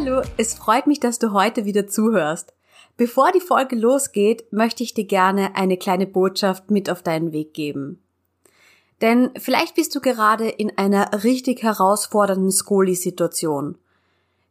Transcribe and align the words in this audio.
hallo, 0.00 0.22
es 0.38 0.54
freut 0.54 0.86
mich, 0.86 0.98
dass 0.98 1.18
du 1.18 1.32
heute 1.32 1.66
wieder 1.66 1.86
zuhörst. 1.86 2.54
Bevor 2.96 3.32
die 3.32 3.40
Folge 3.40 3.76
losgeht, 3.76 4.50
möchte 4.50 4.82
ich 4.82 4.94
dir 4.94 5.04
gerne 5.04 5.54
eine 5.56 5.76
kleine 5.76 6.06
Botschaft 6.06 6.70
mit 6.70 6.88
auf 6.88 7.02
deinen 7.02 7.32
Weg 7.32 7.52
geben. 7.52 8.02
Denn 9.02 9.30
vielleicht 9.36 9.74
bist 9.74 9.94
du 9.94 10.00
gerade 10.00 10.48
in 10.48 10.78
einer 10.78 11.22
richtig 11.22 11.62
herausfordernden 11.62 12.50
Skoli-Situation. 12.50 13.76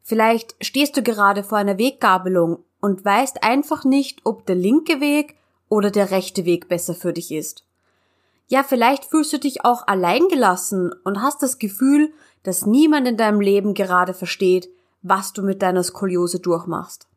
Vielleicht 0.03 0.55
stehst 0.63 0.95
du 0.97 1.01
gerade 1.01 1.43
vor 1.43 1.57
einer 1.57 1.79
Weggabelung 1.79 2.63
und 2.79 3.03
weißt 3.03 3.43
einfach 3.43 3.83
nicht, 3.85 4.21
ob 4.25 4.45
der 4.45 4.55
linke 4.55 5.01
Weg 5.01 5.35
oder 5.67 5.89
der 5.89 6.11
rechte 6.11 6.45
Weg 6.45 6.67
besser 6.67 6.93
für 6.93 7.13
dich 7.13 7.31
ist. 7.31 7.65
Ja, 8.49 8.61
vielleicht 8.61 9.05
fühlst 9.05 9.33
du 9.33 9.39
dich 9.39 9.65
auch 9.65 9.87
alleingelassen 9.87 10.93
und 11.03 11.23
hast 11.23 11.41
das 11.41 11.57
Gefühl, 11.57 12.11
dass 12.43 12.67
niemand 12.67 13.07
in 13.07 13.17
deinem 13.17 13.41
Leben 13.41 13.73
gerade 13.73 14.13
versteht, 14.13 14.69
was 15.01 15.33
du 15.33 15.43
mit 15.43 15.61
deiner 15.61 15.83
Skoliose 15.83 16.39
durchmachst. 16.39 17.07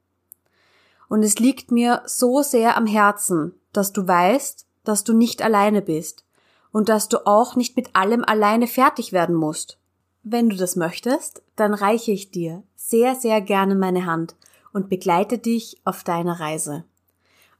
Und 1.08 1.22
es 1.22 1.38
liegt 1.38 1.70
mir 1.70 2.02
so 2.06 2.42
sehr 2.42 2.76
am 2.76 2.86
Herzen, 2.86 3.54
dass 3.72 3.92
du 3.92 4.06
weißt, 4.06 4.66
dass 4.84 5.04
du 5.04 5.12
nicht 5.12 5.42
alleine 5.42 5.82
bist 5.82 6.24
und 6.72 6.88
dass 6.88 7.08
du 7.08 7.26
auch 7.26 7.54
nicht 7.56 7.76
mit 7.76 7.94
allem 7.94 8.24
alleine 8.24 8.66
fertig 8.66 9.12
werden 9.12 9.34
musst. 9.34 9.78
Wenn 10.22 10.48
du 10.48 10.56
das 10.56 10.76
möchtest, 10.76 11.42
dann 11.56 11.74
reiche 11.74 12.12
ich 12.12 12.30
dir 12.30 12.62
sehr, 12.76 13.14
sehr 13.14 13.40
gerne 13.40 13.74
meine 13.74 14.06
Hand 14.06 14.36
und 14.72 14.88
begleite 14.88 15.38
dich 15.38 15.80
auf 15.84 16.04
deiner 16.04 16.40
Reise. 16.40 16.84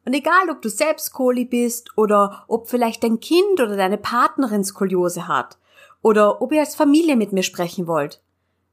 Und 0.05 0.15
egal, 0.15 0.51
ob 0.51 0.63
du 0.63 0.69
selbst 0.69 1.07
Skoli 1.07 1.45
bist 1.45 1.97
oder 1.97 2.45
ob 2.49 2.69
vielleicht 2.69 3.05
dein 3.05 3.21
Kind 3.21 3.61
oder 3.61 3.77
deine 3.77 3.99
Partnerin 3.99 4.65
Skoliose 4.65 5.29
hat 5.29 5.59
oder 6.03 6.43
ob 6.43 6.53
ihr 6.53 6.61
als 6.61 6.75
Familie 6.75 7.17
mit 7.17 7.33
mir 7.33 7.43
sprechen 7.43 7.87
wollt, 7.87 8.21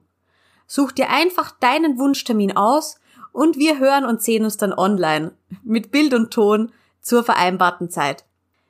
Such 0.67 0.91
dir 0.91 1.09
einfach 1.09 1.51
deinen 1.51 1.97
Wunschtermin 1.97 2.55
aus 2.55 2.99
und 3.31 3.57
wir 3.57 3.79
hören 3.79 4.05
und 4.05 4.21
sehen 4.21 4.43
uns 4.43 4.57
dann 4.57 4.73
online 4.73 5.31
mit 5.63 5.91
Bild 5.91 6.13
und 6.13 6.31
Ton 6.31 6.71
zur 7.01 7.23
vereinbarten 7.23 7.89
Zeit. 7.89 8.25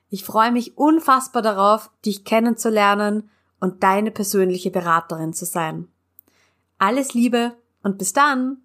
Ich 0.10 0.24
freue 0.24 0.52
mich 0.52 0.78
unfassbar 0.78 1.42
darauf, 1.42 1.92
dich 2.06 2.24
kennenzulernen 2.24 3.30
und 3.60 3.84
deine 3.84 4.12
persönliche 4.12 4.72
Beraterin 4.72 5.34
zu 5.34 5.46
sein. 5.46 5.90
Alles 6.82 7.14
Liebe 7.14 7.58
und 7.84 7.98
bis 7.98 8.14
dann! 8.14 8.62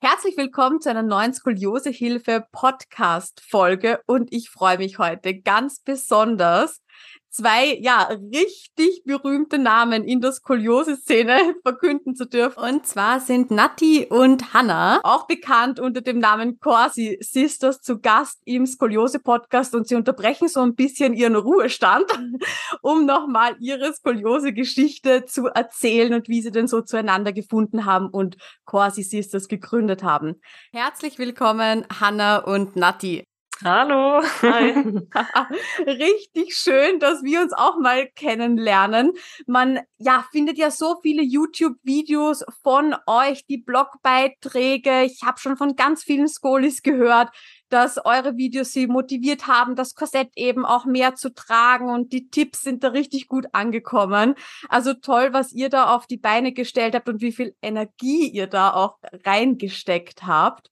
Herzlich 0.00 0.38
willkommen 0.38 0.80
zu 0.80 0.88
einer 0.88 1.02
neuen 1.02 1.34
Skoliosehilfe 1.34 2.46
Podcast 2.52 3.42
Folge 3.46 4.00
und 4.06 4.32
ich 4.32 4.48
freue 4.48 4.78
mich 4.78 4.98
heute 4.98 5.38
ganz 5.38 5.80
besonders, 5.80 6.82
zwei, 7.30 7.78
ja, 7.80 8.08
richtig 8.32 9.02
berühmte 9.04 9.58
Namen 9.58 10.04
in 10.04 10.20
der 10.20 10.32
Skoliose-Szene 10.32 11.54
verkünden 11.62 12.14
zu 12.14 12.26
dürfen. 12.26 12.62
Und 12.62 12.86
zwar 12.86 13.20
sind 13.20 13.50
Nati 13.50 14.06
und 14.08 14.52
Hanna, 14.52 15.00
auch 15.04 15.26
bekannt 15.26 15.80
unter 15.80 16.00
dem 16.00 16.18
Namen 16.18 16.58
Corsi 16.58 17.18
Sisters, 17.20 17.80
zu 17.80 18.00
Gast 18.00 18.40
im 18.44 18.66
Skoliose-Podcast 18.66 19.74
und 19.74 19.86
sie 19.86 19.94
unterbrechen 19.94 20.48
so 20.48 20.60
ein 20.60 20.74
bisschen 20.74 21.14
ihren 21.14 21.36
Ruhestand, 21.36 22.06
um 22.82 23.06
nochmal 23.06 23.56
ihre 23.60 23.92
Skoliose-Geschichte 23.92 25.24
zu 25.24 25.46
erzählen 25.46 26.14
und 26.14 26.28
wie 26.28 26.42
sie 26.42 26.50
denn 26.50 26.66
so 26.66 26.82
zueinander 26.82 27.32
gefunden 27.32 27.86
haben 27.86 28.08
und 28.08 28.36
Corsi 28.64 29.02
Sisters 29.02 29.48
gegründet 29.48 30.02
haben. 30.02 30.40
Herzlich 30.72 31.18
willkommen, 31.18 31.86
Hanna 32.00 32.38
und 32.38 32.76
Nati. 32.76 33.29
Hallo. 33.62 34.22
Hi. 34.40 34.72
Richtig 35.86 36.56
schön, 36.56 36.98
dass 36.98 37.22
wir 37.22 37.42
uns 37.42 37.52
auch 37.52 37.78
mal 37.78 38.08
kennenlernen. 38.16 39.12
Man 39.46 39.80
ja 39.98 40.24
findet 40.32 40.56
ja 40.56 40.70
so 40.70 40.96
viele 41.02 41.22
YouTube-Videos 41.22 42.44
von 42.62 42.96
euch, 43.06 43.44
die 43.46 43.58
Blogbeiträge. 43.58 45.02
Ich 45.02 45.22
habe 45.24 45.38
schon 45.38 45.58
von 45.58 45.76
ganz 45.76 46.02
vielen 46.02 46.26
Skolis 46.26 46.80
gehört, 46.82 47.28
dass 47.68 47.98
eure 48.02 48.38
Videos 48.38 48.72
sie 48.72 48.86
motiviert 48.86 49.46
haben, 49.46 49.76
das 49.76 49.94
Korsett 49.94 50.30
eben 50.36 50.64
auch 50.64 50.86
mehr 50.86 51.14
zu 51.14 51.34
tragen 51.34 51.90
und 51.90 52.14
die 52.14 52.30
Tipps 52.30 52.62
sind 52.62 52.82
da 52.82 52.88
richtig 52.88 53.28
gut 53.28 53.46
angekommen. 53.52 54.36
Also 54.70 54.94
toll, 54.94 55.34
was 55.34 55.52
ihr 55.52 55.68
da 55.68 55.94
auf 55.94 56.06
die 56.06 56.16
Beine 56.16 56.52
gestellt 56.52 56.94
habt 56.94 57.10
und 57.10 57.20
wie 57.20 57.32
viel 57.32 57.54
Energie 57.60 58.26
ihr 58.26 58.46
da 58.46 58.72
auch 58.72 58.98
reingesteckt 59.24 60.22
habt. 60.26 60.70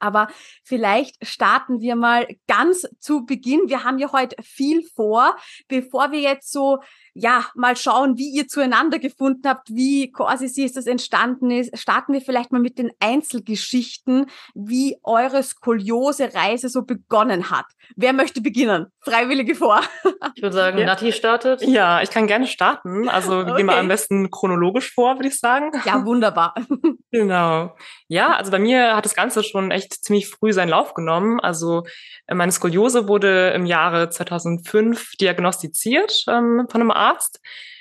Aber 0.00 0.28
vielleicht 0.64 1.24
starten 1.26 1.80
wir 1.80 1.94
mal 1.94 2.26
ganz 2.46 2.88
zu 2.98 3.24
Beginn. 3.24 3.68
Wir 3.68 3.84
haben 3.84 3.98
ja 3.98 4.12
heute 4.12 4.36
viel 4.42 4.82
vor, 4.94 5.36
bevor 5.68 6.10
wir 6.10 6.20
jetzt 6.20 6.50
so 6.50 6.78
ja, 7.14 7.46
mal 7.54 7.76
schauen, 7.76 8.16
wie 8.16 8.30
ihr 8.30 8.48
zueinander 8.48 8.98
gefunden 8.98 9.48
habt, 9.48 9.68
wie 9.70 10.12
quasi 10.12 10.48
sie 10.48 10.64
ist 10.64 10.76
das 10.76 10.86
entstanden 10.86 11.50
ist. 11.50 11.76
Starten 11.78 12.12
wir 12.12 12.20
vielleicht 12.20 12.52
mal 12.52 12.60
mit 12.60 12.78
den 12.78 12.90
Einzelgeschichten, 13.00 14.26
wie 14.54 14.96
eure 15.02 15.42
Skoliose-Reise 15.42 16.68
so 16.68 16.82
begonnen 16.82 17.50
hat. 17.50 17.66
Wer 17.96 18.12
möchte 18.12 18.40
beginnen? 18.40 18.86
Freiwillige 19.00 19.54
vor. 19.54 19.80
Ich 20.34 20.42
würde 20.42 20.54
sagen, 20.54 20.78
ja. 20.78 20.86
Nati 20.86 21.12
startet. 21.12 21.62
Ja, 21.62 22.02
ich 22.02 22.10
kann 22.10 22.26
gerne 22.26 22.46
starten. 22.46 23.08
Also 23.08 23.30
wir 23.30 23.46
okay. 23.48 23.56
gehen 23.56 23.66
mal 23.66 23.78
am 23.78 23.88
besten 23.88 24.30
chronologisch 24.30 24.92
vor, 24.92 25.16
würde 25.16 25.28
ich 25.28 25.38
sagen. 25.38 25.70
Ja, 25.84 26.04
wunderbar. 26.04 26.54
genau. 27.10 27.74
Ja, 28.06 28.36
also 28.36 28.50
bei 28.50 28.58
mir 28.58 28.96
hat 28.96 29.04
das 29.04 29.14
Ganze 29.14 29.42
schon 29.42 29.70
echt 29.70 30.04
ziemlich 30.04 30.28
früh 30.28 30.52
seinen 30.52 30.68
Lauf 30.68 30.94
genommen. 30.94 31.40
Also 31.40 31.84
äh, 32.26 32.34
meine 32.34 32.52
Skoliose 32.52 33.08
wurde 33.08 33.50
im 33.50 33.66
Jahre 33.66 34.10
2005 34.10 35.16
diagnostiziert 35.20 36.24
ähm, 36.28 36.66
von 36.70 36.80
einem 36.80 36.90
Arzt. 37.00 37.40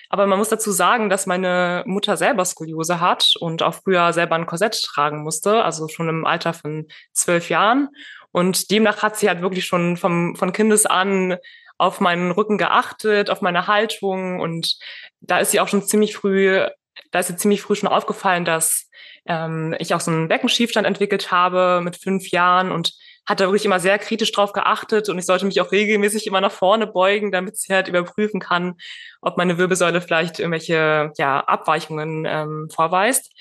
Aber 0.09 0.25
man 0.25 0.40
muss 0.40 0.50
dazu 0.50 0.72
sagen, 0.72 1.09
dass 1.09 1.28
meine 1.28 1.84
Mutter 1.85 2.18
selber 2.18 2.44
Skoliose 2.44 3.00
hat 3.00 3.34
und 3.40 3.62
auch 3.62 3.75
früher 3.75 4.12
selber 4.12 4.35
ein 4.35 4.47
Korsett 4.47 4.81
tragen 4.81 5.22
musste, 5.22 5.63
also 5.63 5.88
schon 5.88 6.09
im 6.09 6.25
Alter 6.25 6.53
von 6.53 6.88
zwölf 7.13 7.50
Jahren. 7.50 7.90
Und 8.31 8.72
demnach 8.72 9.03
hat 9.03 9.18
sie 9.18 9.30
halt 9.30 9.41
wirklich 9.41 9.66
schon 9.66 9.97
vom, 9.97 10.35
von 10.35 10.52
Kindes 10.52 10.88
an 10.88 11.38
auf 11.78 12.00
meinen 12.00 12.31
Rücken 12.31 12.57
geachtet, 12.57 13.30
auf 13.30 13.41
meine 13.41 13.68
Haltung. 13.68 14.40
Und 14.40 14.78
da 15.22 15.40
ist 15.40 15.51
sie 15.51 15.59
auch 15.59 15.68
schon 15.68 15.84
ziemlich 15.84 16.16
früh, 16.16 16.66
da 17.12 17.19
ist 17.19 17.28
sie 17.28 17.38
ziemlich 17.38 17.62
früh 17.62 17.75
schon 17.75 17.90
aufgefallen, 17.90 18.46
dass 18.46 18.90
ähm, 19.25 19.75
ich 19.80 19.94
auch 19.94 20.01
so 20.01 20.12
einen 20.12 20.28
Beckenschiefstand 20.28 20.88
entwickelt 20.88 21.31
habe 21.31 21.81
mit 21.84 21.97
fünf 21.97 22.30
Jahren 22.31 22.72
und 22.72 22.94
hat 23.29 23.40
da 23.40 23.45
wirklich 23.45 23.66
immer 23.66 23.79
sehr 23.79 24.00
kritisch 24.00 24.31
drauf 24.31 24.53
geachtet 24.53 25.07
und 25.07 25.19
ich 25.19 25.28
sollte 25.28 25.45
mich 25.45 25.62
auch 25.62 25.72
regelmäßig 25.72 26.25
immer 26.25 26.41
nach 26.41 26.51
vorne 26.51 26.88
beugen, 26.88 27.31
damit 27.31 27.57
sie 27.57 27.72
halt 27.72 27.88
überprüfen 27.88 28.40
kann, 28.40 28.75
ob 29.22 29.38
meine 29.38 29.59
Wirbelsäule 29.59 30.01
vielleicht 30.01 30.40
irgendwelche 30.40 31.12
ja, 31.16 31.39
Abweichungen 31.41 32.25
ähm, 32.28 32.69
vorweist. 32.73 33.31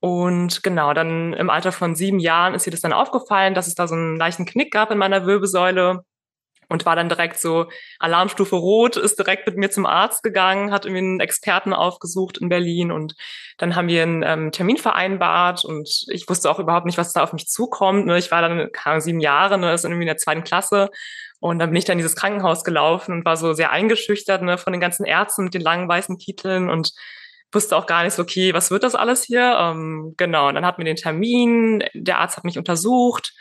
Und 0.00 0.62
genau, 0.62 0.92
dann 0.92 1.32
im 1.32 1.48
Alter 1.48 1.72
von 1.72 1.94
sieben 1.94 2.18
Jahren 2.18 2.54
ist 2.54 2.66
ihr 2.66 2.70
das 2.70 2.82
dann 2.82 2.92
aufgefallen, 2.92 3.54
dass 3.54 3.66
es 3.66 3.74
da 3.74 3.88
so 3.88 3.94
einen 3.94 4.16
leichten 4.16 4.44
Knick 4.44 4.70
gab 4.70 4.90
in 4.90 4.98
meiner 4.98 5.24
Wirbelsäule 5.24 6.04
und 6.68 6.86
war 6.86 6.96
dann 6.96 7.08
direkt 7.08 7.38
so 7.38 7.66
Alarmstufe 7.98 8.56
Rot, 8.56 8.96
ist 8.96 9.18
direkt 9.18 9.46
mit 9.46 9.56
mir 9.56 9.70
zum 9.70 9.86
Arzt 9.86 10.22
gegangen, 10.22 10.70
hat 10.70 10.84
irgendwie 10.84 11.04
einen 11.04 11.20
Experten 11.20 11.72
aufgesucht 11.72 12.38
in 12.38 12.48
Berlin 12.48 12.92
und 12.92 13.14
dann 13.56 13.74
haben 13.74 13.88
wir 13.88 14.02
einen 14.02 14.22
ähm, 14.22 14.52
Termin 14.52 14.76
vereinbart 14.76 15.64
und 15.64 16.04
ich 16.08 16.28
wusste 16.28 16.50
auch 16.50 16.58
überhaupt 16.58 16.86
nicht, 16.86 16.98
was 16.98 17.12
da 17.12 17.22
auf 17.22 17.32
mich 17.32 17.48
zukommt. 17.48 18.06
Ne? 18.06 18.18
Ich 18.18 18.30
war 18.30 18.42
dann 18.42 18.70
keine 18.72 19.00
sieben 19.00 19.20
Jahre, 19.20 19.58
ne? 19.58 19.72
ist 19.72 19.84
irgendwie 19.84 20.02
in 20.02 20.08
der 20.08 20.18
zweiten 20.18 20.44
Klasse 20.44 20.90
und 21.40 21.58
dann 21.58 21.70
bin 21.70 21.76
ich 21.76 21.84
dann 21.84 21.94
in 21.94 22.02
dieses 22.02 22.16
Krankenhaus 22.16 22.64
gelaufen 22.64 23.12
und 23.12 23.24
war 23.24 23.36
so 23.36 23.52
sehr 23.54 23.70
eingeschüchtert 23.70 24.42
ne? 24.42 24.58
von 24.58 24.72
den 24.72 24.80
ganzen 24.80 25.06
Ärzten 25.06 25.44
mit 25.44 25.54
den 25.54 25.62
langen 25.62 25.88
weißen 25.88 26.18
Kitteln 26.18 26.68
und 26.68 26.92
wusste 27.50 27.76
auch 27.76 27.86
gar 27.86 28.04
nicht 28.04 28.12
so, 28.12 28.22
okay, 28.22 28.52
was 28.52 28.70
wird 28.70 28.82
das 28.82 28.94
alles 28.94 29.22
hier? 29.22 29.56
Ähm, 29.58 30.12
genau, 30.18 30.48
und 30.48 30.54
dann 30.54 30.66
hatten 30.66 30.78
wir 30.78 30.84
den 30.84 30.96
Termin, 30.96 31.82
der 31.94 32.18
Arzt 32.18 32.36
hat 32.36 32.44
mich 32.44 32.58
untersucht 32.58 33.32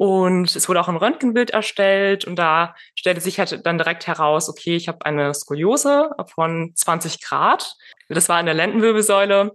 und 0.00 0.56
es 0.56 0.66
wurde 0.66 0.80
auch 0.80 0.88
ein 0.88 0.96
Röntgenbild 0.96 1.50
erstellt 1.50 2.24
und 2.24 2.36
da 2.36 2.74
stellte 2.94 3.20
sich 3.20 3.38
halt 3.38 3.66
dann 3.66 3.76
direkt 3.76 4.06
heraus, 4.06 4.48
okay, 4.48 4.74
ich 4.74 4.88
habe 4.88 5.04
eine 5.04 5.34
Skoliose 5.34 6.08
von 6.34 6.72
20 6.74 7.22
Grad. 7.22 7.74
Das 8.08 8.30
war 8.30 8.40
in 8.40 8.46
der 8.46 8.54
Lendenwirbelsäule. 8.54 9.52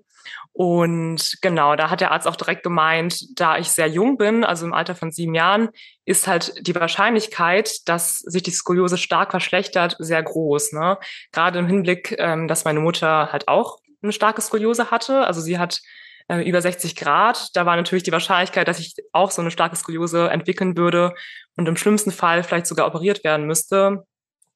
Und 0.53 1.39
genau, 1.41 1.75
da 1.75 1.89
hat 1.89 1.99
der 1.99 2.11
Arzt 2.11 2.27
auch 2.27 2.35
direkt 2.35 2.61
gemeint, 2.61 3.39
da 3.39 3.57
ich 3.57 3.69
sehr 3.69 3.87
jung 3.87 4.19
bin, 4.19 4.43
also 4.43 4.67
im 4.67 4.73
Alter 4.73 4.93
von 4.93 5.11
sieben 5.11 5.33
Jahren, 5.33 5.69
ist 6.05 6.27
halt 6.27 6.67
die 6.67 6.75
Wahrscheinlichkeit, 6.75 7.79
dass 7.89 8.19
sich 8.19 8.43
die 8.43 8.51
Skoliose 8.51 8.99
stark 8.99 9.31
verschlechtert, 9.31 9.95
sehr 9.97 10.21
groß. 10.21 10.73
Ne? 10.73 10.99
Gerade 11.31 11.57
im 11.57 11.65
Hinblick, 11.65 12.17
ähm, 12.19 12.47
dass 12.47 12.65
meine 12.65 12.81
Mutter 12.81 13.31
halt 13.31 13.47
auch 13.47 13.79
eine 14.03 14.13
starke 14.13 14.41
Skoliose 14.41 14.91
hatte. 14.91 15.25
Also 15.25 15.41
sie 15.41 15.57
hat 15.57 15.81
äh, 16.27 16.47
über 16.47 16.61
60 16.61 16.95
Grad. 16.95 17.55
Da 17.55 17.65
war 17.65 17.75
natürlich 17.75 18.03
die 18.03 18.11
Wahrscheinlichkeit, 18.11 18.67
dass 18.67 18.79
ich 18.79 18.95
auch 19.11 19.31
so 19.31 19.41
eine 19.41 19.51
starke 19.51 19.75
Skoliose 19.75 20.29
entwickeln 20.29 20.77
würde 20.77 21.13
und 21.55 21.67
im 21.67 21.77
schlimmsten 21.77 22.11
Fall 22.11 22.43
vielleicht 22.43 22.67
sogar 22.67 22.87
operiert 22.87 23.23
werden 23.23 23.45
müsste, 23.45 24.05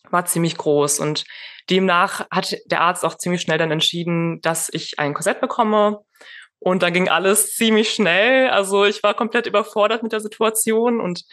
war 0.09 0.25
ziemlich 0.25 0.57
groß. 0.57 0.99
Und 0.99 1.25
demnach 1.69 2.27
hat 2.31 2.55
der 2.65 2.81
Arzt 2.81 3.05
auch 3.05 3.15
ziemlich 3.15 3.41
schnell 3.41 3.57
dann 3.57 3.71
entschieden, 3.71 4.41
dass 4.41 4.69
ich 4.71 4.99
ein 4.99 5.13
Korsett 5.13 5.41
bekomme. 5.41 5.99
Und 6.59 6.83
dann 6.83 6.91
ging 6.93 7.07
alles 7.07 7.55
ziemlich 7.55 7.91
schnell. 7.91 8.49
Also 8.49 8.83
ich 8.85 9.01
war 9.01 9.13
komplett 9.13 9.47
überfordert 9.47 10.03
mit 10.03 10.11
der 10.11 10.19
Situation 10.19 10.99
und 10.99 11.23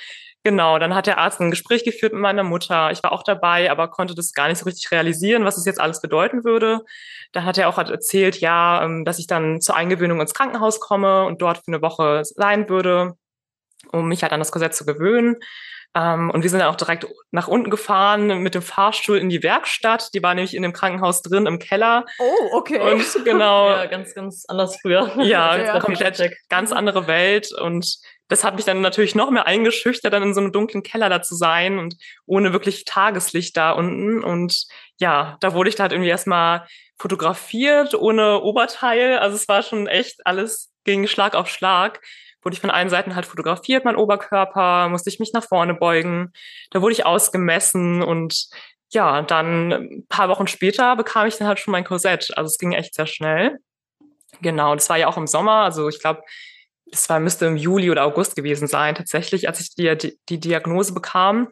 Genau, 0.47 0.79
dann 0.79 0.95
hat 0.95 1.09
der 1.09 1.19
Arzt 1.19 1.41
ein 1.41 1.51
Gespräch 1.51 1.83
geführt 1.83 2.13
mit 2.13 2.23
meiner 2.23 2.45
Mutter. 2.45 2.93
Ich 2.93 3.03
war 3.03 3.11
auch 3.11 3.25
dabei, 3.25 3.69
aber 3.69 3.89
konnte 3.89 4.15
das 4.15 4.33
gar 4.33 4.47
nicht 4.47 4.59
so 4.59 4.65
richtig 4.65 4.93
realisieren, 4.93 5.45
was 5.45 5.59
es 5.59 5.65
jetzt 5.65 5.81
alles 5.81 6.01
bedeuten 6.01 6.45
würde. 6.45 6.85
Da 7.33 7.43
hat 7.43 7.59
er 7.59 7.69
auch 7.69 7.79
erzählt, 7.79 8.39
ja, 8.39 8.85
ähm, 8.85 9.05
dass 9.05 9.19
ich 9.19 9.27
dann 9.27 9.61
zur 9.61 9.75
Eingewöhnung 9.75 10.21
ins 10.21 10.35
Krankenhaus 10.35 10.79
komme 10.79 11.25
und 11.25 11.43
dort 11.43 11.59
für 11.59 11.67
eine 11.73 11.83
Woche 11.83 12.23
sein 12.25 12.69
würde, 12.69 13.15
um 13.91 14.07
mich 14.07 14.23
halt 14.23 14.33
an 14.33 14.39
das 14.39 14.53
Korsett 14.53 14.73
zu 14.73 14.87
gewöhnen. 14.87 15.35
Ähm, 15.95 16.31
und 16.31 16.43
wir 16.43 16.51
sind 16.51 16.61
dann 16.61 16.69
auch 16.69 16.77
direkt 16.77 17.07
nach 17.31 17.49
unten 17.49 17.71
gefahren 17.71 18.43
mit 18.43 18.55
dem 18.55 18.63
Fahrstuhl 18.63 19.19
in 19.19 19.29
die 19.29 19.43
Werkstatt. 19.43 20.13
Die 20.15 20.23
war 20.23 20.35
nämlich 20.35 20.55
in 20.55 20.63
dem 20.63 20.73
Krankenhaus 20.73 21.23
drin 21.23 21.47
im 21.47 21.59
Keller. 21.59 22.05
Oh, 22.19 22.57
okay. 22.57 22.79
Und 22.79 23.05
genau. 23.25 23.71
ja, 23.71 23.87
ganz, 23.87 24.15
ganz 24.15 24.45
anders 24.47 24.79
früher. 24.81 25.11
Ja, 25.23 25.57
ja. 25.57 25.81
komplett 25.81 26.23
ganz 26.49 26.73
andere 26.73 27.07
Welt. 27.07 27.53
Und 27.53 27.99
das 28.29 28.45
hat 28.45 28.57
mich 28.57 28.65
dann 28.65 28.81
natürlich 28.81 29.15
noch 29.15 29.31
mehr 29.31 29.47
eingeschüchtert, 29.47 30.13
dann 30.13 30.23
in 30.23 30.35
so 30.35 30.41
einem 30.41 30.53
dunklen 30.53 30.83
Keller 30.83 31.09
da 31.09 31.23
zu 31.23 31.35
sein 31.35 31.79
und 31.79 31.97
ohne 32.27 32.53
wirklich 32.53 32.85
Tageslicht 32.85 33.57
da 33.57 33.73
unten. 33.73 34.23
Und 34.25 34.67
ja, 34.99 35.37
da 35.41 35.55
wurde 35.55 35.69
ich 35.69 35.77
da 35.77 35.85
halt 35.85 35.93
irgendwie 35.93 36.11
erstmal 36.11 36.67
fotografiert, 36.99 37.95
ohne 37.95 38.41
Oberteil. 38.43 39.19
Also 39.19 39.37
es 39.37 39.49
war 39.49 39.63
schon 39.63 39.87
echt 39.87 40.27
alles 40.27 40.73
gegen 40.85 41.07
Schlag 41.07 41.35
auf 41.35 41.49
Schlag. 41.49 42.01
Wurde 42.47 42.55
ich 42.55 42.61
von 42.61 42.71
allen 42.71 42.91
Seiten 42.91 43.17
halt 43.17 43.27
fotografiert, 43.27 43.85
mein 43.85 43.97
Oberkörper, 43.97 44.89
musste 44.89 45.11
ich 45.11 45.19
mich 45.19 45.33
nach 45.33 45.43
vorne 45.43 45.75
beugen. 45.75 46.33
Da 46.71 46.81
wurde 46.81 46.93
ich 46.93 47.05
ausgemessen 47.05 48.05
und 48.05 48.47
ja, 48.93 49.23
dann 49.23 49.73
ein 49.73 50.07
paar 50.09 50.29
Wochen 50.29 50.47
später 50.47 50.95
bekam 50.95 51.27
ich 51.27 51.37
dann 51.37 51.49
halt 51.49 51.59
schon 51.59 51.73
mein 51.73 51.83
Korsett. 51.83 52.31
Also 52.37 52.47
es 52.47 52.59
ging 52.59 52.71
echt 52.71 52.95
sehr 52.95 53.09
schnell. 53.09 53.59
Genau, 54.43 54.77
das 54.77 54.89
war 54.89 54.97
ja 54.97 55.09
auch 55.09 55.17
im 55.17 55.27
Sommer. 55.27 55.63
Also 55.65 55.89
ich 55.89 55.99
glaube, 55.99 56.23
das 56.85 57.09
war, 57.09 57.19
müsste 57.19 57.47
im 57.47 57.57
Juli 57.57 57.91
oder 57.91 58.05
August 58.05 58.37
gewesen 58.37 58.69
sein, 58.69 58.95
tatsächlich, 58.95 59.49
als 59.49 59.59
ich 59.59 59.75
die, 59.75 60.17
die 60.29 60.39
Diagnose 60.39 60.95
bekam. 60.95 61.49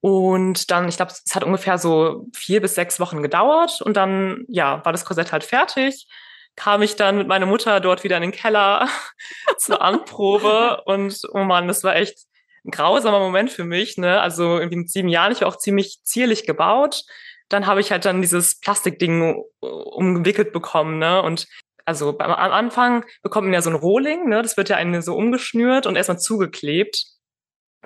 Und 0.00 0.70
dann, 0.70 0.88
ich 0.88 0.96
glaube, 0.96 1.12
es 1.12 1.34
hat 1.34 1.44
ungefähr 1.44 1.76
so 1.76 2.26
vier 2.34 2.62
bis 2.62 2.74
sechs 2.74 2.98
Wochen 3.00 3.22
gedauert. 3.22 3.82
Und 3.82 3.98
dann, 3.98 4.46
ja, 4.48 4.82
war 4.82 4.92
das 4.92 5.04
Korsett 5.04 5.30
halt 5.30 5.44
fertig. 5.44 6.08
Kam 6.56 6.82
ich 6.82 6.96
dann 6.96 7.18
mit 7.18 7.28
meiner 7.28 7.46
Mutter 7.46 7.80
dort 7.80 8.02
wieder 8.02 8.16
in 8.16 8.22
den 8.22 8.32
Keller 8.32 8.88
zur 9.58 9.82
Anprobe. 9.82 10.82
Und 10.86 11.20
oh 11.32 11.44
Mann, 11.44 11.68
das 11.68 11.84
war 11.84 11.96
echt 11.96 12.26
ein 12.64 12.70
grausamer 12.70 13.20
Moment 13.20 13.50
für 13.50 13.64
mich. 13.64 13.98
Ne? 13.98 14.20
Also 14.20 14.58
irgendwie 14.58 14.78
mit 14.78 14.90
sieben 14.90 15.08
Jahren, 15.08 15.32
ich 15.32 15.42
war 15.42 15.48
auch 15.48 15.58
ziemlich 15.58 16.00
zierlich 16.02 16.46
gebaut. 16.46 17.04
Dann 17.48 17.66
habe 17.66 17.80
ich 17.80 17.92
halt 17.92 18.04
dann 18.04 18.22
dieses 18.22 18.58
Plastikding 18.58 19.42
umgewickelt 19.60 20.52
bekommen. 20.52 20.98
Ne? 20.98 21.22
Und 21.22 21.46
also 21.84 22.18
am 22.18 22.32
Anfang 22.32 23.04
bekommt 23.22 23.46
man 23.46 23.54
ja 23.54 23.62
so 23.62 23.70
ein 23.70 23.76
Rohling, 23.76 24.28
ne? 24.28 24.42
das 24.42 24.56
wird 24.56 24.68
ja 24.68 24.76
eine 24.76 25.02
so 25.02 25.14
umgeschnürt 25.14 25.86
und 25.86 25.94
erstmal 25.94 26.18
zugeklebt 26.18 27.15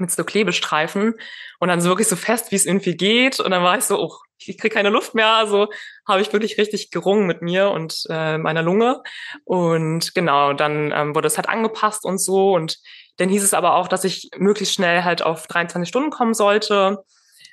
mit 0.01 0.11
so 0.11 0.25
Klebestreifen 0.25 1.15
und 1.59 1.69
dann 1.69 1.81
so 1.81 1.89
wirklich 1.89 2.09
so 2.09 2.17
fest, 2.17 2.51
wie 2.51 2.57
es 2.57 2.67
irgendwie 2.67 2.97
geht. 2.97 3.41
Und 3.41 3.51
dann 3.51 3.63
war 3.63 3.77
ich 3.77 3.85
so, 3.85 4.01
oh, 4.01 4.13
ich 4.39 4.59
kriege 4.59 4.75
keine 4.75 4.91
Luft 4.91 5.15
mehr. 5.15 5.35
Also 5.35 5.69
habe 6.07 6.23
ich 6.23 6.33
wirklich 6.33 6.59
richtig 6.59 6.91
gerungen 6.91 7.27
mit 7.27 7.43
mir 7.43 7.71
und 7.71 8.05
äh, 8.09 8.39
meiner 8.39 8.63
Lunge. 8.63 9.03
Und 9.45 10.15
genau, 10.15 10.53
dann 10.53 10.93
ähm, 10.95 11.15
wurde 11.15 11.27
es 11.27 11.37
halt 11.37 11.49
angepasst 11.49 12.05
und 12.05 12.19
so. 12.19 12.55
Und 12.55 12.79
dann 13.19 13.29
hieß 13.29 13.43
es 13.43 13.55
aber 13.55 13.75
auch, 13.75 13.89
dass 13.89 14.05
ich 14.05 14.31
möglichst 14.37 14.75
schnell 14.75 15.05
halt 15.05 15.23
auf 15.23 15.47
23 15.47 15.89
Stunden 15.89 16.11
kommen 16.11 16.35
sollte. 16.35 17.05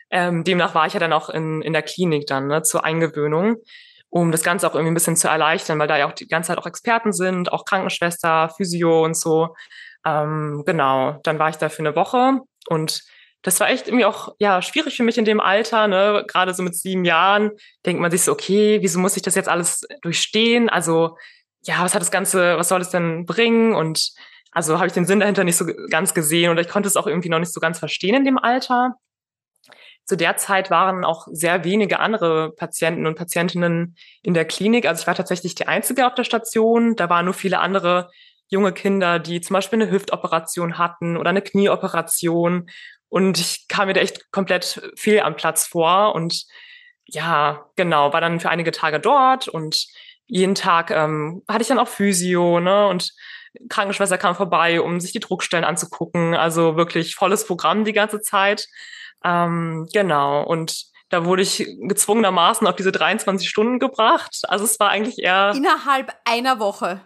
Ähm, 0.10 0.44
demnach 0.44 0.74
war 0.74 0.88
ich 0.88 0.94
ja 0.94 1.00
dann 1.00 1.14
auch 1.14 1.30
in, 1.30 1.62
in 1.62 1.74
der 1.74 1.82
Klinik 1.82 2.28
dann 2.28 2.48
ne, 2.48 2.64
zur 2.64 2.86
Eingewöhnung 2.86 3.58
um 4.10 4.32
das 4.32 4.44
Ganze 4.44 4.68
auch 4.68 4.74
irgendwie 4.74 4.92
ein 4.92 4.96
bisschen 4.96 5.16
zu 5.16 5.28
erleichtern, 5.28 5.80
weil 5.80 5.88
da 5.88 5.98
ja 5.98 6.08
auch 6.08 6.14
die 6.14 6.28
ganze 6.28 6.48
Zeit 6.48 6.58
auch 6.58 6.66
Experten 6.66 7.12
sind, 7.12 7.52
auch 7.52 7.66
Krankenschwester, 7.66 8.50
Physio 8.56 9.04
und 9.04 9.18
so. 9.18 9.56
Ähm, 10.08 10.64
genau, 10.66 11.20
dann 11.24 11.38
war 11.38 11.50
ich 11.50 11.58
da 11.58 11.68
für 11.68 11.80
eine 11.80 11.96
Woche 11.96 12.40
und 12.68 13.04
das 13.42 13.60
war 13.60 13.70
echt 13.70 13.88
irgendwie 13.88 14.06
auch 14.06 14.36
ja 14.40 14.62
schwierig 14.62 14.96
für 14.96 15.04
mich 15.04 15.18
in 15.18 15.26
dem 15.26 15.42
Alter, 15.42 15.88
ne? 15.88 16.24
Gerade 16.28 16.54
so 16.54 16.64
mit 16.64 16.76
sieben 16.76 17.04
Jahren 17.04 17.52
denkt 17.86 18.02
man 18.02 18.10
sich 18.10 18.22
so, 18.24 18.32
okay, 18.32 18.80
wieso 18.82 19.00
muss 19.00 19.18
ich 19.18 19.24
das 19.24 19.36
jetzt 19.36 19.50
alles 19.50 19.82
durchstehen? 20.02 20.70
Also 20.70 21.18
ja, 21.64 21.84
was 21.84 21.94
hat 21.94 22.02
das 22.02 22.12
Ganze, 22.12 22.58
was 22.58 22.70
soll 22.70 22.82
es 22.82 22.90
denn 22.90 23.26
bringen? 23.26 23.76
Und 23.76 24.12
also 24.52 24.78
habe 24.78 24.88
ich 24.88 24.94
den 24.94 25.06
Sinn 25.06 25.20
dahinter 25.20 25.44
nicht 25.44 25.58
so 25.58 25.66
ganz 25.90 26.14
gesehen 26.14 26.52
oder 26.52 26.62
ich 26.62 26.70
konnte 26.70 26.88
es 26.88 26.96
auch 26.96 27.08
irgendwie 27.08 27.30
noch 27.30 27.40
nicht 27.40 27.54
so 27.54 27.60
ganz 27.60 27.80
verstehen 27.80 28.16
in 28.16 28.26
dem 28.26 28.38
Alter 28.38 28.96
zu 30.08 30.16
der 30.16 30.38
Zeit 30.38 30.72
waren 30.72 31.04
auch 31.04 31.28
sehr 31.30 31.66
wenige 31.66 32.00
andere 32.00 32.54
Patienten 32.54 33.06
und 33.06 33.16
Patientinnen 33.16 33.98
in 34.24 34.34
der 34.34 34.46
Klinik. 34.46 34.86
Also 34.86 35.02
ich 35.02 35.08
war 35.08 35.16
tatsächlich 35.16 35.54
die 35.54 35.68
Einzige 35.68 36.08
auf 36.08 36.16
der 36.16 36.24
Station. 36.24 36.96
Da 36.96 37.10
waren 37.10 37.26
nur 37.26 37.34
viele 37.34 37.60
andere 37.60 38.10
junge 38.50 38.74
Kinder, 38.74 39.20
die 39.20 39.42
zum 39.42 39.54
Beispiel 39.54 39.82
eine 39.82 39.92
Hüftoperation 39.92 40.78
hatten 40.78 41.18
oder 41.18 41.30
eine 41.30 41.42
Knieoperation. 41.42 42.70
Und 43.10 43.40
ich 43.40 43.68
kam 43.68 43.88
mir 43.88 43.94
da 43.94 44.02
echt 44.02 44.32
komplett 44.32 44.82
fehl 44.96 45.22
am 45.22 45.36
Platz 45.36 45.66
vor. 45.66 46.16
Und 46.16 46.46
ja, 47.06 47.66
genau, 47.76 48.14
war 48.14 48.22
dann 48.22 48.40
für 48.40 48.50
einige 48.50 48.72
Tage 48.72 49.00
dort 49.00 49.48
und 49.48 49.88
jeden 50.28 50.56
Tag 50.56 50.92
ähm, 50.92 51.44
hatte 51.48 51.62
ich 51.62 51.70
dann 51.70 51.80
auch 51.80 51.88
Physio, 51.88 52.60
ne? 52.60 52.88
Und 52.88 53.14
Krankenschwester 53.70 54.18
kam 54.18 54.36
vorbei, 54.36 54.82
um 54.82 55.00
sich 55.00 55.14
die 55.14 55.20
Druckstellen 55.20 55.66
anzugucken. 55.66 56.36
Also 56.36 56.76
wirklich 56.76 57.16
volles 57.16 57.48
Programm 57.48 57.86
die 57.86 57.94
ganze 57.94 58.22
Zeit. 58.22 58.68
Ähm, 59.24 59.88
genau. 59.94 60.44
Und 60.44 60.86
da 61.10 61.26
wurde 61.26 61.42
ich 61.42 61.66
gezwungenermaßen 61.80 62.68
auf 62.68 62.76
diese 62.76 62.92
23 62.92 63.50
Stunden 63.50 63.80
gebracht. 63.80 64.42
Also 64.48 64.66
es 64.66 64.80
war 64.80 64.90
eigentlich 64.90 65.20
eher. 65.20 65.54
Innerhalb 65.56 66.14
einer 66.26 66.60
Woche. 66.60 67.02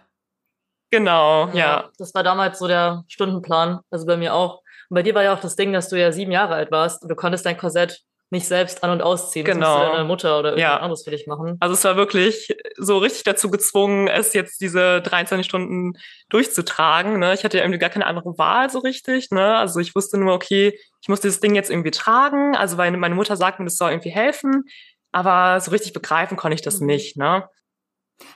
Genau, 0.92 1.48
ja. 1.48 1.54
ja. 1.54 1.90
Das 1.98 2.14
war 2.14 2.22
damals 2.22 2.58
so 2.58 2.68
der 2.68 3.04
Stundenplan. 3.08 3.80
Also 3.90 4.06
bei 4.06 4.18
mir 4.18 4.34
auch. 4.34 4.60
Und 4.90 4.94
bei 4.94 5.02
dir 5.02 5.14
war 5.14 5.22
ja 5.22 5.34
auch 5.34 5.40
das 5.40 5.56
Ding, 5.56 5.72
dass 5.72 5.88
du 5.88 5.98
ja 5.98 6.12
sieben 6.12 6.30
Jahre 6.30 6.54
alt 6.54 6.70
warst 6.70 7.02
und 7.02 7.08
du 7.08 7.16
konntest 7.16 7.46
dein 7.46 7.56
Korsett 7.56 8.02
nicht 8.28 8.46
selbst 8.46 8.84
an- 8.84 8.90
und 8.90 9.02
ausziehen. 9.02 9.44
Genau. 9.44 9.78
Das 9.78 9.92
deine 9.92 10.04
Mutter 10.04 10.38
oder 10.38 10.50
irgendjemand 10.50 10.80
ja. 10.80 10.82
anderes 10.82 11.04
für 11.04 11.10
dich 11.10 11.26
machen. 11.26 11.56
Also 11.60 11.74
es 11.74 11.84
war 11.84 11.96
wirklich 11.96 12.54
so 12.76 12.98
richtig 12.98 13.24
dazu 13.24 13.50
gezwungen, 13.50 14.06
es 14.08 14.34
jetzt 14.34 14.60
diese 14.60 15.00
23 15.02 15.46
Stunden 15.46 15.94
durchzutragen. 16.28 17.18
Ne? 17.18 17.32
Ich 17.32 17.44
hatte 17.44 17.56
ja 17.56 17.64
irgendwie 17.64 17.78
gar 17.78 17.90
keine 17.90 18.06
andere 18.06 18.36
Wahl 18.36 18.68
so 18.68 18.80
richtig. 18.80 19.30
Ne? 19.30 19.56
Also 19.56 19.80
ich 19.80 19.94
wusste 19.94 20.18
nur, 20.18 20.34
okay, 20.34 20.78
ich 21.00 21.08
muss 21.08 21.20
dieses 21.20 21.40
Ding 21.40 21.54
jetzt 21.54 21.70
irgendwie 21.70 21.90
tragen. 21.90 22.54
Also 22.54 22.76
weil 22.76 22.90
meine 22.92 23.14
Mutter 23.14 23.36
sagt 23.36 23.58
mir, 23.58 23.66
das 23.66 23.76
soll 23.76 23.90
irgendwie 23.90 24.10
helfen. 24.10 24.64
Aber 25.10 25.60
so 25.60 25.70
richtig 25.70 25.92
begreifen 25.94 26.36
konnte 26.36 26.54
ich 26.54 26.62
das 26.62 26.80
mhm. 26.80 26.86
nicht. 26.86 27.16
Ne? 27.16 27.44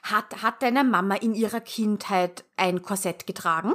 Hat, 0.02 0.42
hat 0.42 0.62
deine 0.62 0.84
Mama 0.84 1.16
in 1.16 1.34
ihrer 1.34 1.60
Kindheit 1.60 2.44
ein 2.56 2.82
Korsett 2.82 3.26
getragen? 3.26 3.74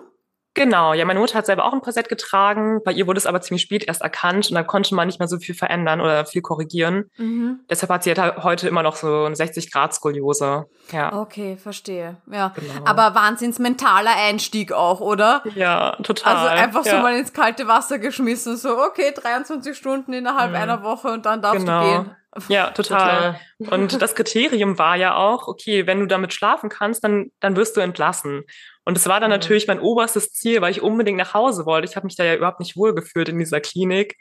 Genau, 0.53 0.93
ja, 0.93 1.05
meine 1.05 1.19
Mutter 1.19 1.37
hat 1.37 1.45
selber 1.45 1.63
auch 1.63 1.71
ein 1.71 1.79
Korsett 1.79 2.09
getragen. 2.09 2.81
Bei 2.83 2.91
ihr 2.91 3.07
wurde 3.07 3.17
es 3.17 3.25
aber 3.25 3.39
ziemlich 3.39 3.61
spät 3.61 3.85
erst 3.87 4.01
erkannt 4.01 4.49
und 4.49 4.55
da 4.55 4.63
konnte 4.63 4.93
man 4.95 5.07
nicht 5.07 5.17
mehr 5.17 5.29
so 5.29 5.37
viel 5.37 5.55
verändern 5.55 6.01
oder 6.01 6.25
viel 6.25 6.41
korrigieren. 6.41 7.09
Mhm. 7.15 7.61
Deshalb 7.69 7.89
hat 7.89 8.03
sie 8.03 8.13
halt 8.13 8.43
heute 8.43 8.67
immer 8.67 8.83
noch 8.83 8.97
so 8.97 9.23
eine 9.23 9.35
60-Grad-Skoliose. 9.35 10.65
Ja. 10.91 11.13
Okay, 11.13 11.55
verstehe. 11.55 12.17
Ja. 12.29 12.49
Genau. 12.53 12.83
Aber 12.83 13.15
wahnsinns 13.15 13.59
mentaler 13.59 14.13
Einstieg 14.17 14.73
auch, 14.73 14.99
oder? 14.99 15.41
Ja, 15.55 15.95
total. 16.03 16.35
Also 16.35 16.47
einfach 16.49 16.85
ja. 16.85 16.97
so 16.97 17.01
mal 17.01 17.15
ins 17.17 17.31
kalte 17.31 17.69
Wasser 17.69 17.97
geschmissen, 17.99 18.57
so, 18.57 18.77
okay, 18.77 19.13
23 19.15 19.77
Stunden 19.77 20.11
innerhalb 20.11 20.49
mhm. 20.49 20.57
einer 20.57 20.83
Woche 20.83 21.13
und 21.13 21.25
dann 21.25 21.41
darfst 21.41 21.61
genau. 21.61 21.81
du 21.81 22.03
gehen. 22.03 22.15
Ja, 22.47 22.69
total. 22.71 23.39
total. 23.57 23.79
Und 23.79 24.01
das 24.01 24.15
Kriterium 24.15 24.77
war 24.77 24.95
ja 24.95 25.15
auch, 25.15 25.47
okay, 25.47 25.87
wenn 25.87 25.99
du 25.99 26.05
damit 26.05 26.33
schlafen 26.33 26.69
kannst, 26.69 27.03
dann, 27.03 27.31
dann 27.39 27.55
wirst 27.55 27.75
du 27.75 27.81
entlassen. 27.81 28.43
Und 28.83 28.97
es 28.97 29.07
war 29.07 29.19
dann 29.19 29.29
mhm. 29.29 29.37
natürlich 29.37 29.67
mein 29.67 29.79
oberstes 29.79 30.31
Ziel, 30.33 30.61
weil 30.61 30.71
ich 30.71 30.81
unbedingt 30.81 31.17
nach 31.17 31.33
Hause 31.33 31.65
wollte. 31.65 31.87
Ich 31.87 31.95
habe 31.95 32.05
mich 32.05 32.15
da 32.15 32.23
ja 32.23 32.35
überhaupt 32.35 32.59
nicht 32.59 32.77
wohlgefühlt 32.77 33.29
in 33.29 33.39
dieser 33.39 33.61
Klinik. 33.61 34.17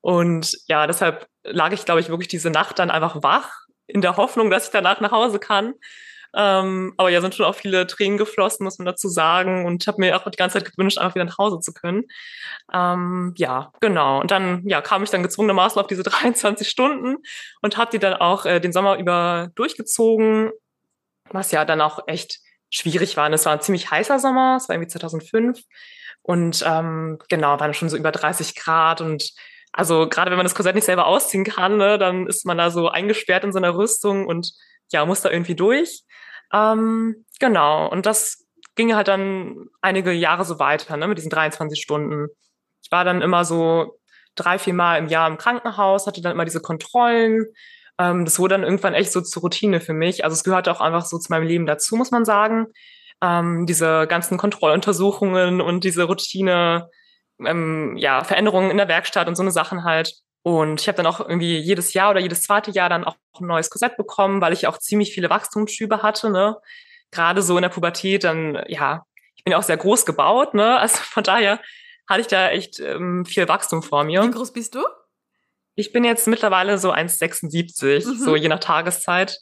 Und 0.00 0.56
ja, 0.66 0.86
deshalb 0.86 1.26
lag 1.42 1.72
ich, 1.72 1.84
glaube 1.84 2.00
ich, 2.00 2.08
wirklich 2.08 2.28
diese 2.28 2.50
Nacht 2.50 2.78
dann 2.78 2.90
einfach 2.90 3.22
wach, 3.22 3.64
in 3.86 4.00
der 4.00 4.16
Hoffnung, 4.16 4.50
dass 4.50 4.66
ich 4.66 4.70
danach 4.70 5.00
nach 5.00 5.12
Hause 5.12 5.38
kann. 5.38 5.74
Ähm, 6.36 6.94
aber 6.96 7.10
ja, 7.10 7.20
sind 7.20 7.34
schon 7.34 7.46
auch 7.46 7.54
viele 7.54 7.86
Tränen 7.86 8.18
geflossen, 8.18 8.64
muss 8.64 8.78
man 8.78 8.86
dazu 8.86 9.08
sagen. 9.08 9.66
Und 9.66 9.86
habe 9.86 10.00
mir 10.00 10.16
auch 10.16 10.28
die 10.28 10.36
ganze 10.36 10.58
Zeit 10.58 10.70
gewünscht, 10.70 10.98
einfach 10.98 11.14
wieder 11.14 11.24
nach 11.24 11.38
Hause 11.38 11.60
zu 11.60 11.72
können. 11.72 12.04
Ähm, 12.72 13.34
ja, 13.36 13.72
genau. 13.80 14.20
Und 14.20 14.30
dann 14.30 14.66
ja, 14.66 14.80
kam 14.80 15.02
ich 15.02 15.10
dann 15.10 15.22
gezwungenermaßen 15.22 15.80
auf 15.80 15.86
diese 15.86 16.02
23 16.04 16.68
Stunden 16.68 17.16
und 17.62 17.76
habe 17.76 17.90
die 17.90 17.98
dann 17.98 18.14
auch 18.14 18.46
äh, 18.46 18.60
den 18.60 18.72
Sommer 18.72 18.98
über 18.98 19.50
durchgezogen, 19.54 20.50
was 21.30 21.52
ja 21.52 21.64
dann 21.64 21.80
auch 21.80 22.00
echt 22.06 22.40
schwierig 22.70 23.16
war. 23.16 23.26
Und 23.26 23.32
es 23.34 23.46
war 23.46 23.52
ein 23.52 23.60
ziemlich 23.60 23.90
heißer 23.90 24.18
Sommer, 24.18 24.56
es 24.56 24.68
war 24.68 24.74
irgendwie 24.74 24.90
2005. 24.90 25.60
Und 26.22 26.64
ähm, 26.66 27.18
genau, 27.28 27.60
waren 27.60 27.74
schon 27.74 27.88
so 27.88 27.96
über 27.96 28.10
30 28.10 28.54
Grad 28.56 29.00
und 29.00 29.32
also 29.76 30.08
gerade 30.08 30.30
wenn 30.30 30.38
man 30.38 30.46
das 30.46 30.54
Korsett 30.54 30.76
nicht 30.76 30.84
selber 30.84 31.06
ausziehen 31.06 31.44
kann, 31.44 31.76
ne, 31.76 31.98
dann 31.98 32.28
ist 32.28 32.46
man 32.46 32.56
da 32.56 32.70
so 32.70 32.88
eingesperrt 32.88 33.42
in 33.42 33.52
so 33.52 33.58
einer 33.58 33.76
Rüstung 33.76 34.26
und 34.26 34.52
ja, 34.92 35.04
muss 35.04 35.20
da 35.20 35.30
irgendwie 35.30 35.56
durch. 35.56 36.04
Ähm, 36.54 37.26
genau, 37.40 37.90
und 37.90 38.06
das 38.06 38.46
ging 38.76 38.94
halt 38.94 39.08
dann 39.08 39.66
einige 39.82 40.12
Jahre 40.12 40.44
so 40.44 40.58
weiter, 40.60 40.96
ne, 40.96 41.08
mit 41.08 41.18
diesen 41.18 41.30
23 41.30 41.80
Stunden. 41.82 42.28
Ich 42.82 42.90
war 42.92 43.04
dann 43.04 43.22
immer 43.22 43.44
so 43.44 43.98
drei, 44.36 44.58
vier 44.58 44.74
Mal 44.74 44.98
im 44.98 45.08
Jahr 45.08 45.28
im 45.28 45.38
Krankenhaus, 45.38 46.06
hatte 46.06 46.22
dann 46.22 46.32
immer 46.32 46.44
diese 46.44 46.60
Kontrollen. 46.60 47.46
Ähm, 47.98 48.24
das 48.24 48.38
wurde 48.38 48.54
dann 48.56 48.64
irgendwann 48.64 48.94
echt 48.94 49.12
so 49.12 49.20
zur 49.20 49.42
Routine 49.42 49.80
für 49.80 49.94
mich. 49.94 50.24
Also 50.24 50.34
es 50.34 50.44
gehörte 50.44 50.72
auch 50.72 50.80
einfach 50.80 51.04
so 51.06 51.18
zu 51.18 51.30
meinem 51.32 51.46
Leben 51.46 51.66
dazu, 51.66 51.96
muss 51.96 52.10
man 52.10 52.24
sagen. 52.24 52.66
ähm, 53.22 53.66
diese 53.66 54.06
ganzen 54.08 54.38
Kontrolluntersuchungen 54.38 55.60
und 55.60 55.84
diese 55.84 56.04
Routine, 56.04 56.90
ähm, 57.44 57.96
ja, 57.96 58.24
Veränderungen 58.24 58.70
in 58.70 58.76
der 58.76 58.88
Werkstatt 58.88 59.28
und 59.28 59.36
so 59.36 59.42
eine 59.42 59.52
Sachen 59.52 59.84
halt. 59.84 60.12
Und 60.44 60.82
ich 60.82 60.88
habe 60.88 60.96
dann 60.96 61.06
auch 61.06 61.20
irgendwie 61.20 61.56
jedes 61.56 61.94
Jahr 61.94 62.10
oder 62.10 62.20
jedes 62.20 62.42
zweite 62.42 62.70
Jahr 62.70 62.90
dann 62.90 63.04
auch 63.04 63.16
ein 63.40 63.46
neues 63.46 63.70
Korsett 63.70 63.96
bekommen, 63.96 64.42
weil 64.42 64.52
ich 64.52 64.66
auch 64.66 64.76
ziemlich 64.76 65.14
viele 65.14 65.30
Wachstumsschübe 65.30 66.02
hatte, 66.02 66.28
ne? 66.28 66.58
Gerade 67.10 67.40
so 67.40 67.56
in 67.56 67.62
der 67.62 67.70
Pubertät, 67.70 68.24
dann, 68.24 68.62
ja, 68.68 69.06
ich 69.36 69.42
bin 69.42 69.52
ja 69.52 69.58
auch 69.58 69.62
sehr 69.62 69.78
groß 69.78 70.04
gebaut, 70.04 70.52
ne? 70.52 70.78
Also 70.80 70.98
von 70.98 71.24
daher 71.24 71.60
hatte 72.06 72.20
ich 72.20 72.26
da 72.26 72.50
echt 72.50 72.78
ähm, 72.78 73.24
viel 73.24 73.48
Wachstum 73.48 73.82
vor 73.82 74.04
mir. 74.04 74.22
Wie 74.22 74.30
groß 74.30 74.52
bist 74.52 74.74
du? 74.74 74.84
Ich 75.76 75.92
bin 75.92 76.04
jetzt 76.04 76.28
mittlerweile 76.28 76.76
so 76.76 76.92
1,76, 76.92 78.06
mhm. 78.06 78.18
so 78.18 78.36
je 78.36 78.48
nach 78.48 78.60
Tageszeit. 78.60 79.38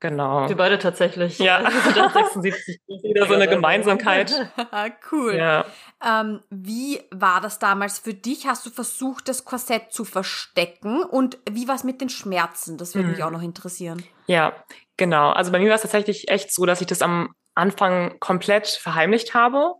Genau. 0.00 0.48
Wir 0.48 0.56
beide 0.56 0.78
tatsächlich. 0.78 1.38
Ja, 1.38 1.70
76. 1.70 2.80
wieder 3.02 3.26
so 3.26 3.34
eine 3.34 3.48
Gemeinsamkeit. 3.48 4.50
cool. 5.12 5.36
Ja. 5.36 5.64
Ähm, 6.04 6.40
wie 6.50 7.00
war 7.10 7.40
das 7.40 7.58
damals 7.58 7.98
für 7.98 8.12
dich? 8.12 8.46
Hast 8.46 8.66
du 8.66 8.70
versucht, 8.70 9.28
das 9.28 9.46
Korsett 9.46 9.92
zu 9.92 10.04
verstecken? 10.04 11.02
Und 11.02 11.38
wie 11.50 11.66
war 11.66 11.76
es 11.76 11.84
mit 11.84 12.02
den 12.02 12.10
Schmerzen? 12.10 12.76
Das 12.76 12.94
würde 12.94 13.08
hm. 13.08 13.14
mich 13.14 13.24
auch 13.24 13.30
noch 13.30 13.42
interessieren. 13.42 14.02
Ja, 14.26 14.52
genau. 14.98 15.30
Also 15.30 15.50
bei 15.50 15.58
mir 15.58 15.68
war 15.68 15.76
es 15.76 15.82
tatsächlich 15.82 16.28
echt 16.28 16.52
so, 16.52 16.66
dass 16.66 16.82
ich 16.82 16.86
das 16.86 17.00
am 17.00 17.34
Anfang 17.54 18.18
komplett 18.20 18.66
verheimlicht 18.66 19.32
habe. 19.32 19.72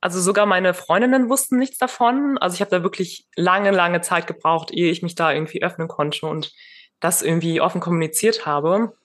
Also 0.00 0.20
sogar 0.20 0.46
meine 0.46 0.74
Freundinnen 0.74 1.28
wussten 1.28 1.58
nichts 1.58 1.78
davon. 1.78 2.36
Also 2.38 2.54
ich 2.54 2.60
habe 2.60 2.72
da 2.72 2.82
wirklich 2.82 3.28
lange, 3.36 3.70
lange 3.70 4.00
Zeit 4.00 4.26
gebraucht, 4.26 4.72
ehe 4.72 4.90
ich 4.90 5.02
mich 5.02 5.14
da 5.14 5.32
irgendwie 5.32 5.62
öffnen 5.62 5.86
konnte 5.86 6.26
und 6.26 6.52
das 6.98 7.22
irgendwie 7.22 7.60
offen 7.60 7.80
kommuniziert 7.80 8.44
habe. 8.44 8.96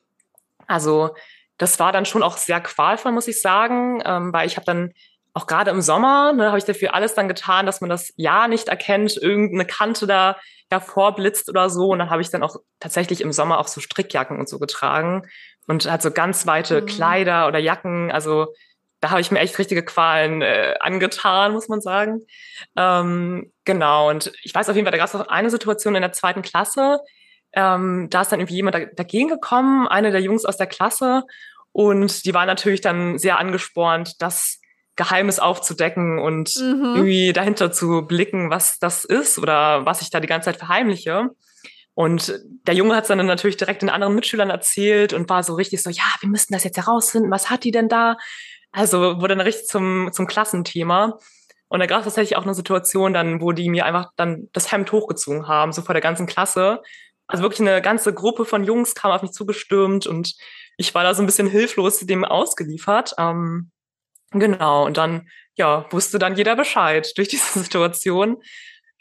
Also 0.67 1.15
das 1.57 1.79
war 1.79 1.91
dann 1.91 2.05
schon 2.05 2.23
auch 2.23 2.37
sehr 2.37 2.61
qualvoll, 2.61 3.11
muss 3.11 3.27
ich 3.27 3.41
sagen, 3.41 4.01
ähm, 4.05 4.31
weil 4.31 4.47
ich 4.47 4.57
habe 4.57 4.65
dann 4.65 4.93
auch 5.33 5.47
gerade 5.47 5.71
im 5.71 5.81
Sommer, 5.81 6.33
ne, 6.33 6.47
habe 6.47 6.57
ich 6.57 6.65
dafür 6.65 6.93
alles 6.93 7.13
dann 7.13 7.27
getan, 7.27 7.65
dass 7.65 7.81
man 7.81 7.89
das 7.89 8.13
ja 8.15 8.47
nicht 8.47 8.69
erkennt, 8.69 9.17
irgendeine 9.17 9.65
Kante 9.65 10.07
da 10.07 10.37
hervorblitzt 10.69 11.49
oder 11.49 11.69
so. 11.69 11.89
Und 11.89 11.99
dann 11.99 12.09
habe 12.09 12.21
ich 12.21 12.29
dann 12.29 12.43
auch 12.43 12.57
tatsächlich 12.79 13.21
im 13.21 13.31
Sommer 13.31 13.59
auch 13.59 13.67
so 13.67 13.79
Strickjacken 13.79 14.39
und 14.39 14.49
so 14.49 14.59
getragen 14.59 15.27
und 15.67 15.89
halt 15.89 16.01
so 16.01 16.11
ganz 16.11 16.47
weite 16.47 16.81
mhm. 16.81 16.85
Kleider 16.87 17.47
oder 17.47 17.59
Jacken. 17.59 18.11
Also 18.11 18.47
da 18.99 19.11
habe 19.11 19.21
ich 19.21 19.29
mir 19.29 19.39
echt 19.39 19.59
richtige 19.59 19.83
Qualen 19.83 20.41
äh, 20.41 20.75
angetan, 20.79 21.53
muss 21.53 21.67
man 21.67 21.81
sagen. 21.81 22.21
Ähm, 22.75 23.51
genau, 23.63 24.09
und 24.09 24.31
ich 24.41 24.55
weiß 24.55 24.69
auf 24.69 24.75
jeden 24.75 24.85
Fall, 24.85 24.91
da 24.91 24.97
gab 24.97 25.07
es 25.07 25.15
auch 25.15 25.27
eine 25.27 25.49
Situation 25.49 25.95
in 25.95 26.01
der 26.01 26.13
zweiten 26.13 26.41
Klasse, 26.41 26.99
ähm, 27.53 28.07
da 28.09 28.21
ist 28.21 28.31
dann 28.31 28.39
irgendwie 28.39 28.55
jemand 28.55 28.75
dagegen 28.95 29.29
gekommen, 29.29 29.87
eine 29.87 30.11
der 30.11 30.21
Jungs 30.21 30.45
aus 30.45 30.57
der 30.57 30.67
Klasse. 30.67 31.23
Und 31.71 32.25
die 32.25 32.33
war 32.33 32.45
natürlich 32.45 32.81
dann 32.81 33.17
sehr 33.17 33.37
angespornt, 33.39 34.21
das 34.21 34.59
Geheimnis 34.95 35.39
aufzudecken 35.39 36.19
und 36.19 36.55
mhm. 36.57 36.95
irgendwie 36.95 37.33
dahinter 37.33 37.71
zu 37.71 38.01
blicken, 38.01 38.49
was 38.49 38.79
das 38.79 39.05
ist 39.05 39.37
oder 39.37 39.85
was 39.85 40.01
ich 40.01 40.09
da 40.09 40.19
die 40.19 40.27
ganze 40.27 40.45
Zeit 40.45 40.57
verheimliche. 40.57 41.29
Und 41.93 42.39
der 42.67 42.75
Junge 42.75 42.95
hat 42.95 43.03
es 43.03 43.07
dann 43.07 43.25
natürlich 43.25 43.57
direkt 43.57 43.81
den 43.81 43.89
anderen 43.89 44.13
Mitschülern 44.15 44.49
erzählt 44.49 45.13
und 45.13 45.29
war 45.29 45.41
so 45.43 45.55
richtig 45.55 45.81
so, 45.81 45.89
ja, 45.89 46.03
wir 46.19 46.29
müssten 46.29 46.53
das 46.53 46.63
jetzt 46.63 46.77
herausfinden, 46.77 47.31
was 47.31 47.49
hat 47.49 47.63
die 47.63 47.71
denn 47.71 47.89
da? 47.89 48.17
Also 48.71 49.19
wurde 49.19 49.35
dann 49.35 49.41
richtig 49.41 49.67
zum, 49.67 50.09
zum 50.11 50.27
Klassenthema. 50.27 51.17
Und 51.69 51.79
da 51.79 51.85
gab 51.85 51.99
es 51.99 52.05
tatsächlich 52.05 52.37
auch 52.37 52.43
eine 52.43 52.53
Situation 52.53 53.13
dann, 53.13 53.41
wo 53.41 53.51
die 53.51 53.69
mir 53.69 53.85
einfach 53.85 54.11
dann 54.15 54.47
das 54.53 54.71
Hemd 54.71 54.91
hochgezogen 54.91 55.47
haben, 55.47 55.71
so 55.73 55.81
vor 55.81 55.93
der 55.93 56.01
ganzen 56.01 56.27
Klasse. 56.27 56.81
Also 57.27 57.43
wirklich 57.43 57.61
eine 57.61 57.81
ganze 57.81 58.13
Gruppe 58.13 58.45
von 58.45 58.63
Jungs 58.63 58.95
kam 58.95 59.11
auf 59.11 59.21
mich 59.21 59.31
zugestürmt 59.31 60.07
und 60.07 60.33
ich 60.77 60.93
war 60.95 61.03
da 61.03 61.13
so 61.13 61.21
ein 61.21 61.25
bisschen 61.25 61.47
hilflos 61.47 61.99
dem 61.99 62.23
ausgeliefert. 62.23 63.13
Ähm, 63.17 63.71
genau, 64.31 64.85
und 64.85 64.97
dann, 64.97 65.27
ja, 65.55 65.85
wusste 65.91 66.19
dann 66.19 66.35
jeder 66.35 66.55
Bescheid 66.55 67.11
durch 67.17 67.27
diese 67.27 67.59
Situation. 67.59 68.37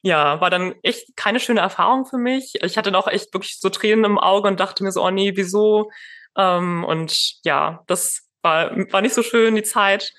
Ja, 0.02 0.40
war 0.40 0.50
dann 0.50 0.74
echt 0.82 1.16
keine 1.16 1.40
schöne 1.40 1.60
Erfahrung 1.60 2.06
für 2.06 2.18
mich. 2.18 2.54
Ich 2.62 2.78
hatte 2.78 2.92
doch 2.92 3.08
echt 3.08 3.32
wirklich 3.34 3.58
so 3.60 3.70
Tränen 3.70 4.04
im 4.04 4.18
Auge 4.18 4.48
und 4.48 4.60
dachte 4.60 4.84
mir 4.84 4.92
so, 4.92 5.02
oh 5.04 5.10
nee, 5.10 5.32
wieso? 5.34 5.90
Ähm, 6.36 6.84
und 6.84 7.44
ja, 7.44 7.82
das 7.86 8.28
war, 8.42 8.70
war 8.92 9.00
nicht 9.00 9.14
so 9.14 9.22
schön, 9.22 9.56
die 9.56 9.62
Zeit. 9.62 10.12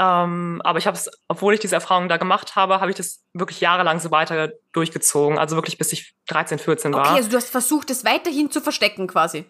Ähm, 0.00 0.62
aber 0.62 0.78
ich 0.78 0.86
habe 0.86 0.96
es, 0.96 1.10
obwohl 1.26 1.54
ich 1.54 1.60
diese 1.60 1.74
Erfahrung 1.74 2.08
da 2.08 2.18
gemacht 2.18 2.54
habe, 2.54 2.80
habe 2.80 2.88
ich 2.90 2.96
das 2.96 3.24
wirklich 3.34 3.60
jahrelang 3.60 3.98
so 3.98 4.12
weiter 4.12 4.52
durchgezogen. 4.72 5.38
Also 5.38 5.56
wirklich 5.56 5.76
bis 5.76 5.92
ich 5.92 6.14
13, 6.28 6.60
14 6.60 6.94
war. 6.94 7.00
Okay, 7.00 7.16
also 7.16 7.30
du 7.30 7.36
hast 7.36 7.50
versucht, 7.50 7.90
es 7.90 8.04
weiterhin 8.04 8.48
zu 8.52 8.60
verstecken 8.60 9.08
quasi. 9.08 9.44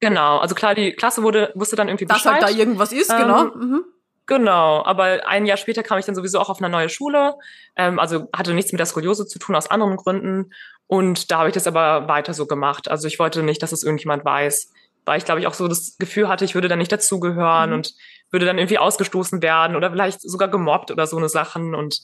Genau, 0.00 0.38
also 0.38 0.54
klar, 0.54 0.74
die 0.74 0.94
Klasse 0.94 1.22
wurde, 1.22 1.52
wusste 1.54 1.76
dann 1.76 1.88
irgendwie 1.88 2.06
Dass 2.06 2.22
Bescheid. 2.22 2.40
Dass 2.40 2.48
halt 2.48 2.56
da 2.56 2.58
irgendwas 2.58 2.92
ist, 2.92 3.14
genau. 3.14 3.42
ähm, 3.42 3.50
genau. 3.52 3.64
Mhm. 3.66 3.84
Genau, 4.26 4.84
aber 4.84 5.26
ein 5.26 5.44
Jahr 5.44 5.58
später 5.58 5.82
kam 5.82 5.98
ich 5.98 6.06
dann 6.06 6.14
sowieso 6.14 6.40
auch 6.40 6.48
auf 6.48 6.58
eine 6.58 6.70
neue 6.70 6.88
Schule. 6.88 7.34
Ähm, 7.76 7.98
also 7.98 8.28
hatte 8.34 8.54
nichts 8.54 8.72
mit 8.72 8.78
der 8.78 8.86
Skoliose 8.86 9.26
zu 9.26 9.38
tun, 9.38 9.54
aus 9.54 9.70
anderen 9.70 9.96
Gründen. 9.96 10.52
Und 10.86 11.30
da 11.30 11.38
habe 11.38 11.48
ich 11.48 11.54
das 11.54 11.66
aber 11.66 12.08
weiter 12.08 12.32
so 12.32 12.46
gemacht. 12.46 12.90
Also 12.90 13.06
ich 13.06 13.18
wollte 13.18 13.42
nicht, 13.42 13.62
dass 13.62 13.72
es 13.72 13.82
irgendjemand 13.82 14.24
weiß, 14.24 14.72
weil 15.04 15.18
ich 15.18 15.26
glaube 15.26 15.40
ich 15.40 15.46
auch 15.46 15.54
so 15.54 15.68
das 15.68 15.96
Gefühl 15.98 16.28
hatte, 16.28 16.46
ich 16.46 16.54
würde 16.54 16.68
da 16.68 16.76
nicht 16.76 16.92
dazugehören 16.92 17.70
mhm. 17.70 17.76
und 17.76 17.94
würde 18.32 18.46
dann 18.46 18.58
irgendwie 18.58 18.78
ausgestoßen 18.78 19.42
werden 19.42 19.76
oder 19.76 19.90
vielleicht 19.90 20.20
sogar 20.20 20.48
gemobbt 20.48 20.90
oder 20.90 21.06
so 21.06 21.16
eine 21.16 21.28
Sachen. 21.28 21.74
Und 21.74 22.00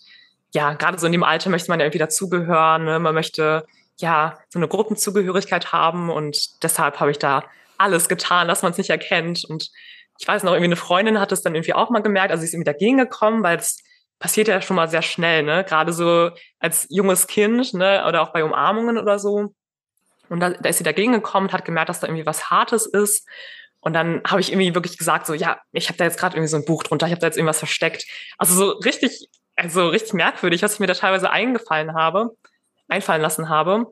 ja, 0.52 0.74
gerade 0.74 0.98
so 0.98 1.06
in 1.06 1.12
dem 1.12 1.24
Alter 1.24 1.50
möchte 1.50 1.70
man 1.70 1.80
ja 1.80 1.86
irgendwie 1.86 1.98
dazugehören. 1.98 2.84
Ne? 2.84 2.98
Man 2.98 3.14
möchte 3.14 3.64
ja 3.96 4.38
so 4.48 4.58
eine 4.58 4.68
Gruppenzugehörigkeit 4.68 5.72
haben 5.72 6.10
und 6.10 6.62
deshalb 6.62 7.00
habe 7.00 7.10
ich 7.10 7.18
da 7.18 7.44
alles 7.78 8.08
getan, 8.08 8.48
dass 8.48 8.62
man 8.62 8.72
es 8.72 8.78
nicht 8.78 8.90
erkennt. 8.90 9.44
Und 9.44 9.70
ich 10.18 10.28
weiß 10.28 10.42
noch, 10.42 10.52
irgendwie 10.52 10.66
eine 10.66 10.76
Freundin 10.76 11.20
hat 11.20 11.32
es 11.32 11.42
dann 11.42 11.54
irgendwie 11.54 11.74
auch 11.74 11.90
mal 11.90 12.02
gemerkt, 12.02 12.30
also 12.30 12.40
sie 12.40 12.46
ist 12.46 12.54
irgendwie 12.54 12.70
dagegen 12.70 12.98
gekommen, 12.98 13.42
weil 13.42 13.56
es 13.56 13.78
passiert 14.18 14.48
ja 14.48 14.60
schon 14.60 14.76
mal 14.76 14.88
sehr 14.88 15.02
schnell, 15.02 15.44
ne? 15.44 15.64
Gerade 15.64 15.92
so 15.92 16.30
als 16.58 16.86
junges 16.90 17.26
Kind, 17.28 17.72
ne? 17.74 18.04
Oder 18.06 18.22
auch 18.22 18.32
bei 18.32 18.44
Umarmungen 18.44 18.98
oder 18.98 19.18
so. 19.18 19.54
Und 20.28 20.40
da, 20.40 20.50
da 20.50 20.68
ist 20.68 20.78
sie 20.78 20.84
dagegen 20.84 21.12
gekommen, 21.12 21.52
hat 21.52 21.64
gemerkt, 21.64 21.88
dass 21.88 22.00
da 22.00 22.08
irgendwie 22.08 22.26
was 22.26 22.50
Hartes 22.50 22.86
ist. 22.86 23.26
Und 23.88 23.94
dann 23.94 24.20
habe 24.26 24.42
ich 24.42 24.52
irgendwie 24.52 24.74
wirklich 24.74 24.98
gesagt, 24.98 25.24
so, 25.24 25.32
ja, 25.32 25.62
ich 25.72 25.88
habe 25.88 25.96
da 25.96 26.04
jetzt 26.04 26.18
gerade 26.18 26.36
irgendwie 26.36 26.50
so 26.50 26.58
ein 26.58 26.66
Buch 26.66 26.82
drunter, 26.82 27.06
ich 27.06 27.12
habe 27.12 27.22
da 27.22 27.26
jetzt 27.26 27.38
irgendwas 27.38 27.56
versteckt. 27.56 28.04
Also 28.36 28.54
so 28.54 28.70
richtig, 28.80 29.30
also 29.56 29.88
richtig 29.88 30.12
merkwürdig, 30.12 30.60
was 30.60 30.74
ich 30.74 30.80
mir 30.80 30.86
da 30.86 30.92
teilweise 30.92 31.30
eingefallen 31.30 31.94
habe, 31.94 32.36
einfallen 32.88 33.22
lassen 33.22 33.48
habe. 33.48 33.86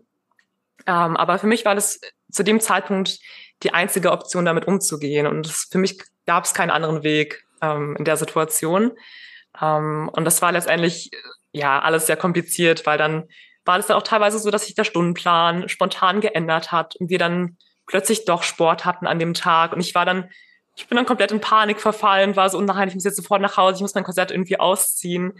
Ähm, 0.86 1.16
aber 1.16 1.38
für 1.38 1.46
mich 1.46 1.64
war 1.64 1.74
das 1.74 1.98
zu 2.30 2.42
dem 2.42 2.60
Zeitpunkt 2.60 3.20
die 3.62 3.72
einzige 3.72 4.12
Option, 4.12 4.44
damit 4.44 4.68
umzugehen. 4.68 5.26
Und 5.26 5.46
das, 5.46 5.68
für 5.72 5.78
mich 5.78 5.98
gab 6.26 6.44
es 6.44 6.52
keinen 6.52 6.68
anderen 6.70 7.02
Weg 7.02 7.46
ähm, 7.62 7.96
in 7.96 8.04
der 8.04 8.18
Situation. 8.18 8.92
Ähm, 9.62 10.10
und 10.12 10.26
das 10.26 10.42
war 10.42 10.52
letztendlich 10.52 11.10
ja 11.52 11.80
alles 11.80 12.04
sehr 12.04 12.18
kompliziert, 12.18 12.84
weil 12.84 12.98
dann 12.98 13.30
war 13.64 13.78
es 13.78 13.86
dann 13.86 13.96
auch 13.96 14.02
teilweise 14.02 14.38
so, 14.40 14.50
dass 14.50 14.66
sich 14.66 14.74
der 14.74 14.84
Stundenplan 14.84 15.70
spontan 15.70 16.20
geändert 16.20 16.70
hat 16.70 16.96
und 16.96 17.08
wir 17.08 17.18
dann 17.18 17.56
plötzlich 17.86 18.24
doch 18.24 18.42
Sport 18.42 18.84
hatten 18.84 19.06
an 19.06 19.18
dem 19.18 19.34
Tag. 19.34 19.72
Und 19.72 19.80
ich 19.80 19.94
war 19.94 20.04
dann, 20.04 20.30
ich 20.74 20.88
bin 20.88 20.96
dann 20.96 21.06
komplett 21.06 21.32
in 21.32 21.40
Panik 21.40 21.80
verfallen, 21.80 22.36
war 22.36 22.50
so, 22.50 22.60
nein, 22.60 22.88
ich 22.88 22.94
muss 22.94 23.04
jetzt 23.04 23.16
sofort 23.16 23.40
nach 23.40 23.56
Hause, 23.56 23.76
ich 23.76 23.82
muss 23.82 23.94
mein 23.94 24.04
Korsett 24.04 24.30
irgendwie 24.30 24.58
ausziehen. 24.58 25.32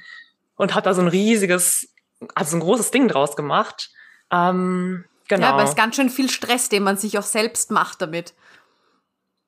Und 0.56 0.74
habe 0.74 0.84
da 0.84 0.94
so 0.94 1.02
ein 1.02 1.08
riesiges, 1.08 1.92
also 2.34 2.52
so 2.52 2.56
ein 2.56 2.60
großes 2.60 2.90
Ding 2.90 3.08
draus 3.08 3.36
gemacht. 3.36 3.90
Ähm, 4.30 5.04
genau. 5.28 5.42
Ja, 5.42 5.52
aber 5.52 5.64
es 5.64 5.70
ist 5.70 5.76
ganz 5.76 5.96
schön 5.96 6.08
viel 6.08 6.30
Stress, 6.30 6.68
den 6.68 6.82
man 6.82 6.96
sich 6.96 7.18
auch 7.18 7.22
selbst 7.22 7.70
macht 7.70 8.00
damit. 8.00 8.32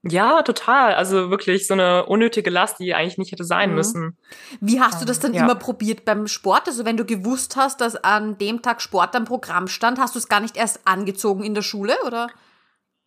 Ja, 0.03 0.43
total. 0.43 0.95
Also 0.95 1.31
wirklich 1.31 1.67
so 1.67 1.75
eine 1.75 2.07
unnötige 2.07 2.51
Last, 2.51 2.79
die 2.79 2.95
eigentlich 2.95 3.19
nicht 3.19 3.33
hätte 3.33 3.45
sein 3.45 3.71
mhm. 3.71 3.77
müssen. 3.77 4.17
Wie 4.61 4.81
hast 4.81 5.01
du 5.01 5.05
das 5.05 5.19
dann 5.19 5.35
ja. 5.35 5.43
immer 5.43 5.57
probiert 5.57 6.05
beim 6.05 6.29
Sport? 6.29 6.69
Also 6.69 6.85
wenn 6.85 6.97
du 6.97 7.05
gewusst 7.05 7.57
hast, 7.57 7.81
dass 7.81 7.97
an 7.97 8.39
dem 8.39 8.63
Tag 8.63 8.81
Sport 8.81 9.17
am 9.17 9.25
Programm 9.25 9.67
stand, 9.67 9.99
hast 9.99 10.15
du 10.15 10.19
es 10.19 10.29
gar 10.29 10.41
nicht 10.41 10.57
erst 10.57 10.87
angezogen 10.87 11.43
in 11.43 11.55
der 11.55 11.63
Schule, 11.63 11.97
oder? 12.07 12.29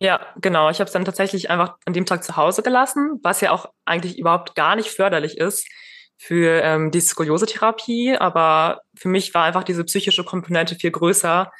Ja, 0.02 0.26
genau. 0.40 0.68
Ich 0.68 0.80
habe 0.80 0.88
es 0.88 0.92
dann 0.92 1.04
tatsächlich 1.04 1.48
einfach 1.48 1.76
an 1.84 1.92
dem 1.92 2.06
Tag 2.06 2.24
zu 2.24 2.36
Hause 2.36 2.64
gelassen, 2.64 3.20
was 3.22 3.40
ja 3.40 3.52
auch 3.52 3.66
eigentlich 3.84 4.18
überhaupt 4.18 4.56
gar 4.56 4.74
nicht 4.74 4.88
förderlich 4.88 5.38
ist 5.38 5.64
für 6.18 6.60
ähm, 6.62 6.90
die 6.90 7.00
Skoliose-Therapie. 7.00 8.16
Aber 8.16 8.80
für 8.96 9.08
mich 9.08 9.32
war 9.32 9.44
einfach 9.44 9.62
diese 9.62 9.84
psychische 9.84 10.24
Komponente 10.24 10.74
viel 10.74 10.90
größer 10.90 11.52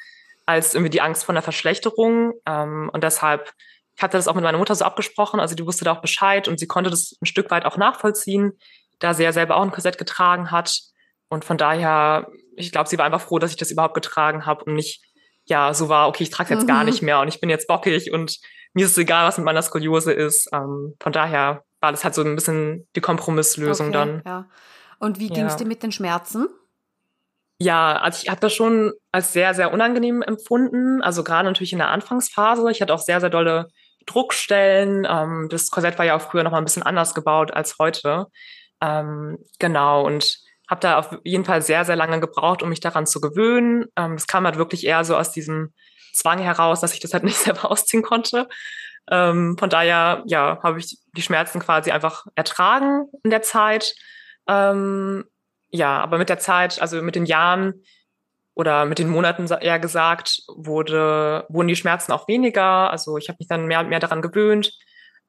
als 0.45 0.73
irgendwie 0.73 0.89
die 0.89 0.99
Angst 0.99 1.23
vor 1.23 1.31
einer 1.33 1.41
Verschlechterung. 1.41 2.33
Ähm, 2.45 2.89
und 2.91 3.01
deshalb, 3.01 3.49
ich 3.95 4.03
hatte 4.03 4.17
das 4.17 4.27
auch 4.27 4.35
mit 4.35 4.43
meiner 4.43 4.57
Mutter 4.57 4.75
so 4.75 4.83
abgesprochen. 4.83 5.39
Also 5.39 5.55
die 5.55 5.65
wusste 5.65 5.85
da 5.85 5.93
auch 5.93 6.01
Bescheid 6.01 6.49
und 6.49 6.59
sie 6.59 6.67
konnte 6.67 6.89
das 6.89 7.15
ein 7.21 7.25
Stück 7.25 7.49
weit 7.49 7.63
auch 7.63 7.77
nachvollziehen, 7.77 8.59
da 8.99 9.13
sie 9.13 9.23
ja 9.23 9.31
selber 9.31 9.55
auch 9.55 9.63
ein 9.63 9.71
Korsett 9.71 9.97
getragen 9.97 10.51
hat. 10.51 10.81
Und 11.29 11.45
von 11.45 11.57
daher, 11.57 12.27
ich 12.57 12.73
glaube, 12.73 12.89
sie 12.89 12.97
war 12.97 13.05
einfach 13.05 13.21
froh, 13.21 13.39
dass 13.39 13.51
ich 13.51 13.57
das 13.57 13.71
überhaupt 13.71 13.93
getragen 13.93 14.45
habe 14.45 14.65
und 14.65 14.73
nicht 14.73 15.01
ja, 15.45 15.73
so 15.73 15.89
war, 15.89 16.07
okay, 16.07 16.23
ich 16.23 16.29
trage 16.29 16.53
jetzt 16.53 16.63
mhm. 16.63 16.67
gar 16.67 16.83
nicht 16.83 17.01
mehr 17.01 17.19
und 17.19 17.27
ich 17.27 17.39
bin 17.39 17.49
jetzt 17.49 17.67
bockig 17.67 18.11
und 18.11 18.39
mir 18.73 18.85
ist 18.85 18.91
es 18.91 18.97
egal, 18.97 19.27
was 19.27 19.37
mit 19.37 19.45
meiner 19.45 19.61
Skoliose 19.61 20.13
ist. 20.13 20.49
Ähm, 20.51 20.95
von 20.99 21.11
daher 21.11 21.63
war 21.79 21.91
das 21.91 22.03
halt 22.03 22.15
so 22.15 22.23
ein 22.23 22.35
bisschen 22.35 22.87
die 22.95 23.01
Kompromisslösung 23.01 23.89
okay, 23.89 23.93
dann. 23.93 24.21
Ja. 24.25 24.49
Und 24.99 25.19
wie 25.19 25.29
ging 25.29 25.45
es 25.45 25.53
ja. 25.53 25.59
dir 25.59 25.65
mit 25.65 25.83
den 25.83 25.91
Schmerzen? 25.91 26.47
Ja, 27.59 27.97
also 27.97 28.23
ich 28.23 28.29
habe 28.29 28.41
das 28.41 28.53
schon 28.53 28.93
als 29.11 29.33
sehr, 29.33 29.53
sehr 29.53 29.73
unangenehm 29.73 30.21
empfunden. 30.21 31.01
Also 31.01 31.23
gerade 31.23 31.47
natürlich 31.47 31.73
in 31.73 31.79
der 31.79 31.89
Anfangsphase. 31.89 32.69
Ich 32.71 32.81
hatte 32.81 32.93
auch 32.93 32.99
sehr, 32.99 33.19
sehr 33.19 33.29
dolle 33.29 33.67
Druckstellen. 34.05 35.05
Ähm, 35.09 35.47
das 35.49 35.69
Korsett 35.69 35.97
war 35.97 36.05
ja 36.05 36.15
auch 36.15 36.21
früher 36.21 36.43
noch 36.43 36.51
mal 36.51 36.57
ein 36.57 36.65
bisschen 36.65 36.83
anders 36.83 37.13
gebaut 37.13 37.51
als 37.51 37.77
heute. 37.79 38.27
Ähm, 38.81 39.37
genau, 39.59 40.05
und 40.05 40.39
habe 40.73 40.81
da 40.81 40.97
auf 40.97 41.19
jeden 41.23 41.45
Fall 41.45 41.61
sehr, 41.61 41.85
sehr 41.85 41.95
lange 41.95 42.19
gebraucht, 42.19 42.63
um 42.63 42.69
mich 42.69 42.79
daran 42.79 43.05
zu 43.05 43.21
gewöhnen. 43.21 43.85
Ähm, 43.95 44.13
es 44.13 44.25
kam 44.25 44.45
halt 44.45 44.57
wirklich 44.57 44.87
eher 44.87 45.05
so 45.05 45.15
aus 45.15 45.31
diesem 45.31 45.71
Zwang 46.13 46.39
heraus, 46.39 46.81
dass 46.81 46.95
ich 46.95 46.99
das 46.99 47.13
halt 47.13 47.23
nicht 47.23 47.37
selber 47.37 47.69
ausziehen 47.69 48.01
konnte. 48.01 48.49
Ähm, 49.11 49.55
von 49.59 49.69
daher, 49.69 50.23
ja, 50.25 50.59
habe 50.63 50.79
ich 50.79 50.97
die 51.15 51.21
Schmerzen 51.21 51.59
quasi 51.59 51.91
einfach 51.91 52.25
ertragen 52.33 53.05
in 53.23 53.29
der 53.29 53.43
Zeit. 53.43 53.93
Ähm, 54.47 55.25
ja, 55.69 56.01
aber 56.01 56.17
mit 56.17 56.29
der 56.29 56.39
Zeit, 56.39 56.81
also 56.81 57.01
mit 57.03 57.13
den 57.13 57.27
Jahren 57.27 57.83
oder 58.55 58.85
mit 58.85 58.97
den 58.97 59.09
Monaten 59.09 59.45
eher 59.61 59.77
gesagt, 59.77 60.41
wurde, 60.47 61.45
wurden 61.49 61.67
die 61.67 61.75
Schmerzen 61.75 62.11
auch 62.11 62.27
weniger. 62.27 62.89
Also 62.89 63.17
ich 63.17 63.29
habe 63.29 63.37
mich 63.39 63.47
dann 63.47 63.67
mehr 63.67 63.79
und 63.79 63.89
mehr 63.89 63.99
daran 63.99 64.23
gewöhnt, 64.23 64.71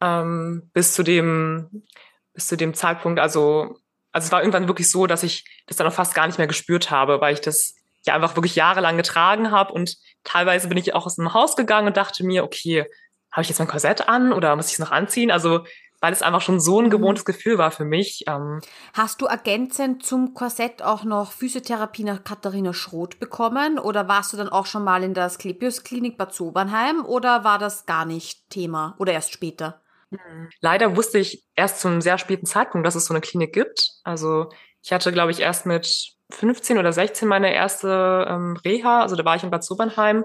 ähm, 0.01 0.71
bis 0.73 0.95
zu 0.95 1.03
dem, 1.03 1.85
bis 2.33 2.47
zu 2.47 2.57
dem 2.57 2.73
Zeitpunkt, 2.73 3.21
also, 3.21 3.77
also 4.15 4.27
es 4.27 4.33
war 4.33 4.41
irgendwann 4.41 4.69
wirklich 4.69 4.89
so, 4.89 5.07
dass 5.07 5.25
ich 5.25 5.45
das 5.67 5.77
dann 5.77 5.89
auch 5.89 5.93
fast 5.93 6.15
gar 6.15 6.27
nicht 6.27 6.39
mehr 6.39 6.47
gespürt 6.47 6.91
habe, 6.91 7.21
weil 7.21 7.35
ich 7.35 7.41
das 7.41 7.75
ja 8.07 8.15
einfach 8.15 8.37
wirklich 8.37 8.55
jahrelang 8.55 8.97
getragen 8.97 9.51
habe 9.51 9.73
und 9.73 9.97
teilweise 10.23 10.69
bin 10.69 10.79
ich 10.79 10.95
auch 10.95 11.05
aus 11.05 11.17
dem 11.17 11.35
Haus 11.35 11.57
gegangen 11.57 11.89
und 11.89 11.97
dachte 11.97 12.25
mir, 12.25 12.45
okay, 12.45 12.87
habe 13.33 13.43
ich 13.43 13.49
jetzt 13.49 13.59
mein 13.59 13.67
Korsett 13.67 14.09
an 14.09 14.33
oder 14.33 14.55
muss 14.55 14.69
ich 14.69 14.75
es 14.75 14.79
noch 14.79 14.93
anziehen? 14.93 15.33
Also 15.33 15.65
weil 16.01 16.13
es 16.13 16.21
einfach 16.21 16.43
schon 16.43 16.61
so 16.61 16.81
ein 16.81 16.87
mhm. 16.87 16.91
gewohntes 16.91 17.25
Gefühl 17.25 17.57
war 17.57 17.71
für 17.71 17.87
mich. 17.87 18.25
Ähm. 18.29 18.61
Hast 18.93 19.23
du 19.23 19.27
ergänzend 19.27 20.05
zum 20.05 20.35
Korsett 20.35 20.83
auch 20.83 21.03
noch 21.03 21.33
Physiotherapie 21.33 22.05
nach 22.05 22.23
Katharina 22.25 22.75
Schroth 22.75 23.19
bekommen 23.19 23.79
oder 23.79 24.07
warst 24.07 24.35
du 24.35 24.37
dann 24.37 24.51
auch 24.51 24.67
schon 24.67 24.85
mal 24.85 25.03
in 25.03 25.15
der 25.15 25.31
Sklepios 25.31 25.83
Klinik 25.83 26.19
Bad 26.19 26.35
Sobernheim 26.35 27.07
oder 27.07 27.43
war 27.43 27.59
das 27.59 27.87
gar 27.87 28.05
nicht 28.05 28.51
Thema 28.51 28.95
oder 28.99 29.15
erst 29.15 29.33
später? 29.33 29.81
Mhm. 30.11 30.51
Leider 30.61 30.97
wusste 30.97 31.19
ich 31.19 31.45
erst 31.55 31.81
zum 31.81 32.01
sehr 32.01 32.19
späten 32.19 32.47
Zeitpunkt, 32.47 32.87
dass 32.87 32.95
es 32.95 33.07
so 33.07 33.15
eine 33.15 33.21
Klinik 33.21 33.53
gibt. 33.53 33.89
Also 34.05 34.49
ich 34.83 34.93
hatte, 34.93 35.13
glaube 35.13 35.31
ich, 35.31 35.41
erst 35.41 35.67
mit 35.67 36.15
15 36.31 36.79
oder 36.79 36.93
16 36.93 37.29
meine 37.29 37.55
erste 37.55 38.27
ähm, 38.29 38.57
Reha. 38.65 39.03
Also 39.03 39.17
da 39.17 39.25
war 39.25 39.37
ich 39.37 39.45
in 39.45 39.51
Bad 39.51 39.65
Sobernheim. 39.65 40.25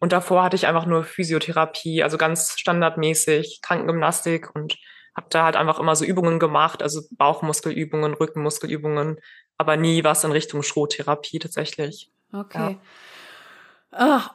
Und 0.00 0.12
davor 0.12 0.44
hatte 0.44 0.56
ich 0.56 0.66
einfach 0.66 0.86
nur 0.86 1.02
Physiotherapie, 1.02 2.02
also 2.02 2.18
ganz 2.18 2.54
standardmäßig, 2.58 3.60
Krankengymnastik 3.62 4.54
und 4.54 4.76
habe 5.16 5.26
da 5.30 5.44
halt 5.44 5.56
einfach 5.56 5.80
immer 5.80 5.96
so 5.96 6.04
Übungen 6.04 6.38
gemacht, 6.38 6.82
also 6.82 7.02
Bauchmuskelübungen, 7.10 8.14
Rückenmuskelübungen, 8.14 9.18
aber 9.56 9.76
nie 9.76 10.04
was 10.04 10.22
in 10.22 10.30
Richtung 10.30 10.62
Schrottherapie 10.62 11.40
tatsächlich. 11.40 12.12
Okay. 12.32 12.72
Ja. 12.72 12.80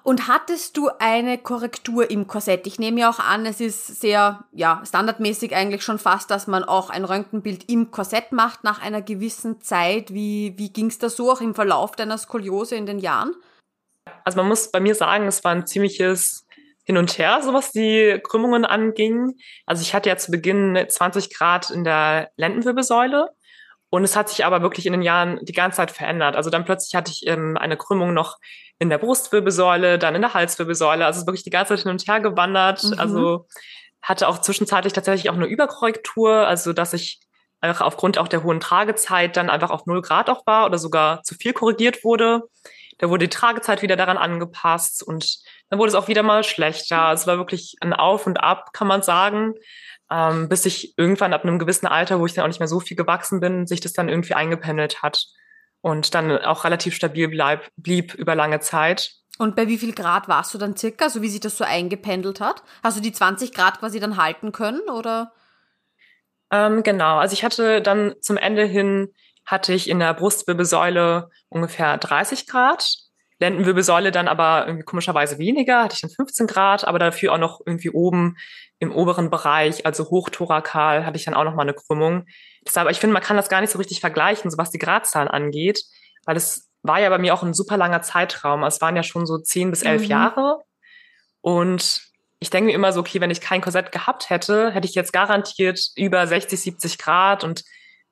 Und 0.04 0.28
hattest 0.28 0.76
du 0.76 0.90
eine 1.00 1.38
Korrektur 1.38 2.12
im 2.12 2.28
Korsett? 2.28 2.68
Ich 2.68 2.80
nehme 2.80 3.00
ja 3.00 3.10
auch 3.10 3.20
an, 3.20 3.46
es 3.46 3.62
ist 3.62 4.02
sehr, 4.02 4.44
ja, 4.52 4.82
standardmäßig 4.86 5.56
eigentlich 5.56 5.84
schon 5.84 6.00
fast, 6.00 6.30
dass 6.30 6.48
man 6.48 6.66
auch 6.66 6.90
ein 6.90 7.06
Röntgenbild 7.06 7.70
im 7.70 7.90
Korsett 7.90 8.34
macht 8.34 8.66
nach 8.66 8.82
einer 8.82 9.02
gewissen 9.02 9.62
Zeit. 9.62 10.14
Wie, 10.14 10.54
wie 10.58 10.74
ging 10.74 10.88
es 10.88 10.98
da 10.98 11.10
so 11.10 11.32
auch 11.32 11.40
im 11.40 11.56
Verlauf 11.56 11.96
deiner 11.96 12.18
Skoliose 12.18 12.76
in 12.76 12.86
den 12.86 13.00
Jahren? 13.00 13.36
Also 14.26 14.38
man 14.38 14.50
muss 14.50 14.70
bei 14.70 14.82
mir 14.82 14.96
sagen, 14.96 15.28
es 15.28 15.46
war 15.46 15.54
ein 15.54 15.66
ziemliches 15.66 16.46
hin 16.84 16.98
und 16.98 17.18
her, 17.18 17.40
so 17.42 17.54
was 17.54 17.72
die 17.72 18.20
Krümmungen 18.22 18.66
anging. 18.66 19.38
Also 19.66 19.82
ich 19.82 19.94
hatte 19.94 20.10
ja 20.10 20.18
zu 20.18 20.32
Beginn 20.32 20.78
20 20.90 21.34
Grad 21.34 21.70
in 21.70 21.86
der 21.86 22.32
Lendenwirbelsäule 22.36 23.30
und 23.94 24.04
es 24.04 24.16
hat 24.16 24.28
sich 24.28 24.44
aber 24.44 24.64
wirklich 24.64 24.88
in 24.88 24.94
den 24.94 25.04
Jahren 25.04 25.38
die 25.44 25.54
ganze 25.54 25.78
Zeit 25.78 25.92
verändert. 25.92 26.36
Also 26.36 26.50
dann 26.50 26.66
plötzlich 26.66 26.96
hatte 26.96 27.12
ich 27.12 27.28
ähm, 27.28 27.58
eine 27.58 27.78
Krümmung 27.78 28.12
noch 28.12 28.40
in 28.80 28.90
der 28.90 28.98
Brustwirbelsäule, 28.98 30.00
dann 30.00 30.16
in 30.16 30.22
der 30.24 30.34
Halswirbelsäule. 30.34 31.06
Also 31.06 31.28
wirklich 31.28 31.44
die 31.44 31.52
ganze 31.52 31.76
Zeit 31.76 31.84
hin 31.84 31.92
und 31.92 32.08
her 32.08 32.20
gewandert. 32.20 32.84
Mhm. 32.84 32.96
Also 32.98 33.46
hatte 34.02 34.28
auch 34.28 34.42
zwischenzeitlich 34.42 34.94
tatsächlich 34.94 35.30
auch 35.30 35.36
eine 35.36 35.46
Überkorrektur, 35.46 36.32
also 36.32 36.74
dass 36.74 36.94
ich 36.94 37.20
einfach 37.62 37.86
aufgrund 37.86 38.18
auch 38.18 38.28
der 38.28 38.42
hohen 38.42 38.60
Tragezeit 38.60 39.38
dann 39.38 39.52
einfach 39.52 39.70
auf 39.70 39.86
null 39.86 40.02
Grad 40.02 40.28
auch 40.28 40.44
war 40.48 40.66
oder 40.66 40.80
sogar 40.80 41.22
zu 41.22 41.36
viel 41.36 41.54
korrigiert 41.54 42.04
wurde. 42.04 42.50
Da 42.98 43.12
wurde 43.12 43.28
die 43.28 43.36
Tragezeit 43.38 43.84
wieder 43.84 43.96
daran 43.96 44.18
angepasst 44.18 45.04
und 45.04 45.38
dann 45.70 45.78
wurde 45.78 45.90
es 45.90 45.96
auch 45.96 46.08
wieder 46.08 46.24
mal 46.24 46.44
schlechter. 46.44 47.12
Es 47.12 47.28
war 47.28 47.38
wirklich 47.38 47.76
ein 47.82 47.94
Auf 47.94 48.26
und 48.26 48.38
Ab, 48.38 48.74
kann 48.74 48.88
man 48.88 49.04
sagen, 49.04 49.54
ähm, 50.12 50.50
bis 50.50 50.64
sich 50.64 50.98
irgendwann 50.98 51.34
ab 51.34 51.44
einem 51.44 51.60
gewissen 51.60 51.88
Alter, 51.88 52.20
wo 52.20 52.26
ich 52.26 52.34
dann 52.34 52.44
auch 52.44 52.50
nicht 52.50 52.60
mehr 52.60 52.68
so 52.68 52.80
viel 52.80 52.98
gewachsen 52.98 53.40
bin, 53.40 53.68
sich 53.68 53.82
das 53.82 53.94
dann 53.94 54.10
irgendwie 54.10 54.34
eingependelt 54.34 55.02
hat 55.02 55.26
und 55.82 56.14
dann 56.14 56.38
auch 56.40 56.64
relativ 56.64 56.96
stabil 56.96 57.28
bleib, 57.28 57.70
blieb 57.76 58.14
über 58.14 58.36
lange 58.36 58.60
Zeit. 58.60 59.12
Und 59.40 59.56
bei 59.56 59.68
wie 59.68 59.78
viel 59.78 59.94
Grad 59.94 60.28
warst 60.28 60.54
du 60.54 60.58
dann 60.58 60.78
circa, 60.78 61.10
so 61.10 61.22
wie 61.22 61.30
sich 61.30 61.40
das 61.40 61.58
so 61.58 61.64
eingependelt 61.64 62.40
hat? 62.40 62.64
Hast 62.84 62.98
du 62.98 63.02
die 63.02 63.12
20 63.12 63.54
Grad 63.54 63.80
quasi 63.80 64.00
dann 64.00 64.18
halten 64.18 64.52
können 64.52 64.82
oder? 64.90 65.34
Ähm, 66.52 66.84
genau, 66.84 67.18
also 67.18 67.34
ich 67.34 67.44
hatte 67.44 67.82
dann 67.82 68.14
zum 68.22 68.38
Ende 68.38 68.66
hin 68.66 69.10
hatte 69.46 69.74
ich 69.74 69.90
in 69.90 70.00
der 70.00 70.14
Brustwirbelsäule 70.14 71.30
ungefähr 71.50 71.98
30 71.98 72.48
Grad. 72.48 72.98
Lendenwirbelsäule 73.40 74.12
dann 74.12 74.28
aber 74.28 74.66
irgendwie 74.68 74.86
komischerweise 74.86 75.38
weniger, 75.38 75.84
hatte 75.84 75.96
ich 75.96 76.02
dann 76.02 76.12
15 76.12 76.48
Grad, 76.48 76.88
aber 76.88 77.00
dafür 77.00 77.34
auch 77.34 77.38
noch 77.38 77.60
irgendwie 77.66 77.90
oben 77.90 78.38
im 78.84 78.92
oberen 78.92 79.30
Bereich, 79.30 79.86
also 79.86 80.10
hochthorakal, 80.10 81.06
hatte 81.06 81.18
ich 81.18 81.26
dann 81.26 81.34
auch 81.34 81.44
noch 81.44 81.56
mal 81.56 81.64
eine 81.64 81.74
Krümmung. 81.74 82.26
Deshalb, 82.66 82.90
ich 82.92 83.00
finde, 83.00 83.14
man 83.14 83.24
kann 83.24 83.38
das 83.38 83.50
gar 83.50 83.62
nicht 83.62 83.72
so 83.72 83.78
richtig 83.78 84.00
vergleichen, 84.00 84.52
so 84.52 84.58
was 84.58 84.72
die 84.72 84.80
Gradzahlen 84.80 85.28
angeht, 85.28 85.84
weil 86.26 86.38
es 86.38 86.70
war 86.82 87.00
ja 87.00 87.10
bei 87.10 87.18
mir 87.18 87.34
auch 87.34 87.44
ein 87.44 87.54
super 87.54 87.78
langer 87.78 88.02
Zeitraum. 88.02 88.64
Es 88.64 88.82
waren 88.82 88.96
ja 88.96 89.04
schon 89.04 89.26
so 89.26 89.38
10 89.38 89.72
bis 89.72 89.84
11 89.84 90.04
mhm. 90.04 90.08
Jahre. 90.08 90.60
Und 91.42 92.02
ich 92.40 92.50
denke 92.50 92.68
mir 92.68 92.76
immer 92.76 92.92
so, 92.92 93.00
okay, 93.00 93.22
wenn 93.22 93.32
ich 93.32 93.42
kein 93.42 93.62
Korsett 93.62 93.92
gehabt 93.92 94.30
hätte, 94.30 94.72
hätte 94.72 94.88
ich 94.88 94.96
jetzt 94.96 95.14
garantiert 95.14 95.80
über 95.96 96.28
60, 96.28 96.60
70 96.60 96.98
Grad 96.98 97.44
und 97.44 97.64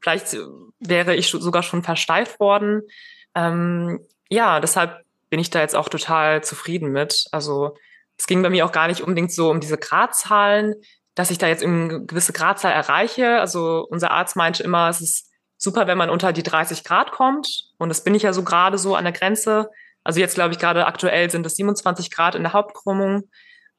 Vielleicht 0.01 0.35
wäre 0.79 1.15
ich 1.15 1.29
sogar 1.29 1.61
schon 1.61 1.83
versteift 1.83 2.39
worden. 2.39 2.81
Ähm, 3.35 3.99
ja, 4.29 4.59
deshalb 4.59 5.05
bin 5.29 5.39
ich 5.39 5.51
da 5.51 5.61
jetzt 5.61 5.75
auch 5.75 5.89
total 5.89 6.43
zufrieden 6.43 6.91
mit. 6.91 7.25
Also 7.31 7.77
es 8.21 8.27
ging 8.27 8.43
bei 8.43 8.51
mir 8.51 8.67
auch 8.67 8.71
gar 8.71 8.87
nicht 8.87 9.01
unbedingt 9.01 9.31
so 9.31 9.49
um 9.49 9.59
diese 9.59 9.79
Gradzahlen, 9.79 10.75
dass 11.15 11.31
ich 11.31 11.39
da 11.39 11.47
jetzt 11.47 11.63
eine 11.63 12.05
gewisse 12.05 12.33
Gradzahl 12.33 12.71
erreiche. 12.71 13.39
Also 13.39 13.87
unser 13.89 14.11
Arzt 14.11 14.35
meinte 14.35 14.61
immer, 14.61 14.89
es 14.89 15.01
ist 15.01 15.31
super, 15.57 15.87
wenn 15.87 15.97
man 15.97 16.11
unter 16.11 16.31
die 16.31 16.43
30 16.43 16.83
Grad 16.83 17.11
kommt. 17.11 17.47
Und 17.79 17.89
das 17.89 18.03
bin 18.03 18.13
ich 18.13 18.21
ja 18.21 18.31
so 18.31 18.43
gerade 18.43 18.77
so 18.77 18.95
an 18.95 19.05
der 19.05 19.11
Grenze. 19.11 19.71
Also 20.03 20.19
jetzt 20.19 20.35
glaube 20.35 20.53
ich 20.53 20.59
gerade 20.59 20.85
aktuell 20.85 21.31
sind 21.31 21.47
es 21.47 21.55
27 21.55 22.11
Grad 22.11 22.35
in 22.35 22.43
der 22.43 22.53
Hauptkrümmung. 22.53 23.23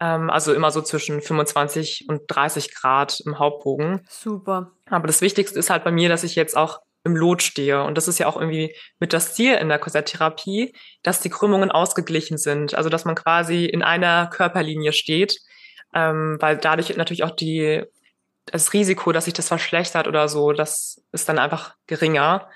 Ähm, 0.00 0.28
also 0.28 0.52
immer 0.52 0.72
so 0.72 0.83
zwischen 0.83 1.22
25 1.22 2.07
und 2.09 2.22
30 2.26 2.74
Grad 2.74 3.20
im 3.24 3.38
Hauptbogen. 3.38 4.05
Super. 4.09 4.72
Aber 4.87 5.07
das 5.07 5.20
Wichtigste 5.20 5.57
ist 5.57 5.70
halt 5.70 5.85
bei 5.85 5.92
mir, 5.92 6.09
dass 6.09 6.24
ich 6.24 6.35
jetzt 6.35 6.57
auch 6.57 6.81
im 7.04 7.16
Lot 7.16 7.42
stehe. 7.42 7.82
Und 7.82 7.96
das 7.96 8.08
ist 8.08 8.18
ja 8.18 8.26
auch 8.26 8.36
irgendwie 8.36 8.74
mit 9.00 9.12
das 9.12 9.34
Ziel 9.34 9.54
in 9.54 9.68
der 9.68 9.78
Korsetttherapie, 9.78 10.74
dass 11.02 11.20
die 11.20 11.30
Krümmungen 11.30 11.70
ausgeglichen 11.70 12.38
sind. 12.38 12.74
Also 12.74 12.88
dass 12.88 13.04
man 13.04 13.14
quasi 13.14 13.64
in 13.64 13.82
einer 13.82 14.28
Körperlinie 14.28 14.92
steht, 14.92 15.38
ähm, 15.94 16.36
weil 16.40 16.56
dadurch 16.56 16.96
natürlich 16.96 17.24
auch 17.24 17.34
die, 17.34 17.82
das 18.46 18.72
Risiko, 18.72 19.12
dass 19.12 19.24
sich 19.24 19.34
das 19.34 19.48
verschlechtert 19.48 20.06
oder 20.06 20.28
so, 20.28 20.52
das 20.52 21.04
ist 21.12 21.28
dann 21.28 21.38
einfach 21.38 21.74
geringer. 21.86 22.48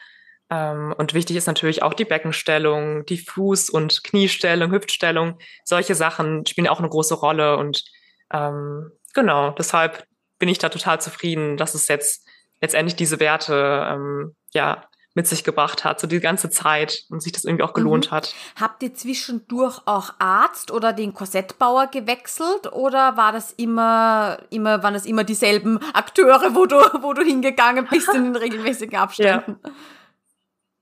Ähm, 0.49 0.95
und 0.97 1.15
wichtig 1.15 1.37
ist 1.37 1.47
natürlich 1.47 1.83
auch 1.83 1.95
die 1.95 2.05
Beckenstellung, 2.05 3.05
die 3.07 3.19
Fuß- 3.19 3.71
und 3.71 4.05
Kniestellung, 4.05 4.71
Hüftstellung. 4.71 5.39
Solche 5.65 5.95
Sachen 5.95 6.47
spielen 6.47 6.69
auch 6.69 6.79
eine 6.79 6.89
große 6.89 7.15
Rolle. 7.15 7.57
Und 7.57 7.85
ähm, 8.33 8.93
genau, 9.13 9.51
deshalb 9.51 10.07
bin 10.39 10.49
ich 10.49 10.59
da 10.59 10.69
total 10.69 11.01
zufrieden, 11.01 11.57
dass 11.57 11.75
es 11.75 11.89
jetzt 11.89 12.29
letztendlich 12.67 12.97
diese 12.97 13.21
Werte 13.21 13.87
ähm, 13.89 14.35
ja 14.53 14.85
mit 15.15 15.27
sich 15.27 15.45
gebracht 15.45 15.85
hat, 15.85 15.99
so 15.99 16.07
die 16.07 16.21
ganze 16.21 16.51
Zeit 16.51 17.05
und 17.09 17.23
sich 17.23 17.33
das 17.33 17.45
irgendwie 17.45 17.63
auch 17.63 17.73
gelohnt 17.73 18.11
mhm. 18.11 18.17
hat. 18.17 18.35
Habt 18.61 18.83
ihr 18.83 18.93
zwischendurch 18.93 19.81
auch 19.87 20.11
Arzt 20.19 20.71
oder 20.71 20.93
den 20.93 21.15
Korsettbauer 21.15 21.87
gewechselt 21.87 22.71
oder 22.71 23.17
war 23.17 23.33
das 23.33 23.53
immer, 23.53 24.39
immer, 24.51 24.83
waren 24.83 24.93
das 24.93 25.07
immer 25.07 25.25
dieselben 25.25 25.79
Akteure, 25.95 26.55
wo 26.55 26.67
du, 26.67 26.77
wo 27.01 27.15
du 27.15 27.23
hingegangen 27.23 27.87
bist 27.89 28.13
in 28.13 28.25
den 28.25 28.37
regelmäßigen 28.43 28.99
Abständen? 28.99 29.59
Ja. 29.65 29.71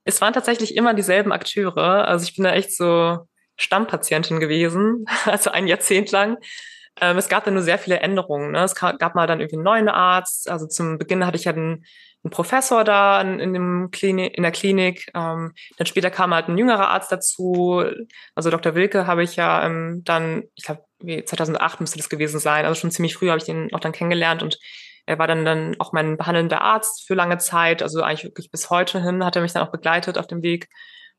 Es 0.02 0.20
waren 0.20 0.32
tatsächlich 0.32 0.74
immer 0.74 0.94
dieselben 0.94 1.30
Akteure. 1.30 2.08
Also 2.08 2.24
ich 2.24 2.34
bin 2.34 2.44
da 2.44 2.52
echt 2.54 2.76
so 2.76 3.28
Stammpatientin 3.56 4.40
gewesen, 4.40 5.04
also 5.26 5.50
ein 5.50 5.68
Jahrzehnt 5.68 6.10
lang. 6.10 6.38
Ähm, 7.00 7.18
es 7.18 7.28
gab 7.28 7.44
dann 7.44 7.54
nur 7.54 7.62
sehr 7.62 7.78
viele 7.78 8.00
Änderungen. 8.00 8.52
Ne? 8.52 8.62
Es 8.62 8.74
gab 8.74 9.14
mal 9.14 9.26
dann 9.26 9.40
irgendwie 9.40 9.56
einen 9.56 9.64
neuen 9.64 9.88
Arzt. 9.88 10.48
Also 10.48 10.66
zum 10.66 10.98
Beginn 10.98 11.26
hatte 11.26 11.36
ich 11.36 11.44
ja 11.44 11.52
einen, 11.52 11.84
einen 12.22 12.30
Professor 12.30 12.84
da 12.84 13.20
in, 13.20 13.40
in, 13.40 13.52
dem 13.52 13.90
Klinik, 13.90 14.36
in 14.36 14.42
der 14.42 14.52
Klinik. 14.52 15.10
Ähm, 15.14 15.52
dann 15.76 15.86
später 15.86 16.10
kam 16.10 16.32
halt 16.32 16.48
ein 16.48 16.58
jüngerer 16.58 16.88
Arzt 16.88 17.10
dazu. 17.10 17.84
Also 18.34 18.50
Dr. 18.50 18.74
Wilke 18.74 19.06
habe 19.06 19.22
ich 19.22 19.36
ja 19.36 19.64
ähm, 19.66 20.02
dann, 20.04 20.44
ich 20.54 20.64
glaube, 20.64 20.84
2008 21.24 21.80
müsste 21.80 21.98
das 21.98 22.08
gewesen 22.08 22.38
sein. 22.38 22.64
Also 22.64 22.80
schon 22.80 22.90
ziemlich 22.90 23.14
früh 23.14 23.28
habe 23.28 23.38
ich 23.38 23.44
den 23.44 23.72
auch 23.74 23.80
dann 23.80 23.92
kennengelernt 23.92 24.42
und 24.42 24.58
er 25.06 25.18
war 25.18 25.26
dann, 25.26 25.44
dann 25.44 25.76
auch 25.80 25.92
mein 25.92 26.16
behandelnder 26.16 26.62
Arzt 26.62 27.06
für 27.06 27.14
lange 27.14 27.38
Zeit, 27.38 27.82
also 27.82 28.02
eigentlich 28.02 28.24
wirklich 28.24 28.50
bis 28.50 28.70
heute 28.70 29.02
hin 29.02 29.24
hat 29.24 29.36
er 29.36 29.42
mich 29.42 29.52
dann 29.52 29.62
auch 29.62 29.72
begleitet 29.72 30.16
auf 30.16 30.26
dem 30.26 30.42
Weg. 30.42 30.68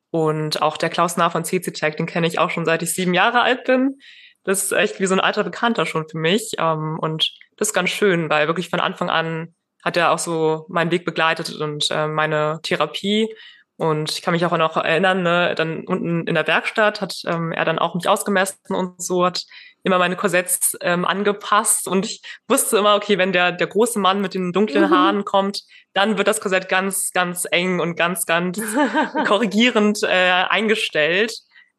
Und 0.09 0.61
auch 0.61 0.77
der 0.77 0.89
Klaus 0.89 1.17
Nah 1.17 1.29
von 1.29 1.43
CC 1.43 1.71
Tech, 1.71 1.95
den 1.95 2.05
kenne 2.05 2.25
ich 2.25 2.39
auch 2.39 2.49
schon 2.49 2.65
seit 2.65 2.81
ich 2.81 2.93
sieben 2.93 3.13
Jahre 3.13 3.41
alt 3.41 3.65
bin. 3.65 3.99
Das 4.45 4.63
ist 4.63 4.71
echt 4.71 4.99
wie 4.99 5.05
so 5.07 5.15
ein 5.15 5.19
alter 5.19 5.43
Bekannter 5.43 5.85
schon 5.85 6.07
für 6.07 6.17
mich. 6.17 6.53
Ähm, 6.57 6.97
und 6.99 7.33
das 7.57 7.69
ist 7.69 7.73
ganz 7.73 7.89
schön, 7.89 8.29
weil 8.29 8.47
wirklich 8.47 8.69
von 8.69 8.79
Anfang 8.79 9.09
an 9.09 9.53
hat 9.83 9.97
er 9.97 10.11
auch 10.11 10.19
so 10.19 10.65
meinen 10.69 10.91
Weg 10.91 11.05
begleitet 11.05 11.53
und 11.59 11.89
äh, 11.91 12.07
meine 12.07 12.59
Therapie. 12.63 13.35
Und 13.77 14.09
ich 14.11 14.21
kann 14.21 14.33
mich 14.33 14.45
auch 14.45 14.57
noch 14.57 14.77
erinnern, 14.77 15.21
ne, 15.21 15.53
dann 15.55 15.85
unten 15.85 16.25
in 16.27 16.35
der 16.35 16.47
Werkstatt 16.47 17.01
hat 17.01 17.21
ähm, 17.27 17.51
er 17.51 17.65
dann 17.65 17.77
auch 17.77 17.93
mich 17.93 18.07
ausgemessen 18.07 18.73
und 18.73 19.01
so, 19.03 19.25
hat 19.25 19.43
immer 19.83 19.99
meine 19.99 20.15
Korsetts 20.15 20.77
ähm, 20.81 21.05
angepasst 21.05 21.87
und 21.87 22.05
ich 22.05 22.21
wusste 22.47 22.77
immer, 22.77 22.95
okay, 22.95 23.17
wenn 23.17 23.33
der, 23.33 23.51
der 23.51 23.67
große 23.67 23.99
Mann 23.99 24.21
mit 24.21 24.33
den 24.33 24.53
dunklen 24.53 24.85
mhm. 24.85 24.89
Haaren 24.89 25.25
kommt, 25.25 25.61
dann 25.93 26.17
wird 26.17 26.27
das 26.27 26.39
Korsett 26.39 26.69
ganz, 26.69 27.11
ganz 27.11 27.45
eng 27.51 27.79
und 27.79 27.95
ganz, 27.95 28.25
ganz 28.25 28.59
korrigierend 29.27 30.01
äh, 30.03 30.45
eingestellt. 30.49 31.33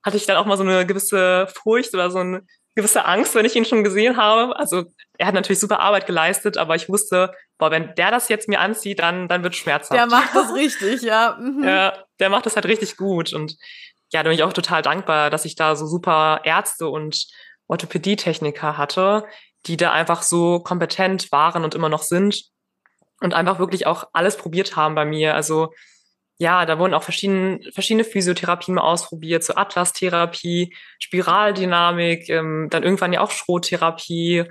Hatte 0.07 0.17
ich 0.17 0.25
dann 0.25 0.37
auch 0.37 0.47
mal 0.47 0.57
so 0.57 0.63
eine 0.63 0.87
gewisse 0.87 1.49
Furcht 1.49 1.93
oder 1.93 2.13
so 2.13 2.19
eine 2.19 2.43
gewisse 2.77 3.07
Angst, 3.07 3.35
wenn 3.35 3.45
ich 3.45 3.57
ihn 3.57 3.65
schon 3.65 3.83
gesehen 3.83 4.17
habe. 4.17 4.57
Also 4.57 4.85
er 5.19 5.27
hat 5.27 5.35
natürlich 5.35 5.59
super 5.59 5.81
Arbeit 5.81 6.07
geleistet, 6.07 6.59
aber 6.59 6.77
ich 6.77 6.89
wusste, 6.89 7.33
boah, 7.59 7.73
wenn 7.73 7.93
der 7.97 8.13
das 8.13 8.29
jetzt 8.29 8.49
mir 8.49 8.61
anzieht, 8.61 9.01
dann, 9.01 9.27
dann 9.27 9.43
wird 9.43 9.57
schmerzhaft. 9.57 9.99
Der 9.99 10.07
macht 10.07 10.33
das 10.33 10.55
richtig, 10.55 11.03
ja. 11.03 11.37
Mhm. 11.41 11.65
Ja, 11.65 12.05
der 12.21 12.31
macht 12.31 12.47
das 12.47 12.55
halt 12.55 12.67
richtig 12.67 12.97
gut. 12.97 13.33
Und 13.33 13.57
ja, 14.13 14.23
da 14.23 14.29
bin 14.29 14.39
ich 14.39 14.45
auch 14.45 14.53
total 14.53 14.83
dankbar, 14.83 15.29
dass 15.31 15.45
ich 15.45 15.57
da 15.57 15.75
so 15.75 15.87
super 15.87 16.43
Ärzte 16.45 16.89
und 16.89 17.27
Orthopädietechniker 17.67 18.79
hatte, 18.79 19.25
die 19.67 19.77
da 19.77 19.91
einfach 19.91 20.23
so 20.23 20.61
kompetent 20.61 21.33
waren 21.33 21.65
und 21.65 21.75
immer 21.75 21.89
noch 21.89 22.03
sind 22.03 22.45
und 23.21 23.35
einfach 23.35 23.59
wirklich 23.59 23.87
auch 23.87 24.05
alles 24.13 24.37
probiert 24.37 24.77
haben 24.77 24.95
bei 24.95 25.05
mir. 25.05 25.35
Also 25.35 25.73
ja, 26.39 26.67
da 26.67 26.79
wurden 26.79 26.95
auch 26.95 27.03
verschiedene, 27.03 27.61
verschiedene 27.73 28.05
Physiotherapien 28.05 28.75
mal 28.75 28.83
ausprobiert, 28.83 29.43
so 29.43 29.55
Atlas-Therapie, 29.55 30.75
Spiraldynamik, 30.99 32.29
ähm, 32.29 32.69
dann 32.71 32.83
irgendwann 32.83 33.13
ja 33.13 33.21
auch 33.21 33.31
Schrottherapie. 33.31 34.45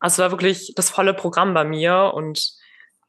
Also 0.00 0.22
war 0.22 0.30
wirklich 0.30 0.72
das 0.74 0.90
volle 0.90 1.14
Programm 1.14 1.54
bei 1.54 1.64
mir 1.64 2.12
und 2.14 2.52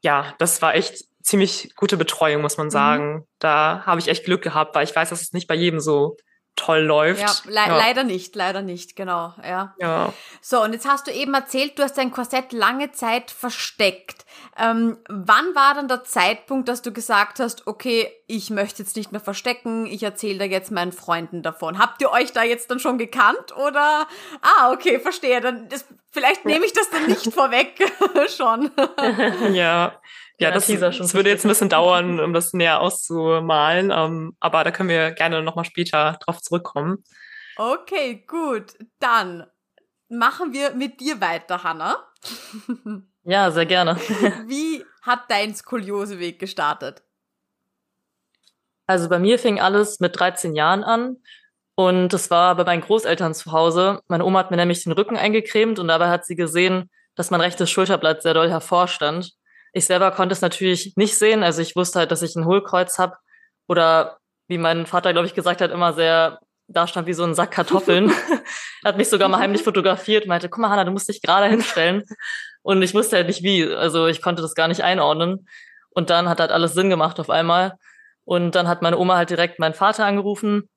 ja, 0.02 0.34
das 0.38 0.62
war 0.62 0.76
echt 0.76 1.06
ziemlich 1.22 1.74
gute 1.76 1.98
Betreuung, 1.98 2.42
muss 2.42 2.58
man 2.58 2.68
mhm. 2.68 2.72
sagen. 2.72 3.14
Mhm. 3.14 3.24
Da 3.40 3.84
habe 3.86 4.00
ich 4.00 4.08
echt 4.08 4.26
Glück 4.26 4.42
gehabt, 4.42 4.76
weil 4.76 4.84
ich 4.84 4.96
weiß, 4.96 5.10
dass 5.10 5.22
es 5.22 5.34
nicht 5.34 5.48
bei 5.48 5.56
jedem 5.56 5.80
so 5.80 6.18
toll 6.56 6.82
läuft. 6.82 7.22
Ja, 7.22 7.34
le 7.46 7.56
ja, 7.56 7.78
leider 7.78 8.04
nicht, 8.04 8.36
leider 8.36 8.62
nicht, 8.62 8.96
genau, 8.96 9.34
ja. 9.44 9.76
ja. 9.80 10.14
So, 10.42 10.62
und 10.62 10.74
jetzt 10.74 10.88
hast 10.88 11.08
du 11.08 11.12
eben 11.12 11.34
erzählt, 11.34 11.80
du 11.80 11.84
hast 11.84 11.98
dein 11.98 12.12
Korsett 12.12 12.52
lange 12.52 12.92
Zeit 12.92 13.32
versteckt. 13.32 14.26
Ähm, 14.58 14.98
wann 15.08 15.56
war 15.56 15.74
dann 15.76 15.88
der 15.88 16.04
Zeitpunkt, 16.04 16.68
dass 16.68 16.82
du 16.82 16.92
gesagt 16.92 17.40
hast, 17.40 17.66
okay, 17.68 18.12
ich 18.28 18.50
möchte 18.50 18.84
jetzt 18.84 18.96
nicht 18.96 19.12
mehr 19.12 19.22
verstecken, 19.22 19.86
ich 19.86 20.04
erzähle 20.04 20.40
da 20.40 20.46
jetzt 20.46 20.72
meinen 20.72 20.92
Freunden 20.92 21.42
davon. 21.44 21.80
Habt 21.80 22.02
ihr 22.02 22.12
euch 22.12 22.34
da 22.34 22.44
jetzt 22.44 22.70
dann 22.70 22.80
schon 22.80 22.98
gekannt 22.98 23.56
oder? 23.56 24.08
Ah, 24.42 24.72
okay, 24.72 25.00
verstehe. 25.00 25.40
Dann 25.42 25.70
das, 25.70 25.86
vielleicht 26.12 26.46
nehme 26.46 26.66
ich 26.66 26.74
das 26.74 26.90
dann 26.90 27.06
nicht 27.08 27.34
vorweg 27.34 27.76
schon. 28.36 28.72
ja. 29.54 30.00
Ja, 30.40 30.52
das, 30.52 30.68
das 30.68 31.14
würde 31.14 31.30
jetzt 31.30 31.46
ein 31.46 31.50
bisschen 31.50 31.70
dauern, 31.70 32.20
um 32.24 32.34
das 32.34 32.54
näher 32.54 32.80
auszumalen. 32.80 33.92
Ähm, 33.92 34.36
aber 34.40 34.64
da 34.64 34.72
können 34.72 34.90
wir 34.90 35.12
gerne 35.12 35.44
nochmal 35.44 35.66
später 35.66 36.18
drauf 36.26 36.42
zurückkommen. 36.42 37.04
Okay, 37.58 38.24
gut. 38.26 38.78
Dann 39.00 39.46
machen 40.08 40.54
wir 40.54 40.74
mit 40.74 41.00
dir 41.02 41.22
weiter, 41.22 41.64
Hanna. 41.64 41.98
Ja, 43.24 43.52
sehr 43.52 43.68
gerne. 43.68 43.96
Wie 44.48 44.84
hat 45.04 45.30
dein 45.30 45.54
Skolioseweg 45.54 46.40
gestartet? 46.40 47.04
Also 48.88 49.08
bei 49.08 49.20
mir 49.20 49.38
fing 49.38 49.60
alles 49.60 50.00
mit 50.00 50.20
13 50.20 50.56
Jahren 50.56 50.84
an. 50.84 51.18
Und 51.76 52.10
das 52.10 52.32
war 52.32 52.56
bei 52.56 52.64
meinen 52.64 52.82
Großeltern 52.82 53.36
zu 53.36 53.52
Hause. 53.52 54.02
Meine 54.08 54.26
Oma 54.26 54.40
hat 54.40 54.52
mir 54.52 54.58
nämlich 54.58 54.84
den 54.84 54.94
Rücken 54.94 55.16
eingecremt 55.16 55.78
und 55.78 55.90
dabei 55.90 56.10
hat 56.10 56.26
sie 56.26 56.36
gesehen, 56.36 56.90
dass 57.14 57.30
mein 57.30 57.42
rechtes 57.42 57.70
Schulterblatt 57.70 58.24
sehr 58.24 58.34
doll 58.34 58.50
hervorstand. 58.50 59.34
Ich 59.74 59.86
selber 59.86 60.12
konnte 60.12 60.34
es 60.34 60.42
natürlich 60.42 60.94
nicht 60.96 61.18
sehen. 61.18 61.44
Also 61.44 61.62
ich 61.62 61.76
wusste 61.76 62.00
halt, 62.00 62.12
dass 62.12 62.22
ich 62.22 62.36
ein 62.36 62.46
Hohlkreuz 62.46 62.98
habe. 62.98 63.18
Oder 63.68 64.18
wie 64.48 64.58
mein 64.58 64.86
Vater, 64.86 65.14
glaube 65.14 65.28
ich, 65.28 65.36
gesagt 65.36 65.62
hat, 65.62 65.72
immer 65.72 65.94
sehr 65.94 66.40
da 66.70 66.88
stand 66.88 67.08
wie 67.08 67.14
so 67.14 67.24
ein 67.24 67.34
Sack 67.34 67.52
Kartoffeln. 67.52 68.10
er 68.10 68.40
hat 68.86 68.98
mich 68.98 69.10
sogar 69.10 69.28
mal 69.28 69.40
heimlich 69.40 69.64
fotografiert, 69.64 70.28
meinte, 70.28 70.50
guck 70.50 70.60
mal, 70.60 70.70
Hanna, 70.70 70.86
du 70.86 70.92
musst 70.92 71.10
dich 71.10 71.22
gerade 71.22 71.48
hinstellen. 71.48 72.04
Und 72.62 72.82
ich 72.82 72.94
wusste 72.94 73.18
halt 73.18 73.28
nicht 73.28 73.44
wie. 73.44 73.66
Also 73.66 74.08
ich 74.08 74.22
konnte 74.22 74.42
das 74.42 74.56
gar 74.56 74.68
nicht 74.68 74.84
einordnen. 74.84 75.48
Und 75.90 76.10
dann 76.10 76.30
hat 76.30 76.40
halt 76.40 76.52
alles 76.52 76.74
Sinn 76.74 76.90
gemacht 76.90 77.20
auf 77.20 77.30
einmal. 77.30 77.78
Und 78.24 78.54
dann 78.54 78.68
hat 78.68 78.82
meine 78.82 78.98
Oma 78.98 79.18
halt 79.18 79.32
direkt 79.32 79.60
meinen 79.60 79.74
Vater 79.74 80.06
angerufen. 80.06 80.70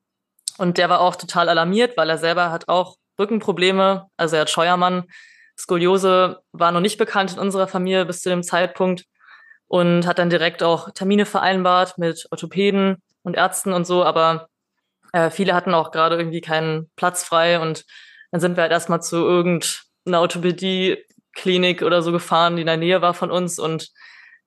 Und 0.58 0.78
der 0.78 0.88
war 0.88 1.00
auch 1.00 1.16
total 1.16 1.48
alarmiert, 1.48 1.96
weil 1.96 2.08
er 2.08 2.18
selber 2.18 2.50
hat 2.50 2.68
auch 2.68 2.96
Rückenprobleme. 3.18 4.06
Also 4.16 4.36
er 4.36 4.42
hat 4.42 4.50
Scheuermann. 4.50 5.04
Skoliose 5.62 6.40
war 6.50 6.72
noch 6.72 6.80
nicht 6.80 6.98
bekannt 6.98 7.32
in 7.32 7.38
unserer 7.38 7.68
Familie 7.68 8.04
bis 8.04 8.20
zu 8.20 8.28
dem 8.28 8.42
Zeitpunkt. 8.42 9.04
Und 9.68 10.06
hat 10.06 10.18
dann 10.18 10.28
direkt 10.28 10.62
auch 10.62 10.90
Termine 10.90 11.24
vereinbart 11.24 11.96
mit 11.96 12.26
Orthopäden 12.30 12.96
und 13.22 13.36
Ärzten 13.36 13.72
und 13.72 13.86
so. 13.86 14.04
Aber 14.04 14.48
äh, 15.12 15.30
viele 15.30 15.54
hatten 15.54 15.72
auch 15.72 15.92
gerade 15.92 16.16
irgendwie 16.16 16.42
keinen 16.42 16.90
Platz 16.96 17.24
frei 17.24 17.58
und 17.58 17.86
dann 18.30 18.40
sind 18.40 18.56
wir 18.56 18.62
halt 18.62 18.72
erstmal 18.72 19.00
zu 19.02 19.16
irgendeiner 19.16 20.20
Orthopädie-Klinik 20.20 21.82
oder 21.82 22.02
so 22.02 22.12
gefahren, 22.12 22.56
die 22.56 22.62
in 22.62 22.66
der 22.66 22.76
Nähe 22.76 23.00
war 23.00 23.14
von 23.14 23.30
uns. 23.30 23.58
Und 23.58 23.90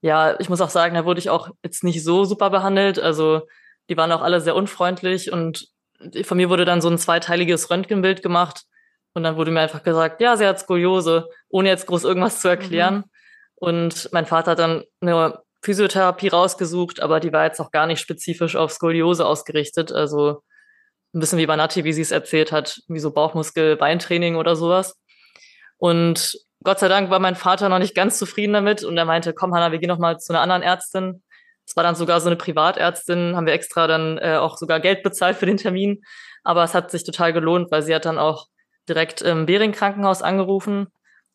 ja, 0.02 0.40
ich 0.40 0.50
muss 0.50 0.62
auch 0.62 0.70
sagen, 0.70 0.94
da 0.94 1.06
wurde 1.06 1.20
ich 1.20 1.32
auch 1.32 1.50
jetzt 1.64 1.84
nicht 1.84 2.04
so 2.04 2.26
super 2.26 2.52
behandelt. 2.52 3.00
Also 3.00 3.48
die 3.90 3.98
waren 3.98 4.12
auch 4.12 4.22
alle 4.22 4.42
sehr 4.42 4.56
unfreundlich 4.56 5.32
und 5.32 5.70
von 6.24 6.38
mir 6.38 6.50
wurde 6.50 6.66
dann 6.66 6.82
so 6.82 6.90
ein 6.90 6.98
zweiteiliges 6.98 7.72
Röntgenbild 7.72 8.22
gemacht. 8.22 8.66
Und 9.16 9.24
dann 9.24 9.38
wurde 9.38 9.50
mir 9.50 9.62
einfach 9.62 9.82
gesagt, 9.82 10.22
ja, 10.22 10.36
sie 10.36 10.46
hat 10.46 10.60
Skoliose, 10.60 11.30
ohne 11.48 11.70
jetzt 11.70 11.88
groß 11.88 12.04
irgendwas 12.04 12.42
zu 12.42 12.50
erklären. 12.50 12.96
Mhm. 12.96 13.04
Und 13.56 14.10
mein 14.12 14.26
Vater 14.26 14.52
hat 14.52 14.60
dann 14.60 14.84
eine 15.00 15.40
Physiotherapie 15.64 16.28
rausgesucht, 16.28 17.00
aber 17.00 17.20
die 17.22 17.32
war 17.32 17.46
jetzt 17.46 17.60
auch 17.62 17.72
gar 17.72 17.88
nicht 17.88 18.02
spezifisch 18.02 18.58
auf 18.58 18.72
Skoliose 18.72 19.26
ausgerichtet. 19.26 19.94
Also 19.94 20.44
ein 21.14 21.20
bisschen 21.20 21.40
wie 21.40 21.46
bei 21.46 21.56
Nati, 21.56 21.86
wie 21.86 21.94
sie 21.94 22.02
es 22.02 22.12
erzählt 22.12 22.52
hat, 22.52 22.82
wie 22.90 23.00
so 23.00 23.12
Bauchmuskel, 23.12 23.78
Beintraining 23.78 24.36
oder 24.36 24.58
sowas. 24.58 25.00
Und 25.78 26.38
Gott 26.62 26.80
sei 26.80 26.90
Dank 26.90 27.10
war 27.10 27.20
mein 27.20 27.36
Vater 27.36 27.70
noch 27.70 27.80
nicht 27.80 27.96
ganz 27.96 28.20
zufrieden 28.20 28.54
damit 28.54 28.84
und 28.84 28.98
er 28.98 29.06
meinte, 29.06 29.34
komm 29.34 29.54
Hanna, 29.56 29.72
wir 29.72 29.80
gehen 29.80 29.90
noch 29.90 29.98
mal 29.98 30.20
zu 30.20 30.34
einer 30.34 30.42
anderen 30.42 30.62
Ärztin. 30.62 31.24
Es 31.66 31.76
war 31.78 31.84
dann 31.84 31.96
sogar 31.96 32.20
so 32.20 32.28
eine 32.28 32.36
Privatärztin, 32.36 33.36
haben 33.36 33.46
wir 33.46 33.54
extra 33.54 33.88
dann 33.88 34.18
äh, 34.18 34.36
auch 34.36 34.58
sogar 34.58 34.82
Geld 34.82 35.04
bezahlt 35.04 35.38
für 35.38 35.46
den 35.46 35.58
Termin. 35.58 36.04
Aber 36.44 36.64
es 36.64 36.74
hat 36.74 36.92
sich 36.92 37.06
total 37.06 37.34
gelohnt, 37.34 37.72
weil 37.72 37.82
sie 37.82 37.96
hat 37.96 38.06
dann 38.06 38.20
auch 38.20 38.48
direkt 38.88 39.22
im 39.22 39.46
Bering 39.46 39.72
Krankenhaus 39.72 40.22
angerufen. 40.22 40.88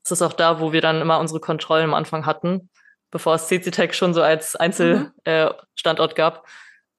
Das 0.03 0.13
ist 0.13 0.23
auch 0.23 0.33
da, 0.33 0.61
wo 0.61 0.73
wir 0.73 0.81
dann 0.81 1.01
immer 1.01 1.19
unsere 1.19 1.41
Kontrollen 1.41 1.85
am 1.85 1.95
Anfang 1.95 2.27
hatten, 2.27 2.71
bevor 3.11 3.35
es 3.35 3.49
CCTech 3.49 3.95
schon 3.95 4.15
so 4.15 4.23
als 4.23 4.57
Einzelstandort 4.57 6.11
mhm. 6.11 6.13
äh, 6.13 6.15
gab. 6.15 6.47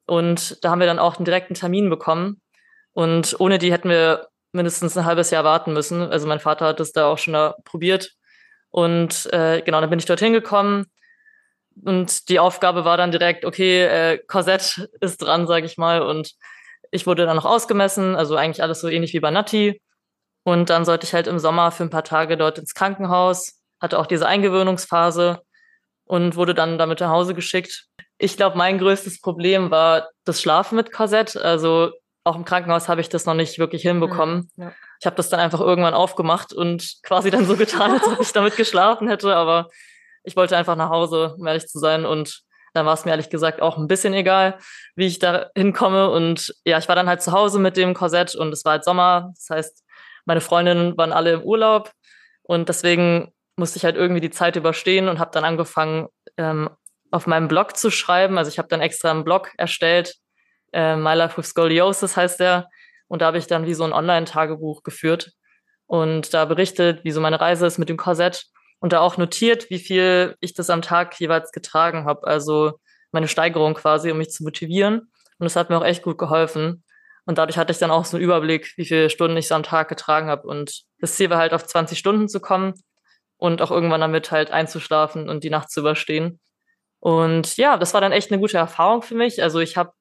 Und 0.06 0.64
da 0.64 0.72
haben 0.72 0.80
wir 0.80 0.88
dann 0.88 1.00
auch 1.00 1.18
einen 1.18 1.26
direkten 1.26 1.54
Termin 1.54 1.90
bekommen. 1.90 2.42
Und 2.94 3.40
ohne 3.40 3.58
die 3.58 3.72
hätten 3.72 3.90
wir 3.90 4.28
mindestens 4.52 4.98
ein 4.98 5.06
halbes 5.06 5.32
Jahr 5.32 5.44
warten 5.44 5.74
müssen. 5.74 6.02
Also 6.02 6.28
mein 6.28 6.40
Vater 6.40 6.66
hat 6.66 6.80
es 6.80 6.92
da 6.92 7.08
auch 7.08 7.18
schon 7.18 7.34
da 7.34 7.56
probiert. 7.64 8.12
Und 8.70 9.32
äh, 9.34 9.62
genau, 9.62 9.82
dann 9.82 9.90
bin 9.90 10.00
ich 10.00 10.06
dorthin 10.06 10.34
gekommen. 10.34 10.86
Und 11.84 12.30
die 12.30 12.40
Aufgabe 12.40 12.84
war 12.84 12.98
dann 12.98 13.12
direkt, 13.12 13.46
okay, 13.46 13.84
äh, 13.84 14.18
Korsett 14.18 14.90
ist 15.00 15.22
dran, 15.22 15.48
sage 15.48 15.66
ich 15.66 15.78
mal. 15.78 16.02
Und 16.02 16.34
ich 16.92 17.08
wurde 17.08 17.26
dann 17.26 17.38
noch 17.38 17.46
ausgemessen, 17.46 18.16
also 18.16 18.36
eigentlich 18.36 18.62
alles 18.62 18.82
so 18.82 18.90
ähnlich 18.90 19.14
wie 19.14 19.20
bei 19.22 19.32
Nati. 19.32 19.82
Und 20.44 20.70
dann 20.70 20.86
sollte 20.86 21.06
ich 21.06 21.14
halt 21.14 21.28
im 21.28 21.40
Sommer 21.40 21.72
für 21.72 21.84
ein 21.84 21.90
paar 21.90 22.04
Tage 22.04 22.38
dort 22.38 22.58
ins 22.58 22.74
Krankenhaus, 22.74 23.60
hatte 23.80 24.00
auch 24.00 24.08
diese 24.08 24.28
Eingewöhnungsphase 24.28 25.42
und 26.06 26.36
wurde 26.36 26.54
dann 26.54 26.78
damit 26.78 27.00
nach 27.00 27.10
Hause 27.10 27.34
geschickt. 27.34 27.86
Ich 28.18 28.38
glaube, 28.38 28.58
mein 28.58 28.78
größtes 28.78 29.22
Problem 29.22 29.72
war 29.72 30.10
das 30.26 30.42
Schlafen 30.42 30.76
mit 30.76 30.92
Korsett. 30.92 31.38
Also 31.38 31.92
auch 32.24 32.36
im 32.36 32.46
Krankenhaus 32.46 32.88
habe 32.88 33.02
ich 33.02 33.10
das 33.10 33.26
noch 33.26 33.34
nicht 33.34 33.58
wirklich 33.60 33.82
hinbekommen. 33.82 34.50
Mhm, 34.56 34.64
ja. 34.64 34.74
Ich 35.00 35.06
habe 35.06 35.16
das 35.16 35.30
dann 35.30 35.40
einfach 35.40 35.60
irgendwann 35.60 35.96
aufgemacht 35.96 36.54
und 36.54 36.98
quasi 37.04 37.32
dann 37.32 37.46
so 37.46 37.56
getan, 37.56 37.92
als 37.92 38.08
ob 38.08 38.20
ich 38.20 38.32
damit 38.32 38.56
geschlafen 38.56 39.08
hätte. 39.08 39.36
Aber 39.36 39.70
ich 40.24 40.36
wollte 40.36 40.58
einfach 40.58 40.76
nach 40.76 40.90
Hause, 40.90 41.36
um 41.38 41.48
ehrlich 41.48 41.68
zu 41.68 41.80
sein. 41.80 42.06
Und 42.06 42.44
dann 42.74 42.86
war 42.86 42.94
es 42.94 43.06
mir 43.06 43.12
ehrlich 43.12 43.30
gesagt 43.30 43.62
auch 43.62 43.78
ein 43.78 43.88
bisschen 43.88 44.14
egal, 44.14 44.60
wie 44.96 45.08
ich 45.08 45.18
da 45.20 45.50
hinkomme. 45.56 46.10
Und 46.12 46.54
ja, 46.64 46.78
ich 46.78 46.88
war 46.88 46.96
dann 46.96 47.08
halt 47.08 47.22
zu 47.22 47.32
Hause 47.32 47.58
mit 47.58 47.78
dem 47.78 47.94
Korsett 47.94 48.36
und 48.36 48.54
es 48.54 48.64
war 48.66 48.74
halt 48.74 48.84
Sommer. 48.84 49.32
Das 49.36 49.50
heißt, 49.50 49.84
meine 50.26 50.42
Freundinnen 50.42 50.98
waren 50.98 51.14
alle 51.14 51.34
im 51.34 51.44
Urlaub. 51.44 51.92
Und 52.44 52.70
deswegen 52.70 53.32
musste 53.56 53.78
ich 53.78 53.86
halt 53.86 53.96
irgendwie 53.96 54.22
die 54.22 54.30
Zeit 54.30 54.56
überstehen 54.56 55.08
und 55.08 55.20
habe 55.20 55.32
dann 55.32 55.44
angefangen, 55.44 56.08
ähm, 56.38 56.70
auf 57.12 57.28
meinem 57.28 57.48
Blog 57.48 57.78
zu 57.78 57.92
schreiben. 57.92 58.38
Also 58.38 58.50
ich 58.50 58.58
habe 58.58 58.70
dann 58.70 58.82
extra 58.82 59.12
einen 59.12 59.24
Blog 59.24 59.52
erstellt, 59.58 60.16
äh, 60.74 60.96
My 60.96 61.14
Life 61.14 61.38
with 61.38 61.48
Scoliosis 61.48 62.16
heißt 62.16 62.40
der. 62.40 62.68
Und 63.08 63.22
da 63.22 63.28
habe 63.28 63.38
ich 63.38 63.48
dann 63.48 63.66
wie 63.66 63.74
so 63.74 63.84
ein 63.84 63.94
Online-Tagebuch 63.94 64.84
geführt 64.84 65.34
und 65.86 66.34
da 66.34 66.46
berichtet, 66.46 67.04
wie 67.04 67.12
so 67.12 67.20
meine 67.20 67.42
Reise 67.42 67.66
ist 67.66 67.78
mit 67.78 67.90
dem 67.90 67.98
Korsett 67.98 68.46
und 68.80 68.94
da 68.94 69.02
auch 69.02 69.18
notiert, 69.18 69.70
wie 69.70 69.80
viel 69.80 70.38
ich 70.40 70.54
das 70.54 70.70
am 70.70 70.82
Tag 70.82 71.20
jeweils 71.20 71.52
getragen 71.52 72.06
habe. 72.06 72.26
Also 72.26 72.80
meine 73.12 73.28
Steigerung 73.28 73.74
quasi, 73.74 74.10
um 74.10 74.18
mich 74.18 74.32
zu 74.32 74.44
motivieren. 74.44 75.00
Und 75.38 75.44
das 75.44 75.58
hat 75.58 75.70
mir 75.70 75.78
auch 75.78 75.84
echt 75.84 76.04
gut 76.04 76.18
geholfen. 76.18 76.86
Und 77.26 77.38
dadurch 77.38 77.58
hatte 77.58 77.72
ich 77.72 77.78
dann 77.78 77.92
auch 77.92 78.06
so 78.06 78.18
einen 78.18 78.24
Überblick, 78.24 78.74
wie 78.78 78.86
viele 78.86 79.10
Stunden 79.10 79.38
ich 79.38 79.48
so 79.48 79.56
am 79.56 79.64
Tag 79.64 79.90
getragen 79.90 80.28
habe. 80.28 80.48
Und 80.48 80.84
das 81.00 81.16
Ziel 81.16 81.30
war 81.30 81.38
halt 81.38 81.54
auf 81.54 81.66
20 81.66 81.98
Stunden 81.98 82.28
zu 82.28 82.40
kommen 82.40 82.74
und 83.38 83.62
auch 83.62 83.72
irgendwann 83.72 84.02
damit 84.02 84.32
halt 84.32 84.52
einzuschlafen 84.52 85.30
und 85.30 85.44
die 85.44 85.50
Nacht 85.50 85.72
zu 85.72 85.82
überstehen. 85.82 86.40
Und 87.00 87.58
ja, 87.58 87.78
das 87.78 87.94
war 87.94 88.02
dann 88.02 88.12
echt 88.12 88.32
eine 88.32 88.40
gute 88.40 88.58
Erfahrung 88.58 89.02
für 89.02 89.16
mich. 89.16 89.42
Also 89.42 89.60
ich 89.60 89.78
habe 89.78 89.92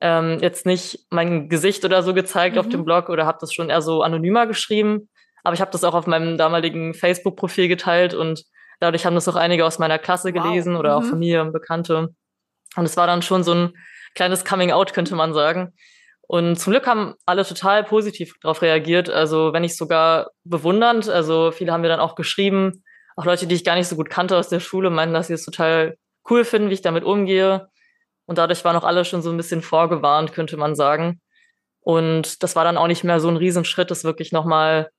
ähm, 0.00 0.38
jetzt 0.40 0.66
nicht 0.66 1.06
mein 1.10 1.48
Gesicht 1.48 1.84
oder 1.84 2.02
so 2.02 2.14
gezeigt 2.14 2.56
mhm. 2.56 2.60
auf 2.60 2.68
dem 2.68 2.84
Blog 2.84 3.08
oder 3.08 3.26
habe 3.26 3.38
das 3.40 3.52
schon 3.52 3.70
eher 3.70 3.82
so 3.82 4.02
anonymer 4.02 4.46
geschrieben. 4.46 5.08
Aber 5.44 5.54
ich 5.54 5.60
habe 5.60 5.70
das 5.70 5.84
auch 5.84 5.94
auf 5.94 6.06
meinem 6.06 6.38
damaligen 6.38 6.94
Facebook-Profil 6.94 7.68
geteilt 7.68 8.14
und 8.14 8.44
dadurch 8.80 9.06
haben 9.06 9.14
das 9.14 9.28
auch 9.28 9.36
einige 9.36 9.64
aus 9.64 9.78
meiner 9.78 9.98
Klasse 9.98 10.34
wow. 10.34 10.42
gelesen 10.42 10.76
oder 10.76 10.98
mhm. 10.98 11.04
auch 11.04 11.08
Familie 11.08 11.42
und 11.42 11.52
Bekannte. 11.52 12.08
Und 12.76 12.84
es 12.84 12.96
war 12.96 13.06
dann 13.06 13.22
schon 13.22 13.42
so 13.42 13.54
ein 13.54 13.72
kleines 14.14 14.44
Coming-out, 14.44 14.92
könnte 14.92 15.14
man 15.14 15.32
sagen. 15.32 15.72
Und 16.30 16.60
zum 16.60 16.70
Glück 16.70 16.86
haben 16.86 17.16
alle 17.26 17.44
total 17.44 17.82
positiv 17.82 18.34
darauf 18.40 18.62
reagiert. 18.62 19.10
Also 19.10 19.52
wenn 19.52 19.62
nicht 19.62 19.76
sogar 19.76 20.30
bewundernd. 20.44 21.08
Also 21.08 21.50
viele 21.50 21.72
haben 21.72 21.80
mir 21.80 21.88
dann 21.88 21.98
auch 21.98 22.14
geschrieben, 22.14 22.84
auch 23.16 23.24
Leute, 23.24 23.48
die 23.48 23.56
ich 23.56 23.64
gar 23.64 23.74
nicht 23.74 23.88
so 23.88 23.96
gut 23.96 24.10
kannte 24.10 24.36
aus 24.36 24.48
der 24.48 24.60
Schule, 24.60 24.90
meinten, 24.90 25.12
dass 25.12 25.26
sie 25.26 25.32
es 25.32 25.44
total 25.44 25.96
cool 26.30 26.44
finden, 26.44 26.70
wie 26.70 26.74
ich 26.74 26.82
damit 26.82 27.02
umgehe. 27.02 27.66
Und 28.26 28.38
dadurch 28.38 28.64
waren 28.64 28.76
auch 28.76 28.84
alle 28.84 29.04
schon 29.04 29.22
so 29.22 29.30
ein 29.30 29.36
bisschen 29.36 29.60
vorgewarnt, 29.60 30.32
könnte 30.32 30.56
man 30.56 30.76
sagen. 30.76 31.20
Und 31.80 32.44
das 32.44 32.54
war 32.54 32.62
dann 32.62 32.76
auch 32.76 32.86
nicht 32.86 33.02
mehr 33.02 33.18
so 33.18 33.26
ein 33.26 33.36
Riesenschritt, 33.36 33.90
das 33.90 34.04
wirklich 34.04 34.30
nochmal, 34.30 34.90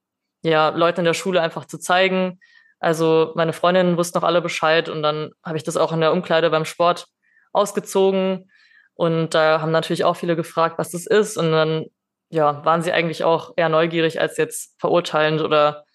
ja, 0.44 0.68
Leuten 0.68 1.00
in 1.00 1.06
der 1.06 1.14
Schule 1.14 1.42
einfach 1.42 1.64
zu 1.64 1.80
zeigen. 1.80 2.42
Also 2.82 3.32
meine 3.36 3.54
Freundinnen 3.54 3.96
wussten 3.96 4.18
noch 4.18 4.28
alle 4.28 4.42
Bescheid 4.42 4.90
und 4.90 5.02
dann 5.02 5.32
habe 5.46 5.56
ich 5.56 5.64
das 5.64 5.78
auch 5.78 5.94
in 5.94 6.02
der 6.02 6.12
Umkleide 6.12 6.50
beim 6.50 6.66
Sport 6.66 7.08
ausgezogen. 7.54 8.51
Und 8.96 9.34
da 9.34 9.62
haben 9.62 9.72
natürlich 9.72 10.04
auch 10.04 10.16
viele 10.16 10.36
gefragt, 10.36 10.78
was 10.78 10.92
das 10.92 11.06
ist. 11.06 11.38
Und 11.38 11.52
dann, 11.52 11.86
ja, 12.30 12.64
waren 12.66 12.82
sie 12.82 12.92
eigentlich 12.92 13.24
auch 13.24 13.54
eher 13.56 13.70
neugierig 13.70 14.20
als 14.20 14.38
jetzt 14.38 14.80
verurteilend 14.80 15.42
oder 15.42 15.86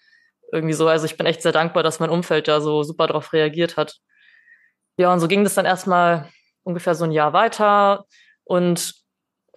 irgendwie 0.51 0.73
so. 0.73 0.87
Also 0.87 1.05
ich 1.05 1.17
bin 1.17 1.25
echt 1.25 1.41
sehr 1.41 1.51
dankbar, 1.51 1.83
dass 1.83 1.99
mein 1.99 2.09
Umfeld 2.09 2.47
da 2.47 2.61
so 2.61 2.83
super 2.83 3.07
drauf 3.07 3.33
reagiert 3.33 3.77
hat. 3.77 3.97
Ja, 4.97 5.13
und 5.13 5.19
so 5.19 5.27
ging 5.27 5.43
das 5.43 5.53
dann 5.53 5.65
erstmal 5.65 6.29
ungefähr 6.63 6.95
so 6.95 7.05
ein 7.05 7.11
Jahr 7.11 7.33
weiter. 7.33 8.05
Und 8.43 8.95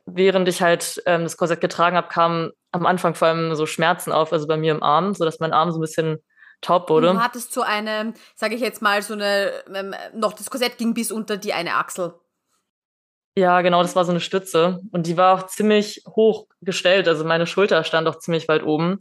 während 0.05 0.49
ich 0.49 0.63
halt 0.63 1.03
ähm, 1.07 1.25
das 1.25 1.37
Korsett 1.37 1.61
getragen 1.61 1.97
habe, 1.97 2.09
kamen 2.09 2.51
am 2.73 2.87
Anfang 2.87 3.15
vor 3.15 3.29
allem 3.29 3.55
so 3.55 3.67
Schmerzen 3.67 4.13
auf, 4.13 4.33
also 4.33 4.47
bei 4.47 4.57
mir 4.57 4.73
im 4.73 4.83
Arm, 4.83 5.15
so 5.15 5.25
dass 5.25 5.41
mein 5.41 5.53
Arm 5.53 5.73
so 5.73 5.79
ein 5.79 5.83
bisschen 5.83 6.19
taub 6.61 6.91
wurde. 6.91 7.13
Du 7.13 7.23
hattest 7.23 7.53
so 7.53 7.63
eine, 7.63 8.13
sage 8.35 8.55
ich 8.55 8.61
jetzt 8.61 8.83
mal, 8.83 9.03
so 9.03 9.15
eine, 9.15 9.53
ähm, 9.75 9.95
noch 10.15 10.35
das 10.35 10.51
Korsett 10.51 10.79
ging 10.79 10.95
bis 10.95 11.11
unter 11.11 11.37
die 11.37 11.53
eine 11.53 11.75
Achsel. 11.75 12.15
Ja, 13.37 13.63
genau, 13.63 13.83
das 13.83 13.95
war 13.97 14.05
so 14.05 14.11
eine 14.11 14.21
Stütze. 14.21 14.81
Und 14.93 15.07
die 15.07 15.17
war 15.17 15.35
auch 15.35 15.47
ziemlich 15.47 16.03
hoch 16.07 16.47
gestellt. 16.61 17.09
Also 17.09 17.25
meine 17.25 17.47
Schulter 17.47 17.85
stand 17.85 18.09
auch 18.09 18.19
ziemlich 18.19 18.49
weit 18.49 18.63
oben. 18.65 18.99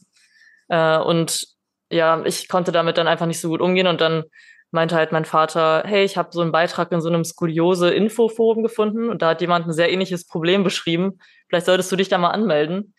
Äh, 0.69 0.97
und 0.99 1.47
ja, 1.91 2.23
ich 2.25 2.47
konnte 2.47 2.71
damit 2.71 2.97
dann 2.97 3.07
einfach 3.07 3.25
nicht 3.25 3.39
so 3.41 3.49
gut 3.49 3.61
umgehen. 3.61 3.87
Und 3.87 4.01
dann 4.01 4.23
meinte 4.71 4.95
halt 4.95 5.11
mein 5.11 5.25
Vater, 5.25 5.83
hey, 5.85 6.03
ich 6.05 6.17
habe 6.17 6.29
so 6.31 6.41
einen 6.41 6.51
Beitrag 6.51 6.91
in 6.91 7.01
so 7.01 7.09
einem 7.09 7.23
Skoliose-Infoforum 7.25 8.61
gefunden 8.63 9.09
und 9.09 9.21
da 9.23 9.29
hat 9.29 9.41
jemand 9.41 9.65
ein 9.67 9.73
sehr 9.73 9.91
ähnliches 9.91 10.27
Problem 10.27 10.63
beschrieben. 10.63 11.19
Vielleicht 11.47 11.65
solltest 11.65 11.91
du 11.91 11.95
dich 11.95 12.09
da 12.09 12.19
mal 12.19 12.29
anmelden. 12.29 12.93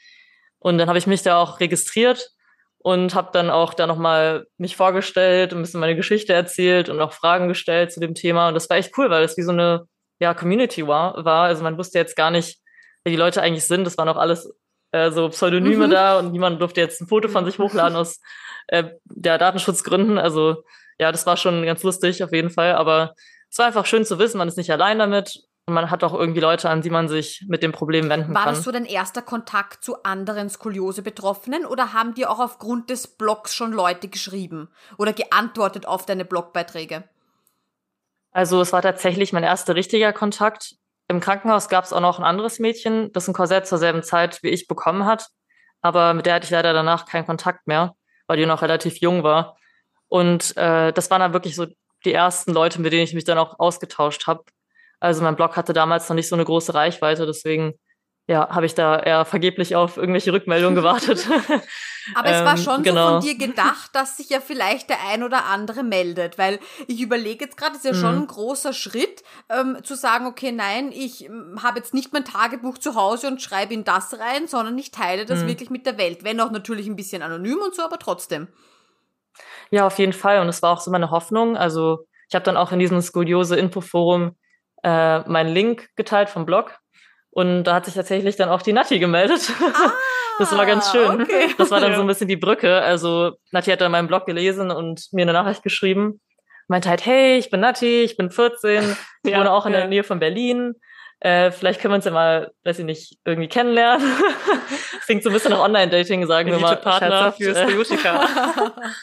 Und 0.58 0.78
dann 0.78 0.88
habe 0.88 0.98
ich 0.98 1.06
mich 1.06 1.22
da 1.22 1.38
auch 1.40 1.60
registriert 1.60 2.30
und 2.78 3.14
habe 3.14 3.30
dann 3.32 3.50
auch 3.50 3.72
da 3.74 3.86
nochmal 3.86 4.46
mich 4.58 4.76
vorgestellt, 4.76 5.52
ein 5.52 5.62
bisschen 5.62 5.80
meine 5.80 5.96
Geschichte 5.96 6.32
erzählt 6.32 6.88
und 6.88 7.00
auch 7.00 7.12
Fragen 7.12 7.48
gestellt 7.48 7.92
zu 7.92 8.00
dem 8.00 8.14
Thema. 8.14 8.48
Und 8.48 8.54
das 8.54 8.68
war 8.68 8.76
echt 8.78 8.96
cool, 8.98 9.10
weil 9.10 9.22
das 9.22 9.36
wie 9.36 9.42
so 9.42 9.52
eine 9.52 9.86
ja, 10.20 10.34
Community 10.34 10.86
war. 10.86 11.24
war. 11.24 11.44
Also 11.44 11.64
man 11.64 11.76
wusste 11.78 11.98
jetzt 11.98 12.14
gar 12.14 12.30
nicht, 12.30 12.60
wer 13.02 13.10
die 13.10 13.18
Leute 13.18 13.42
eigentlich 13.42 13.66
sind. 13.66 13.84
Das 13.84 13.98
waren 13.98 14.08
auch 14.08 14.16
alles 14.16 14.52
äh, 14.92 15.10
so 15.10 15.28
Pseudonyme 15.30 15.86
mhm. 15.86 15.90
da 15.90 16.18
und 16.18 16.32
niemand 16.32 16.60
durfte 16.60 16.80
jetzt 16.80 17.00
ein 17.00 17.08
Foto 17.08 17.28
von 17.28 17.44
sich 17.44 17.58
hochladen 17.58 17.96
aus 17.96 18.20
äh, 18.68 18.84
der 19.04 19.38
Datenschutzgründen. 19.38 20.18
Also 20.18 20.62
ja, 20.98 21.10
das 21.10 21.26
war 21.26 21.36
schon 21.36 21.64
ganz 21.64 21.82
lustig 21.82 22.22
auf 22.22 22.32
jeden 22.32 22.50
Fall. 22.50 22.74
Aber 22.74 23.14
es 23.50 23.58
war 23.58 23.66
einfach 23.66 23.86
schön 23.86 24.04
zu 24.04 24.18
wissen, 24.18 24.38
man 24.38 24.48
ist 24.48 24.58
nicht 24.58 24.70
allein 24.70 24.98
damit. 24.98 25.40
Und 25.66 25.74
man 25.74 25.90
hat 25.90 26.02
auch 26.02 26.14
irgendwie 26.14 26.40
Leute, 26.40 26.68
an 26.68 26.82
die 26.82 26.90
man 26.90 27.08
sich 27.08 27.44
mit 27.48 27.62
dem 27.62 27.70
Problem 27.70 28.08
wenden 28.08 28.34
war 28.34 28.42
kann. 28.42 28.46
War 28.46 28.52
das 28.52 28.64
so 28.64 28.72
dein 28.72 28.86
erster 28.86 29.22
Kontakt 29.22 29.84
zu 29.84 30.02
anderen 30.02 30.48
Skoliose-Betroffenen 30.48 31.64
oder 31.64 31.92
haben 31.92 32.14
dir 32.14 32.30
auch 32.30 32.40
aufgrund 32.40 32.90
des 32.90 33.06
Blogs 33.06 33.54
schon 33.54 33.72
Leute 33.72 34.08
geschrieben 34.08 34.68
oder 34.98 35.12
geantwortet 35.12 35.86
auf 35.86 36.06
deine 36.06 36.24
Blogbeiträge? 36.24 37.04
Also 38.32 38.60
es 38.60 38.72
war 38.72 38.82
tatsächlich 38.82 39.32
mein 39.32 39.44
erster 39.44 39.74
richtiger 39.74 40.12
Kontakt. 40.12 40.76
Im 41.08 41.20
Krankenhaus 41.20 41.68
gab 41.68 41.84
es 41.84 41.92
auch 41.92 42.00
noch 42.00 42.18
ein 42.18 42.24
anderes 42.24 42.58
Mädchen, 42.60 43.12
das 43.12 43.26
ein 43.26 43.34
Korsett 43.34 43.66
zur 43.66 43.78
selben 43.78 44.02
Zeit 44.02 44.42
wie 44.42 44.50
ich 44.50 44.68
bekommen 44.68 45.04
hat. 45.04 45.26
Aber 45.82 46.14
mit 46.14 46.26
der 46.26 46.34
hatte 46.34 46.44
ich 46.44 46.50
leider 46.50 46.72
danach 46.72 47.06
keinen 47.06 47.26
Kontakt 47.26 47.66
mehr, 47.66 47.94
weil 48.26 48.36
die 48.36 48.46
noch 48.46 48.62
relativ 48.62 48.98
jung 48.98 49.22
war. 49.24 49.56
Und 50.08 50.56
äh, 50.56 50.92
das 50.92 51.10
waren 51.10 51.20
dann 51.20 51.32
wirklich 51.32 51.56
so 51.56 51.66
die 52.04 52.12
ersten 52.12 52.52
Leute, 52.52 52.80
mit 52.80 52.92
denen 52.92 53.04
ich 53.04 53.14
mich 53.14 53.24
dann 53.24 53.38
auch 53.38 53.58
ausgetauscht 53.58 54.26
habe. 54.26 54.44
Also 55.00 55.22
mein 55.22 55.36
Blog 55.36 55.56
hatte 55.56 55.72
damals 55.72 56.08
noch 56.08 56.16
nicht 56.16 56.28
so 56.28 56.36
eine 56.36 56.44
große 56.44 56.74
Reichweite, 56.74 57.26
deswegen 57.26 57.74
ja, 58.30 58.48
habe 58.48 58.64
ich 58.64 58.76
da 58.76 58.96
eher 58.96 59.24
vergeblich 59.24 59.74
auf 59.74 59.96
irgendwelche 59.96 60.32
Rückmeldungen 60.32 60.76
gewartet. 60.76 61.26
Aber 62.14 62.28
es 62.28 62.44
war 62.44 62.52
ähm, 62.52 62.62
schon 62.62 62.82
genau. 62.84 63.06
so 63.06 63.12
von 63.14 63.20
dir 63.22 63.36
gedacht, 63.36 63.90
dass 63.92 64.18
sich 64.18 64.30
ja 64.30 64.38
vielleicht 64.38 64.88
der 64.88 64.98
ein 65.08 65.24
oder 65.24 65.46
andere 65.46 65.82
meldet, 65.82 66.38
weil 66.38 66.60
ich 66.86 67.00
überlege 67.00 67.46
jetzt 67.46 67.56
gerade, 67.56 67.72
es 67.72 67.78
ist 67.78 67.86
ja 67.86 67.92
mhm. 67.92 68.00
schon 68.00 68.22
ein 68.22 68.26
großer 68.28 68.72
Schritt, 68.72 69.24
ähm, 69.48 69.78
zu 69.82 69.96
sagen, 69.96 70.26
okay, 70.26 70.52
nein, 70.52 70.92
ich 70.92 71.24
ähm, 71.24 71.58
habe 71.64 71.78
jetzt 71.78 71.92
nicht 71.92 72.12
mein 72.12 72.24
Tagebuch 72.24 72.78
zu 72.78 72.94
Hause 72.94 73.26
und 73.26 73.42
schreibe 73.42 73.74
in 73.74 73.82
das 73.82 74.16
rein, 74.20 74.46
sondern 74.46 74.78
ich 74.78 74.92
teile 74.92 75.26
das 75.26 75.40
mhm. 75.40 75.48
wirklich 75.48 75.70
mit 75.70 75.84
der 75.84 75.98
Welt. 75.98 76.22
Wenn 76.22 76.40
auch 76.40 76.52
natürlich 76.52 76.86
ein 76.86 76.94
bisschen 76.94 77.22
anonym 77.22 77.58
und 77.58 77.74
so, 77.74 77.82
aber 77.82 77.98
trotzdem. 77.98 78.46
Ja, 79.72 79.88
auf 79.88 79.98
jeden 79.98 80.12
Fall. 80.12 80.38
Und 80.38 80.48
es 80.48 80.62
war 80.62 80.70
auch 80.70 80.80
so 80.80 80.92
meine 80.92 81.10
Hoffnung. 81.10 81.56
Also 81.56 82.06
ich 82.28 82.36
habe 82.36 82.44
dann 82.44 82.56
auch 82.56 82.70
in 82.70 82.78
diesem 82.78 83.00
Skoliose-Infoforum 83.00 84.36
äh, 84.84 85.18
meinen 85.28 85.52
Link 85.52 85.88
geteilt 85.96 86.30
vom 86.30 86.46
Blog 86.46 86.79
und 87.30 87.64
da 87.64 87.74
hat 87.74 87.84
sich 87.84 87.94
tatsächlich 87.94 88.36
dann 88.36 88.48
auch 88.48 88.62
die 88.62 88.72
Nati 88.72 88.98
gemeldet. 88.98 89.50
Ah, 89.60 89.92
das 90.38 90.56
war 90.56 90.66
ganz 90.66 90.90
schön. 90.90 91.22
Okay. 91.22 91.54
Das 91.56 91.70
war 91.70 91.80
dann 91.80 91.94
so 91.94 92.00
ein 92.00 92.06
bisschen 92.06 92.28
die 92.28 92.36
Brücke. 92.36 92.82
Also 92.82 93.32
Nati 93.52 93.70
hat 93.70 93.80
dann 93.80 93.92
meinen 93.92 94.08
Blog 94.08 94.26
gelesen 94.26 94.70
und 94.70 95.06
mir 95.12 95.22
eine 95.22 95.32
Nachricht 95.32 95.62
geschrieben. 95.62 96.20
Meinte 96.66 96.88
halt, 96.88 97.06
hey, 97.06 97.36
ich 97.38 97.50
bin 97.50 97.60
Nati, 97.60 98.02
ich 98.02 98.16
bin 98.16 98.30
14, 98.30 98.96
ich 99.22 99.30
ja, 99.30 99.38
wohne 99.38 99.52
auch 99.52 99.66
in 99.66 99.72
ja. 99.72 99.80
der 99.80 99.88
Nähe 99.88 100.04
von 100.04 100.18
Berlin. 100.18 100.74
Äh, 101.20 101.50
vielleicht 101.50 101.80
können 101.80 101.92
wir 101.92 101.96
uns 101.96 102.06
ja 102.06 102.10
mal, 102.10 102.50
weiß 102.64 102.78
ich 102.78 102.84
nicht, 102.84 103.18
irgendwie 103.24 103.48
kennenlernen. 103.48 104.04
Klingt 105.04 105.22
so 105.22 105.28
ein 105.28 105.34
bisschen 105.34 105.50
nach 105.50 105.60
Online-Dating, 105.60 106.26
sagen 106.26 106.50
wir 106.50 106.58
mal. 106.58 106.76
Partner 106.76 107.32
für 107.32 107.54
Skiotika. 107.54 108.26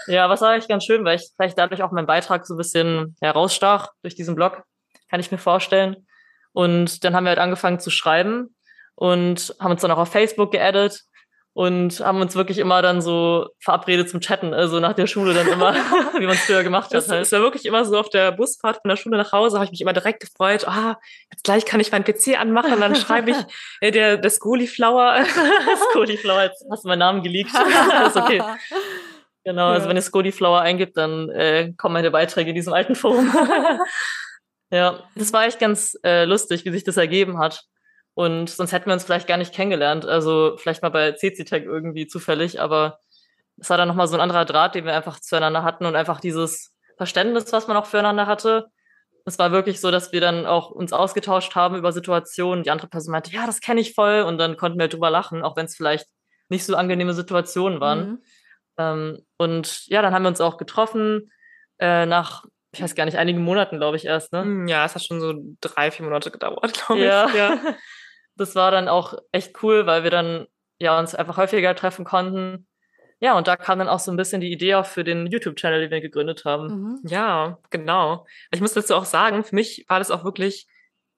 ja, 0.08 0.28
was 0.28 0.42
war 0.42 0.50
eigentlich 0.50 0.68
ganz 0.68 0.84
schön, 0.84 1.06
weil 1.06 1.18
ich 1.18 1.30
vielleicht 1.36 1.58
dadurch 1.60 1.84
auch 1.84 1.92
meinen 1.92 2.08
Beitrag 2.08 2.48
so 2.48 2.56
ein 2.56 2.58
bisschen 2.58 3.16
herausstach 3.22 3.90
durch 4.02 4.16
diesen 4.16 4.34
Blog, 4.36 4.64
kann 5.12 5.20
ich 5.20 5.32
mir 5.32 5.38
vorstellen. 5.38 6.07
Und 6.58 7.04
dann 7.04 7.16
haben 7.16 7.26
wir 7.26 7.30
halt 7.30 7.38
angefangen 7.38 7.80
zu 7.80 7.92
schreiben 7.92 8.56
und 8.96 9.54
haben 9.60 9.74
uns 9.74 9.82
dann 9.82 9.92
auch 9.92 10.00
auf 10.00 10.12
Facebook 10.12 10.52
geaddet 10.52 11.04
und 11.54 12.00
haben 12.00 12.20
uns 12.20 12.36
wirklich 12.36 12.58
immer 12.58 12.82
dann 12.82 13.00
so 13.00 13.50
verabredet 13.60 14.10
zum 14.10 14.22
Chatten, 14.22 14.56
also 14.56 14.80
nach 14.80 14.94
der 14.94 15.06
Schule 15.06 15.36
dann 15.36 15.48
immer, 15.48 15.76
wie 16.18 16.26
man 16.26 16.34
es 16.34 16.46
früher 16.46 16.64
gemacht 16.64 16.86
hat. 16.86 16.96
Das 16.96 17.10
halt. 17.10 17.32
war 17.32 17.42
wirklich 17.42 17.68
immer 17.68 17.86
so 17.86 18.00
auf 18.00 18.10
der 18.10 18.32
Busfahrt 18.32 18.82
von 18.82 18.90
der 18.90 18.96
Schule 18.96 19.18
nach 19.18 19.34
Hause, 19.34 19.58
habe 19.58 19.66
ich 19.66 19.72
mich 19.72 19.82
immer 19.82 19.94
direkt 19.94 20.20
gefreut, 20.20 20.68
ah, 20.68 20.98
jetzt 21.32 21.44
gleich 21.44 21.64
kann 21.64 21.80
ich 21.80 21.92
meinen 21.92 22.06
PC 22.06 22.40
anmachen 22.40 22.74
und 22.74 22.82
dann 22.82 22.96
schreibe 22.96 23.30
ich 23.30 23.38
äh, 23.82 23.92
der, 23.92 24.18
der 24.18 24.32
Scoliflower. 24.32 25.26
Scoliflower, 25.92 26.42
jetzt 26.42 26.66
hast 26.72 26.86
du 26.86 26.88
meinen 26.88 27.00
Namen 27.00 27.22
geleakt. 27.22 27.52
das 27.54 28.16
ist 28.16 28.18
okay. 28.20 28.42
Genau, 29.44 29.68
also 29.68 29.88
wenn 29.88 29.96
ihr 29.96 30.02
Scoliflower 30.02 30.62
eingibt, 30.62 30.98
dann 30.98 31.30
äh, 31.30 31.72
kommen 31.78 31.94
meine 31.94 32.10
Beiträge 32.10 32.50
in 32.50 32.56
diesem 32.56 32.74
alten 32.74 32.96
Forum. 32.96 33.32
Ja, 34.70 35.04
das 35.16 35.32
war 35.34 35.46
echt 35.46 35.60
ganz 35.60 35.98
äh, 36.04 36.26
lustig, 36.26 36.66
wie 36.66 36.72
sich 36.72 36.84
das 36.84 36.98
ergeben 36.98 37.40
hat. 37.40 37.64
Und 38.14 38.50
sonst 38.50 38.72
hätten 38.72 38.88
wir 38.88 38.94
uns 38.94 39.04
vielleicht 39.04 39.28
gar 39.28 39.38
nicht 39.38 39.54
kennengelernt. 39.54 40.06
Also 40.06 40.56
vielleicht 40.58 40.82
mal 40.82 40.90
bei 40.90 41.12
CC-Tech 41.12 41.64
irgendwie 41.64 42.08
zufällig, 42.08 42.60
aber 42.60 43.00
es 43.58 43.70
war 43.70 43.78
dann 43.78 43.88
nochmal 43.88 44.08
so 44.08 44.16
ein 44.16 44.22
anderer 44.22 44.46
Draht, 44.46 44.76
den 44.76 44.86
wir 44.86 44.96
einfach 44.96 45.20
zueinander 45.20 45.64
hatten 45.64 45.86
und 45.86 45.96
einfach 45.96 46.20
dieses 46.20 46.76
Verständnis, 46.98 47.54
was 47.54 47.68
man 47.68 47.78
auch 47.78 47.86
füreinander 47.86 48.28
hatte. 48.28 48.68
Es 49.26 49.38
war 49.40 49.52
wirklich 49.52 49.82
so, 49.82 49.92
dass 49.92 50.14
wir 50.14 50.22
dann 50.22 50.46
auch 50.46 50.72
uns 50.72 50.94
ausgetauscht 50.94 51.54
haben 51.56 51.76
über 51.76 51.92
Situationen. 51.92 52.64
Die 52.64 52.72
andere 52.72 52.88
Person 52.88 53.12
meinte, 53.12 53.32
ja, 53.32 53.46
das 53.46 53.60
kenne 53.60 53.82
ich 53.82 53.94
voll. 53.94 54.22
Und 54.22 54.38
dann 54.38 54.58
konnten 54.58 54.80
wir 54.80 54.88
drüber 54.88 55.10
lachen, 55.10 55.44
auch 55.44 55.56
wenn 55.56 55.66
es 55.66 55.76
vielleicht 55.76 56.08
nicht 56.50 56.66
so 56.66 56.76
angenehme 56.76 57.14
Situationen 57.14 57.80
waren. 57.80 58.10
Mhm. 58.10 58.22
Ähm, 58.78 59.26
und 59.38 59.86
ja, 59.88 60.02
dann 60.02 60.14
haben 60.14 60.24
wir 60.24 60.30
uns 60.30 60.42
auch 60.42 60.58
getroffen. 60.58 61.32
Äh, 61.78 62.06
nach 62.06 62.46
ich 62.72 62.82
weiß 62.82 62.96
gar 62.96 63.06
nicht, 63.06 63.18
einigen 63.18 63.42
Monaten, 63.42 63.78
glaube 63.78 63.98
ich, 63.98 64.06
erst, 64.06 64.34
ne? 64.34 64.42
Hm, 64.42 64.68
ja, 64.68 64.86
es 64.86 64.96
hat 64.96 65.04
schon 65.04 65.22
so 65.22 65.34
drei, 65.62 65.92
vier 65.92 66.06
Monate 66.06 66.32
gedauert, 66.32 66.74
glaube 66.86 67.04
ja. 67.04 67.28
ich. 67.28 67.36
Ja. 67.36 67.60
Das 68.36 68.56
war 68.56 68.72
dann 68.72 68.88
auch 68.88 69.16
echt 69.32 69.64
cool, 69.64 69.86
weil 69.88 70.04
wir 70.04 70.12
dann 70.12 70.48
ja 70.80 71.00
uns 71.00 71.16
einfach 71.16 71.38
häufiger 71.38 71.76
treffen 71.76 72.06
konnten. 72.06 72.68
Ja, 73.20 73.36
und 73.36 73.48
da 73.48 73.56
kam 73.56 73.80
dann 73.80 73.90
auch 73.90 74.00
so 74.00 74.12
ein 74.12 74.18
bisschen 74.18 74.42
die 74.42 74.52
Idee 74.52 74.76
auch 74.76 74.86
für 74.86 75.04
den 75.04 75.26
YouTube-Channel, 75.26 75.82
den 75.82 75.92
wir 75.92 76.02
gegründet 76.02 76.46
haben. 76.46 76.68
Mhm. 76.68 77.00
Ja, 77.06 77.58
genau. 77.72 78.28
Ich 78.52 78.62
muss 78.62 78.74
dazu 78.74 78.96
auch 78.96 79.06
sagen, 79.06 79.44
für 79.44 79.56
mich 79.56 79.86
war 79.88 79.98
das 79.98 80.12
auch 80.12 80.24
wirklich 80.24 80.68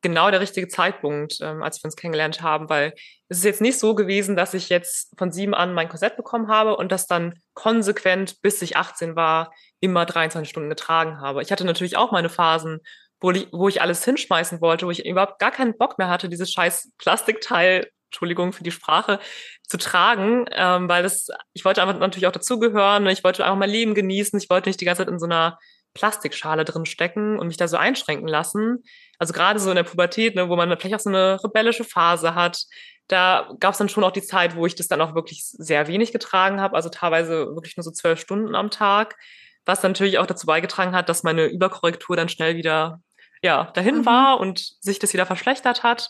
genau 0.01 0.31
der 0.31 0.39
richtige 0.39 0.67
Zeitpunkt, 0.67 1.39
ähm, 1.41 1.61
als 1.61 1.81
wir 1.81 1.85
uns 1.85 1.95
kennengelernt 1.95 2.41
haben, 2.41 2.69
weil 2.69 2.93
es 3.27 3.39
ist 3.39 3.43
jetzt 3.43 3.61
nicht 3.61 3.79
so 3.79 3.95
gewesen, 3.95 4.35
dass 4.35 4.53
ich 4.53 4.69
jetzt 4.69 5.13
von 5.17 5.31
sieben 5.31 5.53
an 5.53 5.73
mein 5.73 5.89
Korsett 5.89 6.15
bekommen 6.15 6.47
habe 6.47 6.77
und 6.77 6.91
das 6.91 7.07
dann 7.07 7.39
konsequent, 7.53 8.41
bis 8.41 8.61
ich 8.61 8.77
18 8.77 9.15
war, 9.15 9.53
immer 9.79 10.05
23 10.05 10.49
Stunden 10.49 10.69
getragen 10.69 11.19
habe. 11.19 11.41
Ich 11.41 11.51
hatte 11.51 11.65
natürlich 11.65 11.97
auch 11.97 12.11
meine 12.11 12.29
Phasen, 12.29 12.79
wo 13.19 13.31
ich, 13.31 13.47
wo 13.51 13.67
ich 13.67 13.81
alles 13.81 14.03
hinschmeißen 14.05 14.61
wollte, 14.61 14.85
wo 14.85 14.91
ich 14.91 15.05
überhaupt 15.05 15.39
gar 15.39 15.51
keinen 15.51 15.77
Bock 15.77 15.97
mehr 15.97 16.09
hatte, 16.09 16.29
dieses 16.29 16.51
scheiß 16.51 16.93
Plastikteil, 16.97 17.89
Entschuldigung 18.09 18.53
für 18.53 18.63
die 18.63 18.71
Sprache, 18.71 19.19
zu 19.67 19.77
tragen, 19.77 20.45
ähm, 20.51 20.89
weil 20.89 21.03
das, 21.03 21.27
ich 21.53 21.63
wollte 21.65 21.81
einfach 21.81 21.99
natürlich 21.99 22.27
auch 22.27 22.31
dazugehören, 22.31 23.05
ich 23.07 23.23
wollte 23.23 23.43
einfach 23.43 23.57
mein 23.57 23.69
Leben 23.69 23.93
genießen, 23.93 24.39
ich 24.39 24.49
wollte 24.49 24.69
nicht 24.69 24.81
die 24.81 24.85
ganze 24.85 25.03
Zeit 25.03 25.11
in 25.11 25.19
so 25.19 25.25
einer 25.25 25.59
Plastikschale 25.99 26.63
drin 26.63 26.85
stecken 26.85 27.37
und 27.37 27.47
mich 27.47 27.57
da 27.57 27.67
so 27.67 27.75
einschränken 27.75 28.27
lassen. 28.27 28.83
Also 29.17 29.33
gerade 29.33 29.59
so 29.59 29.69
in 29.69 29.75
der 29.75 29.83
Pubertät, 29.83 30.35
ne, 30.35 30.47
wo 30.47 30.55
man 30.55 30.69
vielleicht 30.79 30.95
auch 30.95 30.99
so 30.99 31.09
eine 31.09 31.43
rebellische 31.43 31.83
Phase 31.83 32.35
hat, 32.35 32.63
da 33.09 33.51
gab 33.59 33.73
es 33.73 33.79
dann 33.79 33.89
schon 33.89 34.05
auch 34.05 34.11
die 34.11 34.21
Zeit, 34.21 34.55
wo 34.55 34.65
ich 34.65 34.75
das 34.75 34.87
dann 34.87 35.01
auch 35.01 35.13
wirklich 35.13 35.43
sehr 35.43 35.87
wenig 35.87 36.13
getragen 36.13 36.61
habe, 36.61 36.75
also 36.75 36.89
teilweise 36.89 37.47
wirklich 37.47 37.75
nur 37.75 37.83
so 37.83 37.91
zwölf 37.91 38.19
Stunden 38.19 38.55
am 38.55 38.69
Tag, 38.69 39.17
was 39.65 39.83
natürlich 39.83 40.19
auch 40.19 40.27
dazu 40.27 40.45
beigetragen 40.45 40.95
hat, 40.95 41.09
dass 41.09 41.23
meine 41.23 41.47
Überkorrektur 41.47 42.15
dann 42.15 42.29
schnell 42.29 42.55
wieder 42.55 43.01
ja 43.41 43.71
dahin 43.73 43.99
mhm. 43.99 44.05
war 44.05 44.39
und 44.39 44.59
sich 44.79 44.99
das 44.99 45.11
wieder 45.13 45.25
verschlechtert 45.25 45.83
hat. 45.83 46.09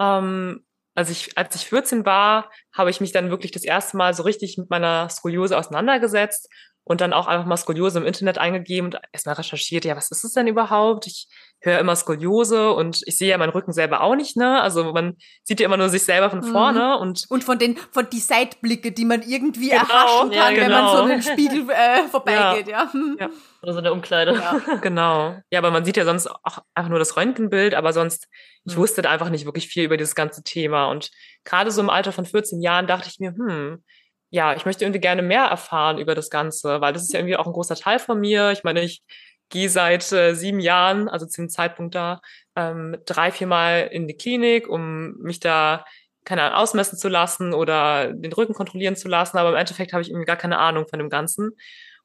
Ähm, 0.00 0.64
also 0.96 1.12
ich, 1.12 1.38
als 1.38 1.54
ich 1.54 1.66
14 1.66 2.04
war, 2.04 2.50
habe 2.72 2.90
ich 2.90 3.00
mich 3.00 3.12
dann 3.12 3.30
wirklich 3.30 3.52
das 3.52 3.64
erste 3.64 3.96
Mal 3.96 4.12
so 4.12 4.24
richtig 4.24 4.58
mit 4.58 4.70
meiner 4.70 5.08
Skoliose 5.08 5.56
auseinandergesetzt 5.56 6.48
und 6.84 7.00
dann 7.00 7.12
auch 7.12 7.26
einfach 7.26 7.46
mal 7.46 7.56
Skoliose 7.56 7.98
im 7.98 8.06
Internet 8.06 8.38
eingegeben 8.38 8.86
und 8.86 9.00
erstmal 9.12 9.36
recherchiert, 9.36 9.84
ja, 9.84 9.96
was 9.96 10.10
ist 10.10 10.24
es 10.24 10.32
denn 10.32 10.46
überhaupt? 10.46 11.06
Ich 11.06 11.28
höre 11.60 11.78
immer 11.78 11.94
Skoliose 11.94 12.72
und 12.72 13.02
ich 13.04 13.18
sehe 13.18 13.28
ja 13.28 13.38
meinen 13.38 13.50
Rücken 13.50 13.72
selber 13.72 14.00
auch 14.00 14.16
nicht, 14.16 14.36
ne? 14.36 14.60
Also 14.62 14.92
man 14.92 15.16
sieht 15.44 15.60
ja 15.60 15.66
immer 15.66 15.76
nur 15.76 15.90
sich 15.90 16.02
selber 16.02 16.30
von 16.30 16.40
mhm. 16.40 16.52
vorne 16.52 16.96
mhm. 16.96 17.02
und 17.02 17.26
und 17.28 17.44
von 17.44 17.58
den 17.58 17.76
von 17.76 18.08
die 18.10 18.18
Seitblicke, 18.18 18.92
die 18.92 19.04
man 19.04 19.22
irgendwie 19.22 19.68
genau, 19.68 19.82
erhaschen 19.82 20.30
kann, 20.30 20.32
ja, 20.32 20.50
genau. 20.50 20.62
wenn 20.62 20.70
man 20.70 20.96
so 20.96 21.02
einen 21.02 21.22
Spiegel 21.22 21.70
äh, 21.70 22.08
vorbeigeht, 22.08 22.68
ja. 22.68 22.90
ja. 22.92 23.26
ja. 23.26 23.30
Oder 23.62 23.72
so 23.74 23.78
eine 23.78 23.92
Umkleide. 23.92 24.34
Ja. 24.34 24.76
genau. 24.80 25.36
Ja, 25.50 25.58
aber 25.58 25.70
man 25.70 25.84
sieht 25.84 25.98
ja 25.98 26.04
sonst 26.04 26.28
auch 26.28 26.58
einfach 26.74 26.88
nur 26.88 26.98
das 26.98 27.16
Röntgenbild, 27.16 27.74
aber 27.74 27.92
sonst 27.92 28.26
ich 28.64 28.74
mhm. 28.74 28.80
wusste 28.80 29.02
da 29.02 29.10
einfach 29.10 29.28
nicht 29.28 29.44
wirklich 29.44 29.68
viel 29.68 29.84
über 29.84 29.98
dieses 29.98 30.14
ganze 30.14 30.42
Thema 30.42 30.86
und 30.86 31.10
gerade 31.44 31.70
so 31.70 31.82
im 31.82 31.90
Alter 31.90 32.12
von 32.12 32.24
14 32.24 32.62
Jahren 32.62 32.86
dachte 32.86 33.08
ich 33.10 33.20
mir, 33.20 33.30
hm, 33.32 33.84
ja, 34.30 34.54
ich 34.54 34.64
möchte 34.64 34.84
irgendwie 34.84 35.00
gerne 35.00 35.22
mehr 35.22 35.44
erfahren 35.44 35.98
über 35.98 36.14
das 36.14 36.30
Ganze, 36.30 36.80
weil 36.80 36.92
das 36.92 37.02
ist 37.02 37.12
ja 37.12 37.18
irgendwie 37.18 37.36
auch 37.36 37.46
ein 37.46 37.52
großer 37.52 37.74
Teil 37.74 37.98
von 37.98 38.20
mir. 38.20 38.52
Ich 38.52 38.64
meine, 38.64 38.80
ich 38.80 39.02
gehe 39.48 39.68
seit 39.68 40.10
äh, 40.12 40.34
sieben 40.34 40.60
Jahren, 40.60 41.08
also 41.08 41.26
zu 41.26 41.42
dem 41.42 41.50
Zeitpunkt 41.50 41.94
da, 41.94 42.20
ähm, 42.56 42.96
drei, 43.04 43.32
viermal 43.32 43.88
in 43.90 44.06
die 44.06 44.16
Klinik, 44.16 44.68
um 44.68 45.16
mich 45.18 45.40
da 45.40 45.84
keine 46.24 46.42
Ahnung, 46.42 46.58
ausmessen 46.58 46.98
zu 46.98 47.08
lassen 47.08 47.54
oder 47.54 48.12
den 48.12 48.32
Rücken 48.32 48.54
kontrollieren 48.54 48.94
zu 48.96 49.08
lassen. 49.08 49.38
Aber 49.38 49.50
im 49.50 49.56
Endeffekt 49.56 49.92
habe 49.92 50.02
ich 50.02 50.10
irgendwie 50.10 50.26
gar 50.26 50.36
keine 50.36 50.58
Ahnung 50.58 50.86
von 50.86 50.98
dem 50.98 51.10
Ganzen. 51.10 51.56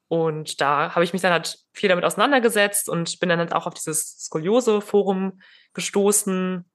Und 0.08 0.62
da 0.62 0.94
habe 0.96 1.04
ich 1.04 1.14
mich 1.14 1.22
dann 1.22 1.32
halt 1.32 1.60
viel 1.74 1.90
damit 1.90 2.06
auseinandergesetzt 2.06 2.90
und 2.90 3.20
bin 3.20 3.30
dann 3.30 3.40
halt 3.40 3.54
auch 3.54 3.68
auf 3.68 3.74
dieses 3.74 4.18
Skoliose-Forum 4.20 5.42
gestoßen, 5.74 6.66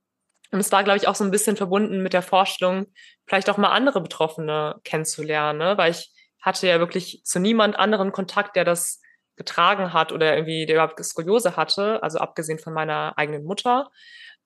und 0.52 0.60
es 0.60 0.72
war, 0.72 0.82
glaube 0.84 0.96
ich, 0.96 1.06
auch 1.06 1.14
so 1.14 1.24
ein 1.24 1.30
bisschen 1.30 1.56
verbunden 1.56 2.02
mit 2.02 2.12
der 2.12 2.22
Vorstellung, 2.22 2.86
vielleicht 3.26 3.48
auch 3.50 3.56
mal 3.56 3.70
andere 3.70 4.00
Betroffene 4.00 4.76
kennenzulernen, 4.84 5.58
ne? 5.58 5.78
weil 5.78 5.92
ich 5.92 6.12
hatte 6.40 6.66
ja 6.66 6.78
wirklich 6.78 7.22
zu 7.24 7.38
niemand 7.38 7.78
anderen 7.78 8.12
Kontakt, 8.12 8.56
der 8.56 8.64
das 8.64 9.00
getragen 9.36 9.92
hat 9.92 10.12
oder 10.12 10.34
irgendwie, 10.34 10.66
der 10.66 10.76
überhaupt 10.76 11.02
Skoliose 11.04 11.56
hatte, 11.56 12.02
also 12.02 12.18
abgesehen 12.18 12.58
von 12.58 12.74
meiner 12.74 13.16
eigenen 13.16 13.44
Mutter. 13.44 13.90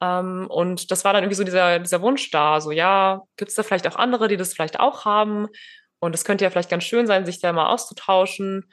Ähm, 0.00 0.46
und 0.48 0.90
das 0.90 1.04
war 1.04 1.12
dann 1.12 1.24
irgendwie 1.24 1.36
so 1.36 1.44
dieser, 1.44 1.78
dieser 1.78 2.02
Wunsch 2.02 2.30
da, 2.30 2.60
so 2.60 2.70
ja, 2.70 3.22
gibt 3.36 3.50
es 3.50 3.54
da 3.54 3.62
vielleicht 3.62 3.88
auch 3.88 3.96
andere, 3.96 4.28
die 4.28 4.36
das 4.36 4.52
vielleicht 4.52 4.78
auch 4.78 5.04
haben? 5.04 5.48
Und 6.00 6.14
es 6.14 6.24
könnte 6.24 6.44
ja 6.44 6.50
vielleicht 6.50 6.70
ganz 6.70 6.84
schön 6.84 7.06
sein, 7.06 7.26
sich 7.26 7.40
da 7.40 7.52
mal 7.52 7.68
auszutauschen. 7.68 8.70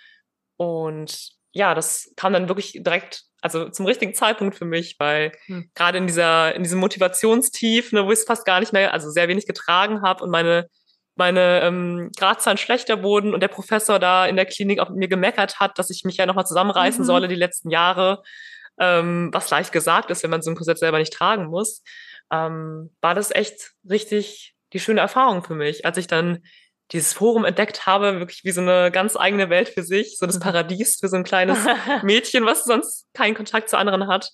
Und 0.57 1.31
ja, 1.53 1.73
das 1.73 2.13
kam 2.17 2.33
dann 2.33 2.49
wirklich 2.49 2.73
direkt, 2.83 3.23
also 3.41 3.69
zum 3.69 3.87
richtigen 3.87 4.13
Zeitpunkt 4.13 4.55
für 4.55 4.65
mich, 4.65 4.95
weil 4.99 5.31
hm. 5.47 5.69
gerade 5.73 5.97
in 5.97 6.07
dieser, 6.07 6.55
in 6.55 6.63
diesem 6.63 6.79
Motivationstief, 6.79 7.91
ne, 7.91 8.05
wo 8.05 8.11
ich 8.11 8.19
es 8.19 8.25
fast 8.25 8.45
gar 8.45 8.59
nicht 8.59 8.71
mehr, 8.71 8.93
also 8.93 9.09
sehr 9.09 9.27
wenig 9.27 9.47
getragen 9.47 10.03
habe 10.03 10.23
und 10.23 10.29
meine, 10.29 10.67
meine 11.15 11.61
ähm, 11.61 12.11
Gradzahlen 12.15 12.57
schlechter 12.57 13.03
wurden 13.03 13.33
und 13.33 13.41
der 13.41 13.47
Professor 13.47 13.99
da 13.99 14.27
in 14.27 14.35
der 14.35 14.45
Klinik 14.45 14.79
auch 14.79 14.89
mit 14.89 14.99
mir 14.99 15.07
gemeckert 15.07 15.59
hat, 15.59 15.77
dass 15.79 15.89
ich 15.89 16.03
mich 16.03 16.17
ja 16.17 16.25
nochmal 16.25 16.45
zusammenreißen 16.45 17.01
mhm. 17.01 17.07
solle 17.07 17.27
die 17.27 17.35
letzten 17.35 17.69
Jahre, 17.69 18.21
ähm, 18.79 19.29
was 19.33 19.49
leicht 19.49 19.71
gesagt 19.71 20.11
ist, 20.11 20.23
wenn 20.23 20.29
man 20.29 20.41
so 20.41 20.51
ein 20.51 20.55
Korsett 20.55 20.79
selber 20.79 20.99
nicht 20.99 21.13
tragen 21.13 21.47
muss, 21.47 21.83
ähm, 22.31 22.95
war 23.01 23.15
das 23.15 23.31
echt 23.31 23.71
richtig 23.89 24.55
die 24.73 24.79
schöne 24.79 25.01
Erfahrung 25.01 25.43
für 25.43 25.55
mich, 25.55 25.85
als 25.85 25.97
ich 25.97 26.07
dann 26.07 26.43
dieses 26.91 27.13
Forum 27.13 27.45
entdeckt 27.45 27.85
habe, 27.85 28.19
wirklich 28.19 28.43
wie 28.43 28.51
so 28.51 28.61
eine 28.61 28.91
ganz 28.91 29.15
eigene 29.15 29.49
Welt 29.49 29.69
für 29.69 29.83
sich, 29.83 30.17
so 30.17 30.25
das 30.25 30.35
mhm. 30.35 30.41
Paradies 30.41 30.99
für 30.99 31.07
so 31.07 31.15
ein 31.15 31.23
kleines 31.23 31.59
Mädchen, 32.03 32.45
was 32.45 32.65
sonst 32.65 33.07
keinen 33.13 33.35
Kontakt 33.35 33.69
zu 33.69 33.77
anderen 33.77 34.07
hat. 34.07 34.31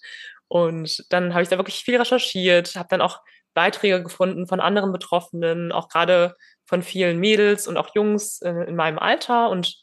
Und 0.48 1.06
dann 1.10 1.34
habe 1.34 1.44
ich 1.44 1.50
da 1.50 1.58
wirklich 1.58 1.84
viel 1.84 1.98
recherchiert, 1.98 2.76
habe 2.76 2.88
dann 2.90 3.02
auch 3.02 3.22
Beiträge 3.54 4.02
gefunden 4.02 4.48
von 4.48 4.60
anderen 4.60 4.92
Betroffenen, 4.92 5.72
auch 5.72 5.90
gerade 5.90 6.36
von 6.66 6.84
vielen 6.84 7.20
Mädels 7.20 7.68
und 7.68 7.78
auch 7.78 7.94
Jungs 7.96 8.42
in, 8.42 8.62
in 8.62 8.76
meinem 8.76 9.00
Alter. 9.00 9.50
Und 9.50 9.78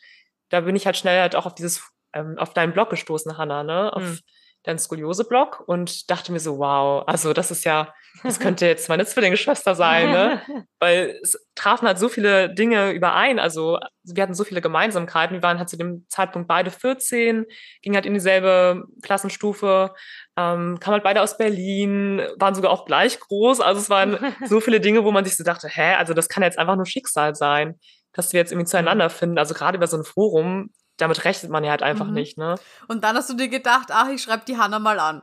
da 0.48 0.60
bin 0.60 0.76
ich 0.76 0.86
halt 0.86 0.96
schnell 0.96 1.20
halt 1.20 1.36
auch 1.36 1.46
auf 1.46 1.54
dieses, 1.54 1.82
ähm, 2.12 2.38
auf 2.38 2.54
deinen 2.54 2.72
Blog 2.72 2.90
gestoßen, 2.90 3.36
Hannah, 3.36 3.62
ne? 3.62 3.92
Auf, 3.92 4.02
mhm 4.02 4.18
deinen 4.64 4.78
Skoliose-Blog 4.78 5.62
und 5.66 6.10
dachte 6.10 6.32
mir 6.32 6.40
so, 6.40 6.58
wow, 6.58 7.04
also 7.06 7.34
das 7.34 7.50
ist 7.50 7.64
ja, 7.64 7.92
das 8.22 8.40
könnte 8.40 8.66
jetzt 8.66 8.88
meine 8.88 9.04
Zwillingsschwester 9.04 9.74
sein, 9.74 10.10
ne? 10.10 10.40
Weil 10.80 11.18
es 11.22 11.38
trafen 11.54 11.86
halt 11.86 11.98
so 11.98 12.08
viele 12.08 12.52
Dinge 12.54 12.92
überein. 12.92 13.38
Also 13.38 13.78
wir 14.04 14.22
hatten 14.22 14.34
so 14.34 14.44
viele 14.44 14.62
Gemeinsamkeiten. 14.62 15.36
Wir 15.36 15.42
waren 15.42 15.58
halt 15.58 15.68
zu 15.68 15.76
dem 15.76 16.06
Zeitpunkt 16.08 16.48
beide 16.48 16.70
14, 16.70 17.44
gingen 17.82 17.94
halt 17.94 18.06
in 18.06 18.14
dieselbe 18.14 18.84
Klassenstufe, 19.02 19.92
ähm, 20.36 20.80
kamen 20.80 20.94
halt 20.94 21.04
beide 21.04 21.20
aus 21.20 21.36
Berlin, 21.36 22.22
waren 22.38 22.54
sogar 22.54 22.70
auch 22.70 22.86
gleich 22.86 23.20
groß. 23.20 23.60
Also 23.60 23.82
es 23.82 23.90
waren 23.90 24.18
so 24.46 24.60
viele 24.60 24.80
Dinge, 24.80 25.04
wo 25.04 25.12
man 25.12 25.26
sich 25.26 25.36
so 25.36 25.44
dachte, 25.44 25.68
hä, 25.68 25.94
also 25.94 26.14
das 26.14 26.30
kann 26.30 26.42
jetzt 26.42 26.58
einfach 26.58 26.76
nur 26.76 26.86
Schicksal 26.86 27.34
sein, 27.34 27.78
dass 28.14 28.32
wir 28.32 28.40
jetzt 28.40 28.52
irgendwie 28.52 28.70
zueinander 28.70 29.10
finden. 29.10 29.38
Also 29.38 29.52
gerade 29.52 29.76
über 29.76 29.88
so 29.88 29.98
ein 29.98 30.04
Forum 30.04 30.70
damit 30.96 31.24
rechnet 31.24 31.50
man 31.50 31.64
ja 31.64 31.70
halt 31.70 31.82
einfach 31.82 32.06
mhm. 32.06 32.14
nicht, 32.14 32.38
ne? 32.38 32.56
Und 32.88 33.04
dann 33.04 33.16
hast 33.16 33.30
du 33.30 33.34
dir 33.34 33.48
gedacht, 33.48 33.88
ach, 33.90 34.08
ich 34.08 34.22
schreibe 34.22 34.44
die 34.46 34.56
Hanna 34.56 34.78
mal 34.78 34.98
an. 34.98 35.22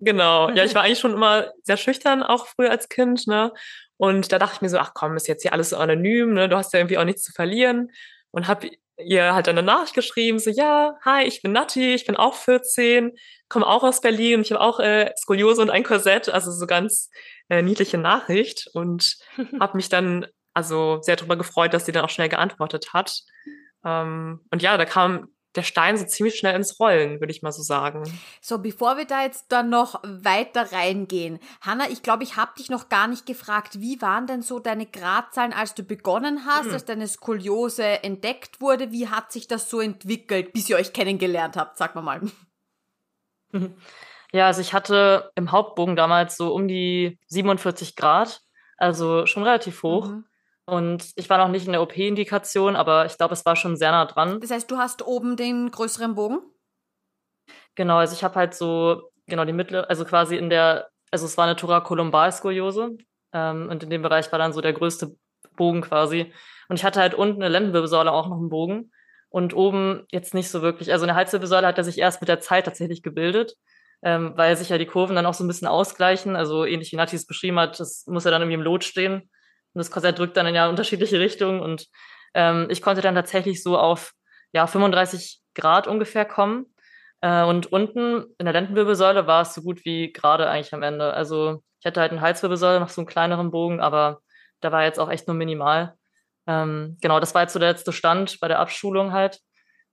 Genau. 0.00 0.50
Ja, 0.50 0.64
ich 0.64 0.74
war 0.74 0.82
eigentlich 0.82 1.00
schon 1.00 1.14
immer 1.14 1.52
sehr 1.62 1.76
schüchtern, 1.76 2.22
auch 2.22 2.46
früher 2.46 2.70
als 2.70 2.88
Kind, 2.88 3.26
ne? 3.26 3.52
Und 3.96 4.30
da 4.30 4.38
dachte 4.38 4.54
ich 4.56 4.60
mir 4.60 4.68
so, 4.68 4.78
ach 4.78 4.92
komm, 4.94 5.16
ist 5.16 5.26
jetzt 5.26 5.42
hier 5.42 5.52
alles 5.52 5.70
so 5.70 5.76
anonym, 5.76 6.34
ne? 6.34 6.48
Du 6.48 6.56
hast 6.56 6.72
ja 6.72 6.78
irgendwie 6.78 6.98
auch 6.98 7.04
nichts 7.04 7.22
zu 7.22 7.32
verlieren. 7.32 7.90
Und 8.30 8.46
hab 8.46 8.64
ihr 8.98 9.34
halt 9.34 9.48
eine 9.48 9.62
Nachricht 9.62 9.94
geschrieben, 9.94 10.38
so, 10.38 10.50
ja, 10.50 10.96
hi, 11.04 11.24
ich 11.24 11.42
bin 11.42 11.52
Nati, 11.52 11.94
ich 11.94 12.06
bin 12.06 12.16
auch 12.16 12.34
14, 12.34 13.16
komme 13.48 13.66
auch 13.66 13.82
aus 13.82 14.00
Berlin, 14.00 14.42
ich 14.42 14.52
habe 14.52 14.60
auch 14.60 14.80
äh, 14.80 15.12
Skoliose 15.16 15.62
und 15.62 15.70
ein 15.70 15.84
Korsett, 15.84 16.28
also 16.28 16.50
so 16.50 16.66
ganz 16.66 17.10
äh, 17.48 17.62
niedliche 17.62 17.98
Nachricht. 17.98 18.68
Und 18.72 19.16
habe 19.60 19.76
mich 19.76 19.88
dann 19.88 20.26
also 20.54 20.98
sehr 21.02 21.16
darüber 21.16 21.36
gefreut, 21.36 21.74
dass 21.74 21.86
sie 21.86 21.92
dann 21.92 22.04
auch 22.04 22.10
schnell 22.10 22.28
geantwortet 22.28 22.92
hat. 22.92 23.22
Ähm, 23.84 24.40
und 24.50 24.62
ja, 24.62 24.76
da 24.76 24.84
kam 24.84 25.28
der 25.54 25.62
Stein 25.62 25.96
so 25.96 26.04
ziemlich 26.04 26.38
schnell 26.38 26.54
ins 26.54 26.78
Rollen, 26.78 27.20
würde 27.20 27.32
ich 27.32 27.42
mal 27.42 27.52
so 27.52 27.62
sagen. 27.62 28.02
So, 28.40 28.58
bevor 28.58 28.96
wir 28.96 29.06
da 29.06 29.22
jetzt 29.22 29.50
dann 29.50 29.70
noch 29.70 30.00
weiter 30.04 30.72
reingehen, 30.72 31.40
Hanna, 31.60 31.88
ich 31.90 32.02
glaube, 32.02 32.22
ich 32.22 32.36
habe 32.36 32.52
dich 32.58 32.70
noch 32.70 32.88
gar 32.88 33.08
nicht 33.08 33.26
gefragt, 33.26 33.80
wie 33.80 34.00
waren 34.00 34.26
denn 34.26 34.42
so 34.42 34.58
deine 34.58 34.86
Gradzahlen, 34.86 35.52
als 35.52 35.74
du 35.74 35.82
begonnen 35.82 36.46
hast, 36.46 36.66
hm. 36.66 36.72
als 36.74 36.84
deine 36.84 37.08
Skoliose 37.08 38.04
entdeckt 38.04 38.60
wurde? 38.60 38.92
Wie 38.92 39.08
hat 39.08 39.32
sich 39.32 39.48
das 39.48 39.68
so 39.68 39.80
entwickelt, 39.80 40.52
bis 40.52 40.68
ihr 40.68 40.76
euch 40.76 40.92
kennengelernt 40.92 41.56
habt, 41.56 41.76
sag 41.76 41.94
mal 41.94 42.02
mal. 42.02 42.20
Ja, 44.30 44.46
also 44.46 44.60
ich 44.60 44.74
hatte 44.74 45.32
im 45.36 45.52
Hauptbogen 45.52 45.96
damals 45.96 46.36
so 46.36 46.52
um 46.52 46.68
die 46.68 47.18
47 47.28 47.96
Grad, 47.96 48.42
also 48.76 49.24
schon 49.24 49.42
relativ 49.42 49.82
hoch. 49.82 50.08
Mhm. 50.08 50.26
Und 50.68 51.12
ich 51.16 51.30
war 51.30 51.38
noch 51.38 51.48
nicht 51.48 51.64
in 51.64 51.72
der 51.72 51.80
OP-Indikation, 51.80 52.76
aber 52.76 53.06
ich 53.06 53.16
glaube, 53.16 53.32
es 53.32 53.46
war 53.46 53.56
schon 53.56 53.78
sehr 53.78 53.90
nah 53.90 54.04
dran. 54.04 54.38
Das 54.38 54.50
heißt, 54.50 54.70
du 54.70 54.76
hast 54.76 55.00
oben 55.00 55.34
den 55.34 55.70
größeren 55.70 56.14
Bogen? 56.14 56.40
Genau, 57.74 57.96
also 57.96 58.12
ich 58.12 58.22
habe 58.22 58.34
halt 58.34 58.52
so, 58.52 59.10
genau, 59.26 59.46
die 59.46 59.54
mittlere, 59.54 59.88
also 59.88 60.04
quasi 60.04 60.36
in 60.36 60.50
der, 60.50 60.90
also 61.10 61.24
es 61.24 61.38
war 61.38 61.46
eine 61.46 61.56
Thorakolumbalskoliose 61.56 62.98
ähm, 63.32 63.68
und 63.70 63.82
in 63.82 63.88
dem 63.88 64.02
Bereich 64.02 64.30
war 64.30 64.38
dann 64.38 64.52
so 64.52 64.60
der 64.60 64.74
größte 64.74 65.16
Bogen 65.56 65.80
quasi. 65.80 66.34
Und 66.68 66.76
ich 66.76 66.84
hatte 66.84 67.00
halt 67.00 67.14
unten 67.14 67.42
eine 67.42 67.50
Lendenwirbelsäule 67.50 68.12
auch 68.12 68.28
noch 68.28 68.36
einen 68.36 68.50
Bogen 68.50 68.92
und 69.30 69.56
oben 69.56 70.04
jetzt 70.10 70.34
nicht 70.34 70.50
so 70.50 70.60
wirklich. 70.60 70.92
Also 70.92 71.06
eine 71.06 71.14
Halswirbelsäule 71.14 71.66
hat 71.66 71.78
er 71.78 71.84
sich 71.84 71.96
erst 71.96 72.20
mit 72.20 72.28
der 72.28 72.40
Zeit 72.40 72.66
tatsächlich 72.66 73.02
gebildet, 73.02 73.54
ähm, 74.02 74.34
weil 74.36 74.54
sich 74.54 74.68
ja 74.68 74.76
die 74.76 74.84
Kurven 74.84 75.16
dann 75.16 75.24
auch 75.24 75.32
so 75.32 75.44
ein 75.44 75.48
bisschen 75.48 75.66
ausgleichen. 75.66 76.36
Also 76.36 76.66
ähnlich 76.66 76.92
wie 76.92 76.96
Nati 76.96 77.16
es 77.16 77.26
beschrieben 77.26 77.58
hat, 77.58 77.80
das 77.80 78.06
muss 78.06 78.24
ja 78.24 78.30
dann 78.30 78.42
irgendwie 78.42 78.56
im 78.56 78.62
Lot 78.62 78.84
stehen. 78.84 79.30
Und 79.74 79.78
das 79.78 79.90
Korsett 79.90 80.18
drückt 80.18 80.36
dann 80.36 80.46
in 80.46 80.54
ja 80.54 80.68
unterschiedliche 80.68 81.20
Richtungen. 81.20 81.60
Und 81.60 81.86
ähm, 82.34 82.66
ich 82.70 82.82
konnte 82.82 83.02
dann 83.02 83.14
tatsächlich 83.14 83.62
so 83.62 83.78
auf 83.78 84.12
ja, 84.52 84.66
35 84.66 85.40
Grad 85.54 85.86
ungefähr 85.86 86.24
kommen. 86.24 86.66
Äh, 87.20 87.44
und 87.44 87.72
unten 87.72 88.26
in 88.38 88.46
der 88.46 88.52
Lendenwirbelsäule 88.52 89.26
war 89.26 89.42
es 89.42 89.54
so 89.54 89.62
gut 89.62 89.84
wie 89.84 90.12
gerade 90.12 90.48
eigentlich 90.48 90.74
am 90.74 90.82
Ende. 90.82 91.12
Also 91.12 91.62
ich 91.80 91.86
hatte 91.86 92.00
halt 92.00 92.12
eine 92.12 92.20
Halswirbelsäule, 92.20 92.80
noch 92.80 92.88
so 92.88 93.00
einen 93.00 93.08
kleineren 93.08 93.50
Bogen, 93.50 93.80
aber 93.80 94.20
da 94.60 94.72
war 94.72 94.84
jetzt 94.84 94.98
auch 94.98 95.10
echt 95.10 95.28
nur 95.28 95.36
minimal. 95.36 95.94
Ähm, 96.46 96.96
genau, 97.00 97.20
das 97.20 97.34
war 97.34 97.42
jetzt 97.42 97.52
so 97.52 97.58
der 97.58 97.72
letzte 97.72 97.92
Stand 97.92 98.40
bei 98.40 98.48
der 98.48 98.58
Abschulung 98.58 99.12
halt. 99.12 99.40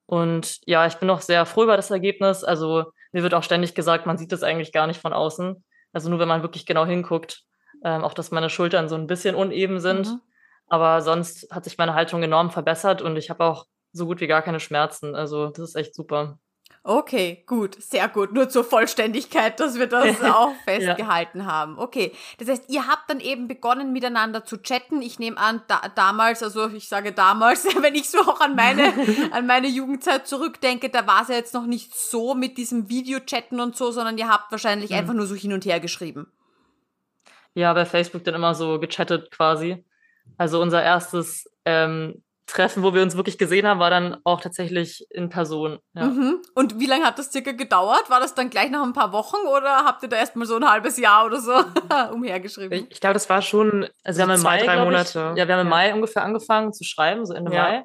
Und 0.08 0.60
ja, 0.66 0.86
ich 0.86 0.96
bin 0.96 1.08
noch 1.08 1.22
sehr 1.22 1.46
froh 1.46 1.64
über 1.64 1.78
das 1.78 1.92
Ergebnis. 1.92 2.44
Also 2.44 2.86
mir 3.12 3.24
wird 3.24 3.34
auch 3.34 3.44
ständig 3.44 3.76
gesagt, 3.76 4.06
man 4.06 4.18
sieht 4.18 4.32
das 4.32 4.44
eigentlich 4.44 4.72
gar 4.72 4.88
nicht 4.88 5.02
von 5.02 5.14
außen. 5.14 5.64
Also 5.94 6.10
nur 6.10 6.20
wenn 6.20 6.28
man 6.28 6.42
wirklich 6.42 6.66
genau 6.66 6.86
hinguckt, 6.86 7.44
ähm, 7.86 8.04
auch 8.04 8.16
dass 8.16 8.32
meine 8.32 8.50
Schultern 8.50 8.90
so 8.90 8.96
ein 8.96 9.08
bisschen 9.08 9.36
uneben 9.36 9.80
sind. 9.80 10.08
Mhm. 10.08 10.22
Aber 10.68 11.02
sonst 11.02 11.48
hat 11.52 11.64
sich 11.64 11.78
meine 11.78 11.94
Haltung 11.94 12.24
enorm 12.24 12.50
verbessert 12.50 13.04
und 13.04 13.16
ich 13.16 13.30
habe 13.30 13.46
auch 13.46 13.68
so 13.92 14.08
gut 14.08 14.20
wie 14.20 14.28
gar 14.28 14.42
keine 14.42 14.60
Schmerzen. 14.60 15.16
Also 15.16 15.52
das 15.52 15.70
ist 15.70 15.76
echt 15.76 15.94
super. 15.94 16.40
Okay, 16.88 17.44
gut, 17.48 17.82
sehr 17.82 18.08
gut. 18.08 18.34
Nur 18.34 18.50
zur 18.50 18.64
Vollständigkeit, 18.64 19.60
dass 19.60 19.78
wir 19.78 19.88
das 19.88 20.22
auch 20.24 20.54
festgehalten 20.66 21.40
ja. 21.40 21.46
haben. 21.46 21.78
Okay, 21.78 22.12
das 22.40 22.48
heißt, 22.48 22.70
ihr 22.70 22.88
habt 22.88 23.10
dann 23.10 23.20
eben 23.20 23.48
begonnen 23.48 23.94
miteinander 23.94 24.46
zu 24.46 24.58
chatten. 24.58 25.02
Ich 25.02 25.20
nehme 25.20 25.38
an, 25.38 25.62
da, 25.68 25.82
damals, 25.96 26.42
also 26.42 26.70
ich 26.70 26.88
sage 26.88 27.12
damals, 27.12 27.66
wenn 27.82 27.94
ich 27.94 28.10
so 28.10 28.20
auch 28.20 28.40
an 28.40 28.56
meine 28.56 28.94
an 29.32 29.46
meine 29.46 29.68
Jugendzeit 29.68 30.28
zurückdenke, 30.28 30.90
da 30.90 31.06
war 31.06 31.22
es 31.22 31.28
ja 31.28 31.36
jetzt 31.36 31.54
noch 31.54 31.66
nicht 31.68 31.96
so 31.96 32.34
mit 32.34 32.58
diesem 32.58 32.90
Videochatten 32.90 33.60
und 33.60 33.76
so, 33.76 33.92
sondern 33.92 34.18
ihr 34.18 34.30
habt 34.30 34.52
wahrscheinlich 34.52 34.90
mhm. 34.90 34.98
einfach 34.98 35.14
nur 35.14 35.28
so 35.28 35.36
hin 35.36 35.54
und 35.54 35.66
her 35.66 35.80
geschrieben. 35.80 36.32
Ja, 37.56 37.74
bei 37.74 37.86
Facebook 37.86 38.24
dann 38.24 38.36
immer 38.36 38.54
so 38.54 38.80
gechattet 38.80 39.32
quasi. 39.32 39.84
Also 40.38 40.62
unser 40.62 40.84
erstes 40.84 41.50
ähm, 41.66 42.22
Treffen, 42.48 42.84
wo 42.84 42.94
wir 42.94 43.02
uns 43.02 43.16
wirklich 43.16 43.38
gesehen 43.38 43.66
haben, 43.66 43.80
war 43.80 43.90
dann 43.90 44.18
auch 44.24 44.40
tatsächlich 44.40 45.06
in 45.10 45.30
Person. 45.30 45.80
Ja. 45.94 46.06
Mhm. 46.06 46.42
Und 46.54 46.80
wie 46.80 46.86
lange 46.86 47.06
hat 47.06 47.18
das 47.18 47.32
circa 47.32 47.54
gedauert? 47.54 48.10
War 48.10 48.20
das 48.20 48.36
dann 48.36 48.52
gleich 48.52 48.70
nach 48.70 48.84
ein 48.84 48.94
paar 48.94 49.12
Wochen 49.14 49.48
oder 49.48 49.84
habt 49.84 50.04
ihr 50.04 50.10
da 50.10 50.18
erstmal 50.18 50.46
so 50.46 50.56
ein 50.56 50.70
halbes 50.70 50.98
Jahr 50.98 51.26
oder 51.26 51.40
so 51.40 51.54
umhergeschrieben? 52.14 52.72
Ich, 52.72 52.92
ich 52.92 53.00
glaube, 53.00 53.16
das 53.16 53.30
war 53.30 53.42
schon 53.42 53.88
also 54.04 54.18
wir 54.20 54.24
haben 54.24 54.36
im 54.36 54.42
zwei, 54.42 54.58
Mai, 54.58 54.66
drei 54.66 54.84
Monate. 54.84 55.32
Ich, 55.32 55.40
ja, 55.40 55.48
wir 55.48 55.56
haben 55.56 55.62
im 55.62 55.70
Mai 55.70 55.94
ungefähr 55.94 56.24
angefangen 56.24 56.72
zu 56.72 56.84
schreiben, 56.84 57.26
so 57.26 57.34
Ende 57.34 57.52
ja. 57.52 57.64
Mai 57.64 57.84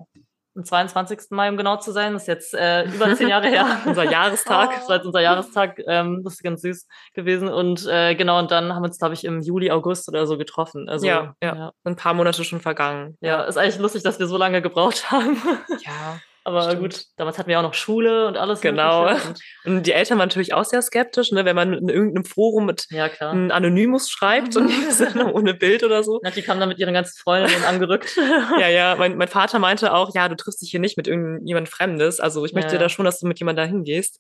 am 0.57 0.65
22. 0.65 1.31
Mai, 1.31 1.49
um 1.49 1.57
genau 1.57 1.77
zu 1.77 1.93
sein. 1.93 2.13
Das 2.13 2.23
ist 2.23 2.29
jetzt 2.29 2.55
äh, 2.55 2.85
über 2.85 3.15
zehn 3.15 3.29
Jahre 3.29 3.49
her, 3.49 3.81
unser 3.87 4.05
Jahrestag. 4.05 4.75
Das 4.75 4.89
war 4.89 4.97
jetzt 4.97 5.07
unser 5.07 5.21
Jahrestag. 5.21 5.81
Ähm, 5.87 6.23
das 6.25 6.35
ist 6.35 6.43
ganz 6.43 6.63
süß 6.63 6.87
gewesen. 7.15 7.49
Und 7.49 7.87
äh, 7.87 8.15
genau, 8.15 8.39
und 8.39 8.51
dann 8.51 8.75
haben 8.75 8.83
wir 8.83 8.89
uns, 8.89 8.99
glaube 8.99 9.15
ich, 9.15 9.25
im 9.25 9.41
Juli, 9.41 9.71
August 9.71 10.09
oder 10.09 10.27
so 10.27 10.39
getroffen. 10.39 10.89
Also, 10.89 11.07
ja, 11.07 11.35
ja, 11.43 11.55
ja. 11.55 11.73
Ein 11.85 11.97
paar 11.97 12.15
Monate 12.15 12.45
schon 12.45 12.61
vergangen. 12.61 13.17
Ja, 13.21 13.45
ist 13.45 13.57
eigentlich 13.57 13.79
lustig, 13.79 14.03
dass 14.03 14.19
wir 14.19 14.27
so 14.27 14.37
lange 14.37 14.63
gebraucht 14.63 15.11
haben. 15.11 15.37
Ja. 15.85 16.21
Aber 16.43 16.63
Stimmt. 16.63 16.81
gut, 16.81 17.05
damals 17.17 17.39
hatten 17.39 17.49
wir 17.49 17.59
auch 17.59 17.63
noch 17.63 17.75
Schule 17.75 18.27
und 18.27 18.37
alles. 18.39 18.63
Genau. 18.63 19.11
Und 19.65 19.87
die 19.87 19.93
Eltern 19.93 20.19
waren 20.19 20.29
natürlich 20.29 20.55
auch 20.55 20.65
sehr 20.65 20.81
skeptisch, 20.81 21.33
ne, 21.33 21.45
wenn 21.45 21.55
man 21.55 21.75
in 21.75 21.89
irgendeinem 21.91 22.25
Forum 22.25 22.65
mit 22.67 22.87
ja, 22.91 23.11
einem 23.21 23.51
Anonymus 23.51 24.11
schreibt 24.11 24.57
und 24.57 24.71
ohne 25.35 25.53
Bild 25.53 25.85
oder 25.85 26.03
so. 26.03 26.21
Ja, 26.25 26.31
die 26.31 26.41
kamen 26.41 26.59
dann 26.59 26.71
mit 26.71 26.79
ihren 26.79 26.95
ganzen 26.95 27.19
Freundinnen 27.19 27.65
angerückt. 27.65 28.17
ja, 28.59 28.69
ja. 28.69 28.97
Mein, 28.97 29.19
mein 29.19 29.29
Vater 29.29 29.59
meinte 29.59 29.93
auch, 29.93 30.15
ja, 30.15 30.29
du 30.29 30.37
triffst 30.37 30.63
dich 30.63 30.71
hier 30.71 30.81
nicht 30.81 30.97
mit 30.97 31.09
irgendjemand 31.09 31.69
Fremdes. 31.69 32.21
Also 32.21 32.45
ich 32.47 32.55
möchte 32.55 32.75
ja. 32.75 32.79
da 32.79 32.89
schon, 32.89 33.05
dass 33.05 33.21
du 33.21 33.27
mit 33.27 33.39
jemandem 33.39 33.67
da 33.67 33.69
hingehst. 33.69 34.19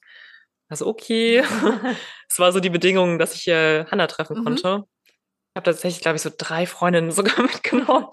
Also 0.69 0.87
okay. 0.87 1.43
Es 2.29 2.39
war 2.39 2.53
so 2.53 2.61
die 2.61 2.71
Bedingung, 2.71 3.19
dass 3.19 3.35
ich 3.35 3.49
äh, 3.49 3.87
Hannah 3.87 4.07
treffen 4.07 4.39
mhm. 4.39 4.45
konnte. 4.45 4.85
Ich 5.53 5.57
habe 5.57 5.65
tatsächlich, 5.65 6.01
glaube 6.01 6.15
ich, 6.15 6.23
so 6.23 6.31
drei 6.37 6.65
Freundinnen 6.65 7.11
sogar 7.11 7.43
mitgenommen. 7.43 8.07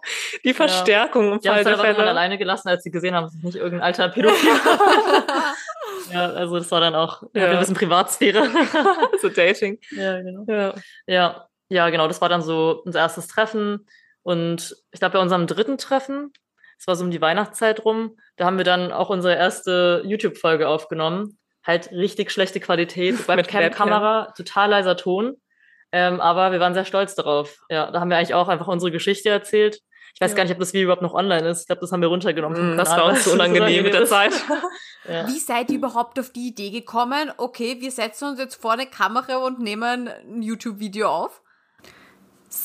Die 0.43 0.55
Verstärkung 0.55 1.33
im 1.33 1.41
Fall 1.41 1.63
der 1.63 1.77
Fälle. 1.77 2.09
alleine 2.09 2.39
gelassen, 2.39 2.67
als 2.67 2.83
sie 2.83 2.89
gesehen 2.89 3.13
haben, 3.13 3.25
dass 3.25 3.35
es 3.35 3.43
nicht 3.43 3.55
irgendein 3.55 3.81
alter 3.81 4.09
Pädophil 4.09 4.49
Ja, 6.11 6.31
also 6.31 6.57
das 6.57 6.71
war 6.71 6.79
dann 6.79 6.95
auch 6.95 7.21
ja. 7.33 7.51
ein 7.51 7.59
bisschen 7.59 7.75
Privatsphäre. 7.75 8.49
so 9.21 9.29
Dating. 9.29 9.79
Ja, 9.91 10.21
genau. 10.21 10.45
Ja. 10.47 10.73
ja. 11.05 11.47
ja, 11.69 11.89
genau. 11.89 12.07
Das 12.07 12.21
war 12.21 12.29
dann 12.29 12.41
so 12.41 12.81
unser 12.85 12.99
erstes 12.99 13.27
Treffen. 13.27 13.85
Und 14.23 14.75
ich 14.91 14.99
glaube, 14.99 15.13
bei 15.13 15.19
unserem 15.19 15.45
dritten 15.45 15.77
Treffen, 15.77 16.31
es 16.79 16.87
war 16.87 16.95
so 16.95 17.03
um 17.03 17.11
die 17.11 17.21
Weihnachtszeit 17.21 17.85
rum, 17.85 18.17
da 18.37 18.45
haben 18.45 18.57
wir 18.57 18.65
dann 18.65 18.91
auch 18.91 19.09
unsere 19.09 19.35
erste 19.35 20.01
YouTube-Folge 20.05 20.67
aufgenommen. 20.67 21.37
Halt 21.65 21.91
richtig 21.91 22.31
schlechte 22.31 22.59
Qualität, 22.59 23.27
Webcam-Kamera, 23.27 24.33
total 24.35 24.69
leiser 24.69 24.97
Ton. 24.97 25.35
Ähm, 25.91 26.19
aber 26.19 26.51
wir 26.51 26.59
waren 26.59 26.73
sehr 26.73 26.85
stolz 26.85 27.15
darauf. 27.15 27.59
Ja, 27.69 27.91
da 27.91 27.99
haben 27.99 28.09
wir 28.09 28.17
eigentlich 28.17 28.33
auch 28.33 28.47
einfach 28.47 28.67
unsere 28.67 28.91
Geschichte 28.91 29.29
erzählt. 29.29 29.79
Ich 30.13 30.21
weiß 30.21 30.31
ja. 30.31 30.37
gar 30.37 30.43
nicht, 30.43 30.53
ob 30.53 30.59
das 30.59 30.73
Video 30.73 30.85
überhaupt 30.85 31.03
noch 31.03 31.13
online 31.13 31.47
ist. 31.47 31.61
Ich 31.61 31.67
glaube, 31.67 31.81
das 31.81 31.91
haben 31.91 32.01
wir 32.01 32.07
runtergenommen. 32.07 32.73
Mm, 32.73 32.77
das 32.77 32.89
war 32.89 33.05
uns 33.05 33.23
so 33.23 33.33
unangenehm 33.33 33.83
mit 33.83 33.93
der 33.93 34.05
Zeit. 34.05 34.33
ja. 35.07 35.27
Wie 35.27 35.37
seid 35.37 35.69
ihr 35.69 35.77
überhaupt 35.77 36.19
auf 36.19 36.31
die 36.31 36.47
Idee 36.47 36.71
gekommen? 36.71 37.31
Okay, 37.37 37.77
wir 37.81 37.91
setzen 37.91 38.29
uns 38.29 38.39
jetzt 38.39 38.55
vor 38.55 38.71
eine 38.71 38.87
Kamera 38.87 39.37
und 39.37 39.59
nehmen 39.59 40.07
ein 40.07 40.41
YouTube-Video 40.41 41.07
auf? 41.07 41.43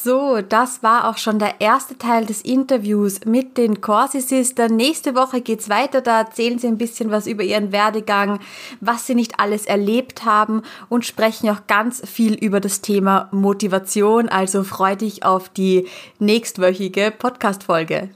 So, 0.01 0.41
das 0.41 0.83
war 0.83 1.09
auch 1.09 1.19
schon 1.19 1.39
der 1.39 1.61
erste 1.61 1.97
Teil 1.97 2.27
des 2.27 2.41
Interviews 2.43 3.21
mit 3.25 3.57
den 3.57 3.81
Corsi 3.81 4.21
Sistern. 4.21 4.75
Nächste 4.75 5.15
Woche 5.15 5.41
geht's 5.41 5.69
weiter. 5.69 6.01
Da 6.01 6.21
erzählen 6.21 6.59
sie 6.59 6.67
ein 6.67 6.79
bisschen 6.79 7.11
was 7.11 7.27
über 7.27 7.45
ihren 7.45 7.71
Werdegang, 7.73 8.41
was 8.81 9.07
sie 9.07 9.15
nicht 9.15 9.39
alles 9.39 9.67
erlebt 9.67 10.25
haben 10.25 10.63
und 10.89 11.05
sprechen 11.05 11.51
auch 11.51 11.67
ganz 11.69 12.03
viel 12.09 12.35
über 12.35 12.59
das 12.59 12.81
Thema 12.81 13.29
Motivation. 13.33 14.29
Also 14.29 14.65
freu 14.65 14.97
dich 14.97 15.25
auf 15.25 15.51
die 15.51 15.87
nächstwöchige 16.19 17.13
Podcast-Folge. 17.17 18.11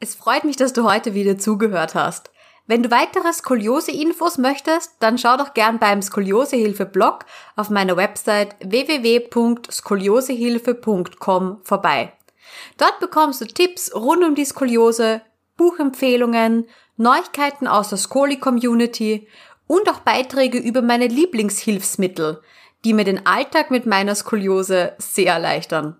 Es 0.00 0.14
freut 0.14 0.44
mich, 0.44 0.56
dass 0.56 0.72
du 0.72 0.84
heute 0.84 1.14
wieder 1.14 1.38
zugehört 1.38 1.94
hast. 1.94 2.30
Wenn 2.66 2.82
du 2.82 2.90
weitere 2.90 3.32
Skoliose-Infos 3.32 4.36
möchtest, 4.38 4.96
dann 5.00 5.18
schau 5.18 5.36
doch 5.36 5.54
gern 5.54 5.78
beim 5.78 6.02
Skoliosehilfe-Blog 6.02 7.26
auf 7.56 7.70
meiner 7.70 7.96
Website 7.96 8.56
www.skoliosehilfe.com 8.60 11.60
vorbei. 11.64 12.12
Dort 12.76 13.00
bekommst 13.00 13.40
du 13.40 13.46
Tipps 13.46 13.94
rund 13.94 14.22
um 14.24 14.34
die 14.34 14.44
Skoliose, 14.44 15.22
Buchempfehlungen, 15.56 16.66
Neuigkeiten 16.96 17.66
aus 17.66 17.88
der 17.90 17.98
Skoli-Community 17.98 19.28
und 19.66 19.88
auch 19.88 20.00
Beiträge 20.00 20.58
über 20.58 20.82
meine 20.82 21.06
Lieblingshilfsmittel, 21.06 22.42
die 22.84 22.92
mir 22.92 23.04
den 23.04 23.26
Alltag 23.26 23.70
mit 23.70 23.86
meiner 23.86 24.14
Skoliose 24.14 24.94
sehr 24.98 25.34
erleichtern. 25.34 25.99